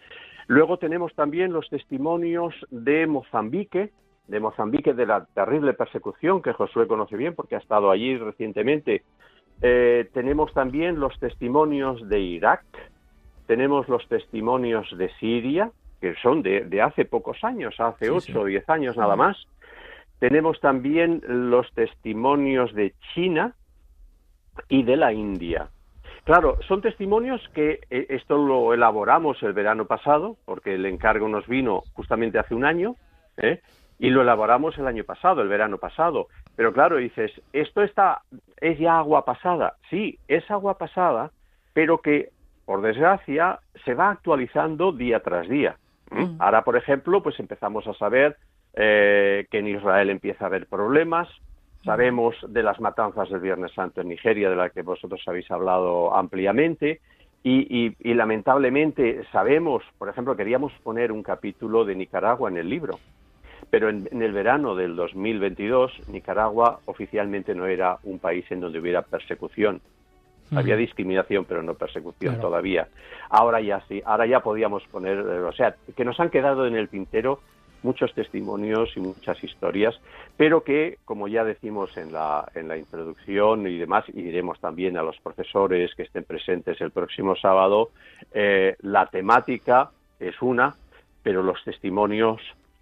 Luego 0.47 0.79
tenemos 0.79 1.15
también 1.15 1.53
los 1.53 1.69
testimonios 1.69 2.55
de 2.71 3.07
Mozambique, 3.07 3.91
de 4.27 4.41
Mozambique 4.41 4.95
de 4.95 5.07
la 5.07 5.25
terrible 5.27 5.75
persecución 5.75 6.43
que 6.43 6.53
Josué 6.53 6.87
conoce 6.87 7.17
bien 7.17 7.35
porque 7.35 7.57
ha 7.57 7.59
estado 7.59 7.91
allí 7.91 8.17
recientemente. 8.17 9.03
Eh, 9.61 10.09
tenemos 10.13 10.53
también 10.53 10.99
los 10.99 11.19
testimonios 11.21 12.09
de 12.09 12.21
Irak, 12.21 12.65
tenemos 13.47 13.89
los 13.89 14.09
testimonios 14.09 14.97
de 14.97 15.11
Siria, 15.21 15.71
que 16.01 16.15
son 16.17 16.43
de, 16.43 16.83
hace 16.83 17.05
pocos 17.05 17.45
años, 17.45 17.79
hace 17.79 18.11
ocho 18.11 18.41
o 18.41 18.45
diez 18.45 18.69
años 18.69 18.97
nada 18.97 19.15
más. 19.15 19.37
Tenemos 20.23 20.61
también 20.61 21.21
los 21.27 21.69
testimonios 21.73 22.73
de 22.75 22.95
China 23.13 23.57
y 24.69 24.85
de 24.85 24.97
la 24.97 25.13
India. 25.13 25.71
Claro, 26.23 26.59
son 26.69 26.81
testimonios 26.81 27.41
que 27.53 27.81
eh, 27.91 28.07
esto 28.09 28.39
lo 28.39 28.73
elaboramos 28.73 29.43
el 29.43 29.53
verano 29.53 29.87
pasado, 29.87 30.37
porque 30.45 30.77
el 30.77 30.87
encargo 30.87 31.27
nos 31.27 31.49
vino 31.49 31.83
justamente 31.95 32.39
hace 32.39 32.55
un 32.55 32.65
año, 32.65 32.95
¿eh? 33.37 33.63
y 33.99 34.11
lo 34.11 34.23
elaboramos 34.23 34.79
el 34.79 34.87
año 34.87 35.03
pasado, 35.03 35.43
el 35.43 35.49
verano 35.49 35.79
pasado. 35.79 36.29
Pero 36.55 36.73
claro, 36.73 36.99
dices, 36.99 37.33
esto 37.53 37.83
está, 37.83 38.23
es 38.61 38.79
ya 38.79 38.99
agua 38.99 39.25
pasada. 39.25 39.75
Sí, 39.91 40.21
es 40.29 40.49
agua 40.53 40.79
pasada, 40.79 41.33
pero 41.73 41.99
que, 41.99 42.29
por 42.65 42.81
desgracia, 42.81 43.59
se 43.85 43.95
va 43.95 44.13
actualizando 44.13 44.93
día 44.93 45.19
tras 45.19 45.49
día. 45.49 45.79
Mm. 46.13 46.37
Ahora, 46.39 46.63
por 46.63 46.77
ejemplo, 46.77 47.25
pues 47.25 47.41
empezamos 47.41 47.89
a 47.89 47.95
saber 47.95 48.37
eh, 48.75 49.47
que 49.51 49.59
en 49.59 49.69
Israel 49.69 50.11
empieza 50.11 50.45
a 50.45 50.49
haber 50.49 50.67
problemas. 50.67 51.29
Sabemos 51.85 52.37
de 52.49 52.63
las 52.63 52.81
matanzas 52.81 53.29
del 53.29 53.41
Viernes 53.41 53.73
Santo 53.73 54.01
en 54.01 54.09
Nigeria, 54.09 54.49
de 54.49 54.57
las 54.57 54.73
que 54.73 54.83
vosotros 54.83 55.21
habéis 55.27 55.51
hablado 55.51 56.15
ampliamente. 56.15 57.01
Y, 57.45 58.15
lamentablemente 58.15 59.25
sabemos, 59.33 59.83
por 59.99 60.09
ejemplo, 60.09 60.37
queríamos 60.37 60.73
poner 60.85 61.11
un 61.11 61.25
capítulo 61.25 61.85
de 61.85 61.97
Nicaragua 61.97 62.49
en 62.49 62.57
el 62.57 62.71
libro, 62.71 63.01
pero 63.69 63.89
en, 63.89 64.07
el 64.13 64.33
verano 64.33 64.77
del 64.77 64.95
2022 64.95 66.09
Nicaragua 66.09 66.79
oficialmente 66.85 67.55
no 67.57 67.67
era 67.67 67.99
un 68.05 68.21
país 68.21 68.45
en 68.51 68.61
donde 68.61 68.79
hubiera 68.79 69.03
persecución. 69.03 69.81
Había 70.55 70.77
discriminación, 70.77 71.47
pero 71.47 71.63
no 71.63 71.75
persecución 71.75 72.39
todavía. 72.39 72.87
Ahora 73.31 73.61
ya 73.61 73.81
sí, 73.89 74.03
ahora 74.05 74.27
ya 74.27 74.41
podíamos 74.41 74.83
poner, 74.89 75.17
eh, 75.19 75.41
o 75.41 75.53
sea, 75.53 75.75
que 75.97 76.05
nos 76.05 76.21
han 76.21 76.29
quedado 76.29 76.67
en 76.67 76.77
el 76.77 76.91
tintero 76.91 77.41
muchos 77.83 78.13
testimonios 78.15 78.97
y 78.97 79.01
muchas 79.01 79.43
historias, 79.43 79.99
pero 80.37 80.63
que, 80.63 80.99
como 81.05 81.29
ya 81.29 81.45
decimos 81.45 81.97
en 81.97 82.13
la, 82.13 82.51
en 82.55 82.69
la 82.69 82.77
introducción 82.77 83.67
y 83.67 83.79
demás, 83.79 84.05
y 84.09 84.23
diremos 84.23 84.61
también 84.61 84.97
a 84.97 85.03
los 85.03 85.19
profesores 85.21 85.95
que 85.95 86.05
estén 86.05 86.25
presentes 86.25 86.81
el 86.81 86.91
próximo 86.91 87.37
sábado, 87.37 87.91
eh, 88.33 88.77
la 88.81 89.07
temática 89.07 89.91
es 90.19 90.41
una, 90.41 90.75
pero 91.23 91.43
los 91.43 91.63
testimonios 91.65 92.41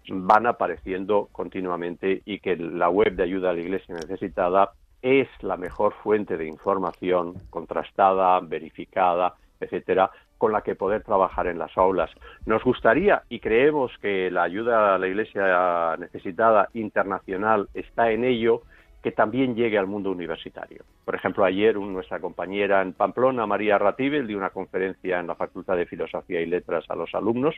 van 0.09 0.47
apareciendo 0.47 1.29
continuamente 1.31 2.21
y 2.25 2.39
que 2.39 2.55
la 2.55 2.89
web 2.89 3.15
de 3.15 3.23
ayuda 3.23 3.51
a 3.51 3.53
la 3.53 3.61
Iglesia 3.61 3.95
necesitada 3.95 4.71
es 5.01 5.27
la 5.41 5.57
mejor 5.57 5.93
fuente 6.03 6.37
de 6.37 6.45
información 6.45 7.33
contrastada, 7.49 8.39
verificada, 8.39 9.35
etcétera, 9.59 10.11
con 10.41 10.53
la 10.53 10.63
que 10.63 10.73
poder 10.73 11.03
trabajar 11.03 11.45
en 11.45 11.59
las 11.59 11.77
aulas. 11.77 12.09
Nos 12.47 12.63
gustaría 12.63 13.21
y 13.29 13.39
creemos 13.39 13.91
que 14.01 14.31
la 14.31 14.41
ayuda 14.41 14.95
a 14.95 14.97
la 14.97 15.07
Iglesia 15.07 15.95
necesitada 15.99 16.67
internacional 16.73 17.69
está 17.75 18.09
en 18.09 18.23
ello, 18.23 18.63
que 19.03 19.11
también 19.11 19.53
llegue 19.53 19.77
al 19.77 19.85
mundo 19.85 20.09
universitario. 20.09 20.83
Por 21.05 21.13
ejemplo, 21.13 21.45
ayer 21.45 21.75
nuestra 21.75 22.19
compañera 22.19 22.81
en 22.81 22.93
Pamplona, 22.93 23.45
María 23.45 23.77
Ratibel, 23.77 24.25
dio 24.25 24.39
una 24.39 24.49
conferencia 24.49 25.19
en 25.19 25.27
la 25.27 25.35
Facultad 25.35 25.77
de 25.77 25.85
Filosofía 25.85 26.41
y 26.41 26.47
Letras 26.47 26.85
a 26.89 26.95
los 26.95 27.13
alumnos 27.13 27.53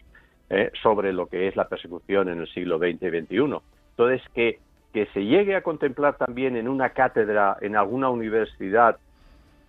eh, 0.50 0.70
sobre 0.82 1.14
lo 1.14 1.28
que 1.28 1.48
es 1.48 1.56
la 1.56 1.70
persecución 1.70 2.28
en 2.28 2.42
el 2.42 2.50
siglo 2.50 2.80
XX 2.80 3.02
y 3.02 3.22
XXI. 3.22 3.62
Entonces, 3.92 4.22
que, 4.36 4.60
que 4.92 5.06
se 5.14 5.24
llegue 5.24 5.56
a 5.56 5.64
contemplar 5.64 6.18
también 6.18 6.58
en 6.58 6.68
una 6.68 6.90
cátedra, 6.90 7.56
en 7.62 7.78
alguna 7.78 8.10
universidad 8.10 8.98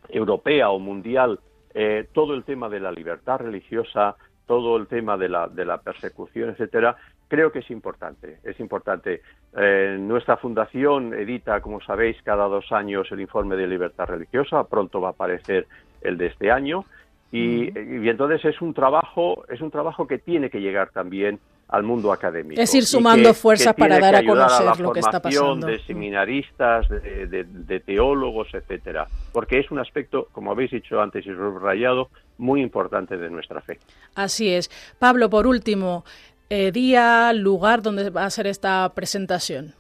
europea 0.09 0.71
o 0.71 0.81
mundial, 0.81 1.39
eh, 1.75 2.07
todo 2.13 2.35
el 2.35 2.45
tema 2.45 2.69
de 2.69 2.81
la 2.81 2.93
libertad 2.93 3.39
religiosa, 3.39 4.17
todo 4.47 4.77
el 4.77 4.87
tema 4.87 5.17
de 5.17 5.29
la, 5.29 5.49
de 5.49 5.65
la 5.65 5.79
persecución, 5.79 6.51
etcétera, 6.51 6.97
creo 7.29 7.51
que 7.51 7.61
es 7.61 7.71
importante. 7.71 8.39
Es 8.45 8.61
importante. 8.61 9.23
Eh, 9.57 9.97
nuestra 9.99 10.37
fundación 10.37 11.15
edita, 11.15 11.61
como 11.61 11.81
sabéis, 11.81 12.17
cada 12.23 12.47
dos 12.47 12.71
años 12.73 13.11
el 13.11 13.21
informe 13.21 13.57
de 13.57 13.67
libertad 13.67 14.07
religiosa. 14.07 14.65
Pronto 14.65 15.01
va 15.01 15.09
a 15.09 15.13
aparecer 15.13 15.67
el 16.01 16.17
de 16.17 16.27
este 16.27 16.51
año. 16.51 16.85
Y, 17.33 17.77
y, 17.77 18.09
entonces 18.09 18.45
es 18.45 18.61
un 18.63 18.75
trabajo, 18.75 19.45
es 19.49 19.61
un 19.61 19.73
trabajo 19.73 20.07
que 20.07 20.19
tiene 20.19 20.51
que 20.51 20.61
llegar 20.61 20.91
también 20.91 21.41
al 21.75 21.83
mundo 21.83 22.13
académico. 22.13 22.61
Es 22.61 22.73
ir 22.75 22.85
sumando 22.85 23.35
fuerzas 23.35 23.75
para 23.75 23.99
dar 23.99 24.15
a 24.15 24.25
conocer 24.25 24.79
lo 24.79 24.93
que 24.93 25.01
está 25.01 25.21
pasando. 25.21 25.67
De 25.67 25.81
seminaristas, 25.81 26.89
de, 26.89 27.83
teólogos, 27.85 28.49
etcétera, 28.55 29.09
porque 29.33 29.59
es 29.59 29.71
un 29.73 29.81
aspecto, 29.81 30.29
como 30.31 30.53
habéis 30.53 30.71
dicho 30.71 31.01
antes 31.01 31.27
y 31.27 31.31
subrayado, 31.31 32.11
muy 32.39 32.63
importante 32.63 33.17
de 33.17 33.29
nuestra 33.29 33.61
fe. 33.61 33.79
Así 34.15 34.55
es. 34.55 34.71
Pablo, 35.01 35.29
por 35.29 35.49
último, 35.49 36.05
eh, 36.49 36.71
día, 36.71 37.33
lugar 37.33 37.83
donde 37.83 38.11
va 38.11 38.25
a 38.25 38.31
ser 38.31 38.47
esta 38.47 38.89
presentación. 38.95 39.75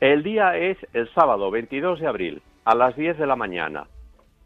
El 0.00 0.24
día 0.24 0.56
es 0.56 0.76
el 0.92 1.08
sábado 1.14 1.52
22 1.52 2.00
de 2.00 2.06
abril 2.08 2.42
a 2.64 2.74
las 2.74 2.96
10 2.96 3.16
de 3.16 3.26
la 3.26 3.36
mañana 3.36 3.86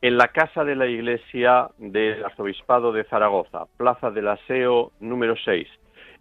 en 0.02 0.18
la 0.18 0.28
casa 0.28 0.64
de 0.64 0.76
la 0.76 0.86
iglesia 0.86 1.68
del 1.78 2.22
arzobispado 2.24 2.92
de 2.92 3.04
Zaragoza, 3.04 3.66
Plaza 3.78 4.10
del 4.10 4.28
Aseo 4.28 4.92
número 5.00 5.36
6 5.42 5.68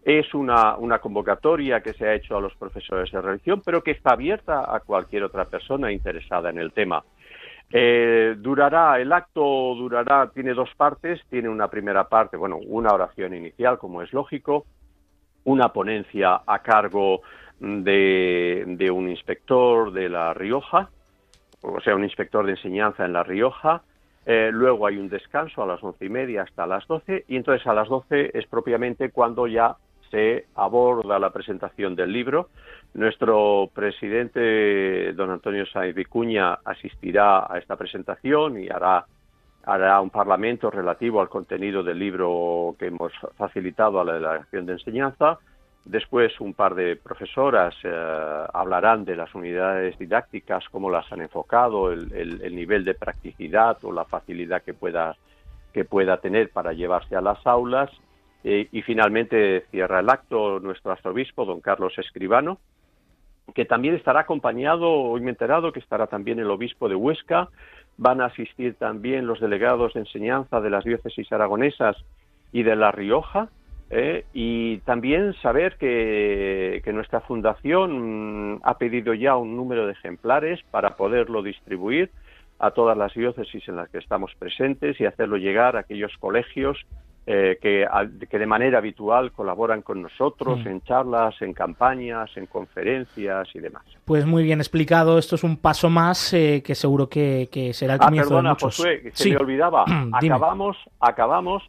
Es 0.03 0.33
una, 0.33 0.77
una 0.77 0.99
convocatoria 0.99 1.81
que 1.81 1.93
se 1.93 2.07
ha 2.07 2.13
hecho 2.13 2.35
a 2.35 2.41
los 2.41 2.55
profesores 2.55 3.11
de 3.11 3.21
religión, 3.21 3.61
pero 3.63 3.83
que 3.83 3.91
está 3.91 4.13
abierta 4.13 4.73
a 4.73 4.79
cualquier 4.79 5.23
otra 5.23 5.45
persona 5.45 5.91
interesada 5.91 6.49
en 6.49 6.57
el 6.57 6.71
tema. 6.71 7.03
Eh, 7.73 8.35
durará, 8.37 8.99
el 8.99 9.13
acto 9.13 9.41
durará, 9.75 10.29
tiene 10.33 10.53
dos 10.53 10.69
partes, 10.75 11.21
tiene 11.29 11.47
una 11.47 11.69
primera 11.69 12.09
parte, 12.09 12.35
bueno, 12.35 12.57
una 12.57 12.93
oración 12.93 13.33
inicial, 13.33 13.77
como 13.77 14.01
es 14.01 14.11
lógico, 14.11 14.65
una 15.45 15.69
ponencia 15.69 16.41
a 16.45 16.59
cargo 16.59 17.21
de, 17.59 18.63
de 18.67 18.91
un 18.91 19.09
inspector 19.09 19.93
de 19.93 20.09
La 20.09 20.33
Rioja, 20.33 20.89
o 21.61 21.79
sea, 21.79 21.95
un 21.95 22.03
inspector 22.03 22.45
de 22.45 22.53
enseñanza 22.53 23.05
en 23.05 23.13
La 23.13 23.23
Rioja, 23.23 23.83
eh, 24.25 24.49
luego 24.51 24.85
hay 24.85 24.97
un 24.97 25.09
descanso 25.09 25.63
a 25.63 25.65
las 25.65 25.81
once 25.81 26.05
y 26.05 26.09
media 26.09 26.43
hasta 26.43 26.67
las 26.67 26.85
doce 26.87 27.25
y 27.27 27.37
entonces 27.37 27.65
a 27.65 27.73
las 27.73 27.87
doce 27.87 28.29
es 28.37 28.45
propiamente 28.47 29.09
cuando 29.09 29.47
ya 29.47 29.77
se 30.11 30.45
aborda 30.55 31.17
la 31.17 31.31
presentación 31.31 31.95
del 31.95 32.11
libro. 32.11 32.49
Nuestro 32.93 33.69
presidente, 33.73 35.13
don 35.13 35.31
Antonio 35.31 35.65
Sainz 35.65 35.95
Vicuña, 35.95 36.59
asistirá 36.65 37.51
a 37.51 37.57
esta 37.57 37.77
presentación 37.77 38.61
y 38.61 38.67
hará, 38.67 39.05
hará 39.63 40.01
un 40.01 40.09
parlamento 40.09 40.69
relativo 40.69 41.21
al 41.21 41.29
contenido 41.29 41.81
del 41.81 41.97
libro 41.97 42.75
que 42.77 42.87
hemos 42.87 43.13
facilitado 43.37 44.01
a 44.01 44.05
la 44.05 44.13
Delegación 44.13 44.65
de 44.65 44.73
Enseñanza. 44.73 45.39
Después, 45.85 46.39
un 46.39 46.53
par 46.53 46.75
de 46.75 46.95
profesoras 46.95 47.73
eh, 47.83 48.45
hablarán 48.53 49.03
de 49.03 49.15
las 49.15 49.33
unidades 49.33 49.97
didácticas, 49.97 50.65
cómo 50.69 50.91
las 50.91 51.11
han 51.11 51.21
enfocado, 51.21 51.91
el, 51.91 52.11
el, 52.13 52.55
nivel 52.55 52.85
de 52.85 52.93
practicidad 52.93 53.77
o 53.83 53.91
la 53.91 54.05
facilidad 54.05 54.61
que 54.61 54.75
pueda, 54.75 55.15
que 55.73 55.83
pueda 55.83 56.17
tener 56.17 56.51
para 56.51 56.73
llevarse 56.73 57.15
a 57.15 57.21
las 57.21 57.47
aulas 57.47 57.89
eh, 58.43 58.67
y 58.71 58.81
finalmente 58.81 59.65
cierra 59.71 59.99
el 59.99 60.09
acto 60.09 60.59
nuestro 60.59 60.91
arzobispo, 60.91 61.45
don 61.45 61.61
Carlos 61.61 61.93
Escribano, 61.97 62.59
que 63.53 63.65
también 63.65 63.95
estará 63.95 64.21
acompañado, 64.21 64.89
hoy 64.89 65.21
me 65.21 65.27
he 65.27 65.29
enterado 65.31 65.71
que 65.71 65.79
estará 65.79 66.07
también 66.07 66.39
el 66.39 66.49
obispo 66.49 66.89
de 66.89 66.95
Huesca, 66.95 67.49
van 67.97 68.21
a 68.21 68.25
asistir 68.25 68.75
también 68.75 69.27
los 69.27 69.39
delegados 69.39 69.93
de 69.93 70.01
enseñanza 70.01 70.61
de 70.61 70.69
las 70.69 70.83
diócesis 70.83 71.31
aragonesas 71.31 71.97
y 72.51 72.63
de 72.63 72.75
La 72.75 72.91
Rioja, 72.91 73.49
eh, 73.89 74.23
y 74.33 74.77
también 74.79 75.33
saber 75.41 75.75
que, 75.77 76.81
que, 76.83 76.93
nuestra 76.93 77.19
fundación 77.19 78.53
mm, 78.53 78.61
ha 78.63 78.77
pedido 78.77 79.13
ya 79.13 79.35
un 79.35 79.57
número 79.57 79.85
de 79.85 79.91
ejemplares 79.91 80.61
para 80.71 80.95
poderlo 80.95 81.43
distribuir 81.43 82.09
a 82.57 82.71
todas 82.71 82.97
las 82.97 83.13
diócesis 83.13 83.67
en 83.67 83.75
las 83.75 83.89
que 83.89 83.97
estamos 83.97 84.33
presentes 84.39 84.99
y 85.01 85.05
hacerlo 85.05 85.35
llegar 85.35 85.75
a 85.75 85.79
aquellos 85.79 86.15
colegios 86.19 86.77
eh, 87.27 87.59
que, 87.61 87.85
que, 88.27 88.39
de 88.39 88.45
manera 88.47 88.79
habitual 88.79 89.31
colaboran 89.31 89.83
con 89.83 90.01
nosotros 90.01 90.59
mm. 90.65 90.67
en 90.67 90.81
charlas, 90.81 91.39
en 91.41 91.53
campañas, 91.53 92.29
en 92.35 92.47
conferencias 92.47 93.47
y 93.53 93.59
demás. 93.59 93.83
Pues 94.05 94.25
muy 94.25 94.43
bien 94.43 94.59
explicado. 94.59 95.19
Esto 95.19 95.35
es 95.35 95.43
un 95.43 95.57
paso 95.57 95.89
más 95.89 96.33
eh, 96.33 96.63
que 96.65 96.73
seguro 96.73 97.07
que, 97.07 97.47
que, 97.51 97.73
será 97.73 97.93
el 97.93 97.99
ah, 98.01 98.05
comienzo 98.05 98.29
perdona, 98.29 98.49
de 98.49 98.53
muchos. 98.53 98.77
Josué, 98.77 99.11
se 99.13 99.29
me 99.29 99.37
olvidaba. 99.37 99.85
acabamos, 100.13 100.77
acabamos 100.99 101.63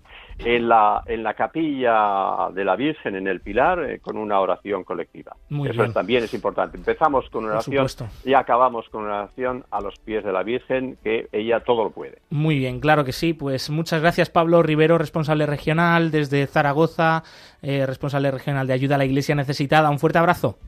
en 0.45 0.69
la, 0.69 1.03
en 1.07 1.23
la 1.23 1.35
capilla 1.35 2.49
de 2.53 2.65
la 2.65 2.77
Virgen 2.77 3.17
en 3.17 3.27
el 3.29 3.41
Pilar 3.41 3.85
eh, 3.85 4.01
con 4.01 4.17
una 4.17 4.41
oración 4.41 4.85
colectiva. 4.85 5.37
Muy 5.49 5.69
Eso 5.69 5.83
bien. 5.83 5.93
también 5.93 6.25
es 6.25 6.35
importante. 6.35 6.77
Empezamos 6.77 7.29
con 7.31 7.45
una 7.45 7.55
oración 7.55 7.87
y 8.25 8.35
acabamos 8.35 8.89
con 8.89 9.05
una 9.05 9.21
oración 9.23 9.65
a 9.71 9.81
los 9.81 9.99
pies 10.01 10.25
de 10.25 10.33
la 10.33 10.43
Virgen, 10.43 10.99
que 11.03 11.29
ella 11.33 11.61
todo 11.61 11.85
lo 11.85 11.91
puede. 11.91 12.19
Muy 12.31 12.59
bien, 12.59 12.81
claro 12.81 13.05
que 13.05 13.13
sí. 13.13 13.35
Pues 13.35 13.71
muchas 13.71 14.01
gracias, 14.01 14.31
Pablo 14.31 14.63
Rivero, 14.63 14.99
responsable 14.99 15.47
regional 15.47 16.11
desde 16.11 16.47
Zaragoza, 16.47 17.23
eh, 17.63 17.87
responsable 17.87 18.31
regional 18.31 18.67
de 18.67 18.73
ayuda 18.73 18.97
a 18.97 18.99
la 18.99 19.05
Iglesia 19.05 19.35
necesitada. 19.35 19.91
Un 19.91 19.99
fuerte 19.99 20.19
abrazo. 20.19 20.59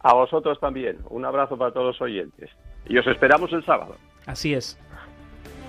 A 0.00 0.14
vosotros 0.14 0.60
también. 0.60 0.98
Un 1.10 1.24
abrazo 1.24 1.58
para 1.58 1.72
todos 1.72 1.86
los 1.86 2.00
oyentes. 2.00 2.50
Y 2.88 2.96
os 2.98 3.06
esperamos 3.06 3.52
el 3.52 3.64
sábado. 3.64 3.96
Así 4.26 4.54
es. 4.54 4.78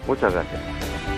Muchas 0.07 0.33
gracias. 0.33 1.16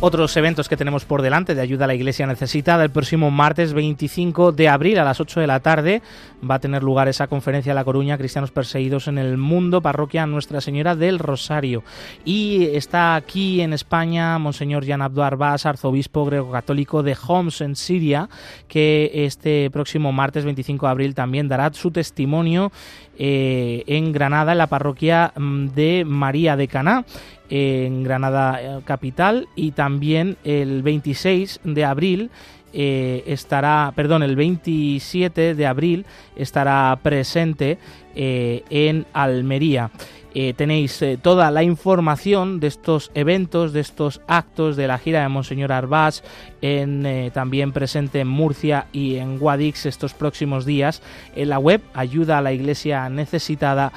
Otros 0.00 0.36
eventos 0.36 0.68
que 0.68 0.76
tenemos 0.76 1.04
por 1.04 1.22
delante 1.22 1.56
de 1.56 1.60
ayuda 1.60 1.84
a 1.84 1.88
la 1.88 1.94
Iglesia 1.96 2.24
necesitada. 2.24 2.84
El 2.84 2.90
próximo 2.90 3.32
martes 3.32 3.72
25 3.72 4.52
de 4.52 4.68
abril 4.68 4.96
a 5.00 5.04
las 5.04 5.18
8 5.18 5.40
de 5.40 5.48
la 5.48 5.58
tarde 5.58 6.02
va 6.48 6.54
a 6.54 6.58
tener 6.60 6.84
lugar 6.84 7.08
esa 7.08 7.26
conferencia 7.26 7.72
en 7.72 7.74
La 7.74 7.84
Coruña, 7.84 8.16
Cristianos 8.16 8.52
Perseguidos 8.52 9.08
en 9.08 9.18
el 9.18 9.38
Mundo, 9.38 9.82
parroquia 9.82 10.24
Nuestra 10.24 10.60
Señora 10.60 10.94
del 10.94 11.18
Rosario. 11.18 11.82
Y 12.24 12.66
está 12.76 13.16
aquí 13.16 13.60
en 13.60 13.72
España 13.72 14.38
Monseñor 14.38 14.86
Jan 14.86 15.02
Abdo 15.02 15.24
Arbas, 15.24 15.66
arzobispo 15.66 16.24
greco-católico 16.26 17.02
de 17.02 17.16
Homs 17.26 17.60
en 17.60 17.74
Siria, 17.74 18.28
que 18.68 19.10
este 19.12 19.68
próximo 19.72 20.12
martes 20.12 20.44
25 20.44 20.86
de 20.86 20.90
abril 20.92 21.14
también 21.16 21.48
dará 21.48 21.72
su 21.72 21.90
testimonio 21.90 22.70
eh, 23.18 23.82
en 23.88 24.12
Granada, 24.12 24.52
en 24.52 24.58
la 24.58 24.68
parroquia 24.68 25.32
de 25.36 26.04
María 26.06 26.54
de 26.54 26.68
Caná 26.68 27.04
en 27.50 28.02
Granada 28.02 28.80
capital 28.84 29.48
y 29.56 29.72
también 29.72 30.36
el 30.44 30.82
26 30.82 31.60
de 31.64 31.84
abril 31.84 32.30
eh, 32.72 33.24
estará, 33.26 33.92
perdón, 33.96 34.22
el 34.22 34.36
27 34.36 35.54
de 35.54 35.66
abril 35.66 36.04
estará 36.36 36.98
presente 37.02 37.78
eh, 38.14 38.62
en 38.68 39.06
Almería. 39.12 39.90
Eh, 40.34 40.52
tenéis 40.54 41.00
eh, 41.00 41.18
toda 41.20 41.50
la 41.50 41.62
información 41.62 42.60
de 42.60 42.66
estos 42.66 43.10
eventos, 43.14 43.72
de 43.72 43.80
estos 43.80 44.20
actos 44.28 44.76
de 44.76 44.86
la 44.86 44.98
gira 44.98 45.22
de 45.22 45.28
Monseñor 45.28 45.72
Arbás, 45.72 46.22
en, 46.60 47.06
eh, 47.06 47.30
también 47.32 47.72
presente 47.72 48.20
en 48.20 48.28
Murcia 48.28 48.86
y 48.92 49.16
en 49.16 49.38
Guadix 49.38 49.86
estos 49.86 50.12
próximos 50.12 50.66
días 50.66 51.02
en 51.34 51.48
la 51.48 51.58
web 51.58 51.80
ayuda 51.94 52.38
a 52.38 52.42
la 52.42 52.52
iglesia 52.52 53.08
necesitada 53.08 53.92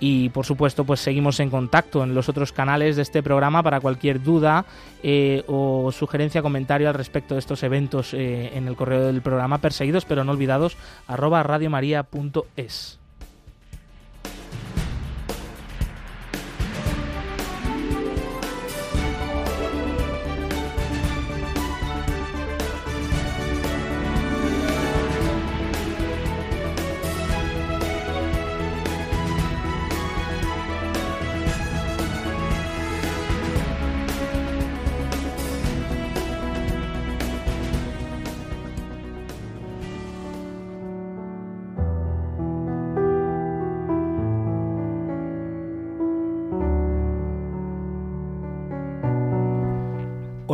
Y 0.00 0.28
por 0.30 0.44
supuesto 0.44 0.84
pues 0.84 1.00
seguimos 1.00 1.40
en 1.40 1.50
contacto 1.50 2.02
en 2.04 2.14
los 2.14 2.28
otros 2.28 2.52
canales 2.52 2.96
de 2.96 3.02
este 3.02 3.22
programa 3.22 3.62
para 3.62 3.80
cualquier 3.80 4.22
duda 4.22 4.66
eh, 5.02 5.44
o 5.46 5.90
sugerencia 5.92 6.42
comentario 6.42 6.88
al 6.88 6.94
respecto 6.94 7.34
de 7.34 7.40
estos 7.40 7.62
eventos 7.62 8.14
eh, 8.14 8.52
en 8.54 8.68
el 8.68 8.76
correo 8.76 9.06
del 9.06 9.22
programa 9.22 9.58
perseguidos 9.58 10.04
pero 10.04 10.24
no 10.24 10.32
olvidados 10.32 10.76
arroba 11.06 11.42
radiomaria.es 11.42 12.98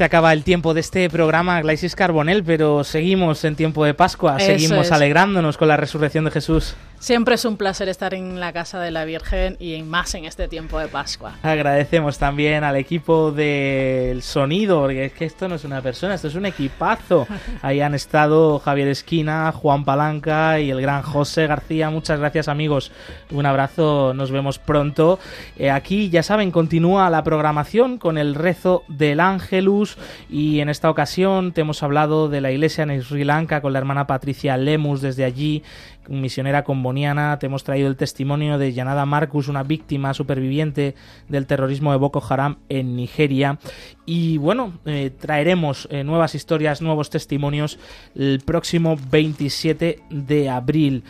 Se 0.00 0.04
acaba 0.04 0.32
el 0.32 0.44
tiempo 0.44 0.72
de 0.72 0.80
este 0.80 1.10
programa, 1.10 1.60
Glaisis 1.60 1.94
Carbonel, 1.94 2.42
pero 2.42 2.84
seguimos 2.84 3.44
en 3.44 3.54
tiempo 3.54 3.84
de 3.84 3.92
Pascua, 3.92 4.40
seguimos 4.40 4.92
alegrándonos 4.92 5.58
con 5.58 5.68
la 5.68 5.76
resurrección 5.76 6.24
de 6.24 6.30
Jesús. 6.30 6.74
Siempre 7.00 7.36
es 7.36 7.46
un 7.46 7.56
placer 7.56 7.88
estar 7.88 8.12
en 8.12 8.40
la 8.40 8.52
casa 8.52 8.78
de 8.78 8.90
la 8.90 9.06
Virgen 9.06 9.56
y 9.58 9.82
más 9.82 10.14
en 10.14 10.26
este 10.26 10.48
tiempo 10.48 10.78
de 10.78 10.86
Pascua. 10.86 11.32
Agradecemos 11.42 12.18
también 12.18 12.62
al 12.62 12.76
equipo 12.76 13.32
del 13.32 14.20
sonido, 14.20 14.82
porque 14.82 15.06
es 15.06 15.12
que 15.14 15.24
esto 15.24 15.48
no 15.48 15.54
es 15.54 15.64
una 15.64 15.80
persona, 15.80 16.12
esto 16.12 16.28
es 16.28 16.34
un 16.34 16.44
equipazo. 16.44 17.26
Ahí 17.62 17.80
han 17.80 17.94
estado 17.94 18.58
Javier 18.58 18.88
Esquina, 18.88 19.50
Juan 19.50 19.86
Palanca 19.86 20.60
y 20.60 20.70
el 20.70 20.82
gran 20.82 21.00
José 21.00 21.46
García. 21.46 21.88
Muchas 21.88 22.20
gracias 22.20 22.48
amigos. 22.48 22.92
Un 23.30 23.46
abrazo, 23.46 24.12
nos 24.12 24.30
vemos 24.30 24.58
pronto. 24.58 25.18
Eh, 25.56 25.70
aquí, 25.70 26.10
ya 26.10 26.22
saben, 26.22 26.50
continúa 26.50 27.08
la 27.08 27.24
programación 27.24 27.96
con 27.96 28.18
el 28.18 28.34
rezo 28.34 28.84
del 28.88 29.20
Ángelus 29.20 29.96
y 30.28 30.60
en 30.60 30.68
esta 30.68 30.90
ocasión 30.90 31.52
te 31.52 31.62
hemos 31.62 31.82
hablado 31.82 32.28
de 32.28 32.42
la 32.42 32.52
iglesia 32.52 32.84
en 32.84 33.02
Sri 33.02 33.24
Lanka 33.24 33.62
con 33.62 33.72
la 33.72 33.78
hermana 33.78 34.06
Patricia 34.06 34.58
Lemus 34.58 35.00
desde 35.00 35.24
allí 35.24 35.62
misionera 36.10 36.64
comboniana, 36.64 37.38
te 37.38 37.46
hemos 37.46 37.64
traído 37.64 37.88
el 37.88 37.96
testimonio 37.96 38.58
de 38.58 38.72
Yanada 38.72 39.06
Marcus, 39.06 39.48
una 39.48 39.62
víctima 39.62 40.12
superviviente 40.12 40.94
del 41.28 41.46
terrorismo 41.46 41.92
de 41.92 41.98
Boko 41.98 42.22
Haram 42.28 42.58
en 42.68 42.96
Nigeria. 42.96 43.58
Y 44.04 44.38
bueno, 44.38 44.78
eh, 44.84 45.10
traeremos 45.10 45.88
eh, 45.90 46.04
nuevas 46.04 46.34
historias, 46.34 46.82
nuevos 46.82 47.10
testimonios 47.10 47.78
el 48.14 48.40
próximo 48.44 48.98
27 49.10 50.02
de 50.10 50.50
abril. 50.50 51.04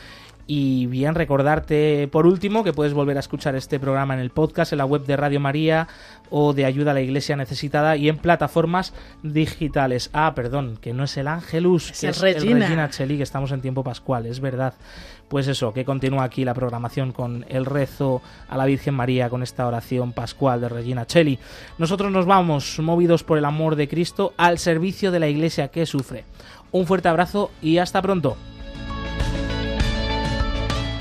Y 0.53 0.86
bien, 0.86 1.14
recordarte 1.14 2.09
por 2.11 2.26
último 2.26 2.64
que 2.64 2.72
puedes 2.72 2.92
volver 2.92 3.16
a 3.16 3.20
escuchar 3.20 3.55
este 3.55 3.78
programa 3.78 4.14
en 4.14 4.20
el 4.20 4.30
podcast, 4.30 4.72
en 4.72 4.78
la 4.78 4.84
web 4.84 5.05
de 5.05 5.16
Radio 5.16 5.38
María 5.38 5.86
o 6.28 6.55
de 6.55 6.64
Ayuda 6.64 6.90
a 6.90 6.94
la 6.94 7.03
Iglesia 7.03 7.36
Necesitada 7.36 7.96
y 7.96 8.09
en 8.09 8.18
plataformas 8.18 8.92
digitales. 9.22 10.11
Ah, 10.12 10.32
perdón, 10.34 10.76
que 10.80 10.92
no 10.92 11.05
es 11.05 11.16
el 11.18 11.28
Ángelus, 11.28 11.92
que 11.92 12.09
es 12.09 12.20
el 12.20 12.34
Regina 12.34 12.90
Cheli, 12.90 13.16
que 13.16 13.22
estamos 13.22 13.53
en 13.53 13.61
tiempo 13.61 13.84
pascual, 13.84 14.26
es 14.26 14.40
verdad. 14.40 14.74
Pues 15.28 15.46
eso, 15.46 15.72
que 15.72 15.84
continúa 15.84 16.24
aquí 16.24 16.44
la 16.44 16.53
programación 16.53 17.12
con 17.12 17.46
el 17.48 17.64
rezo 17.64 18.20
a 18.48 18.57
la 18.57 18.66
Virgen 18.66 18.94
María, 18.94 19.30
con 19.30 19.44
esta 19.44 19.68
oración 19.68 20.12
pascual 20.12 20.62
de 20.62 20.68
Regina 20.68 21.07
Cheli. 21.07 21.38
Nosotros 21.78 22.11
nos 22.11 22.26
vamos, 22.26 22.76
movidos 22.80 23.22
por 23.22 23.38
el 23.38 23.44
amor 23.44 23.76
de 23.76 23.86
Cristo, 23.86 24.34
al 24.36 24.59
servicio 24.59 25.12
de 25.12 25.20
la 25.20 25.28
Iglesia 25.28 25.68
que 25.68 25.86
sufre. 25.86 26.24
Un 26.72 26.86
fuerte 26.86 27.09
abrazo 27.09 27.53
y 27.62 27.78
hasta 27.78 28.03
pronto. 28.03 28.36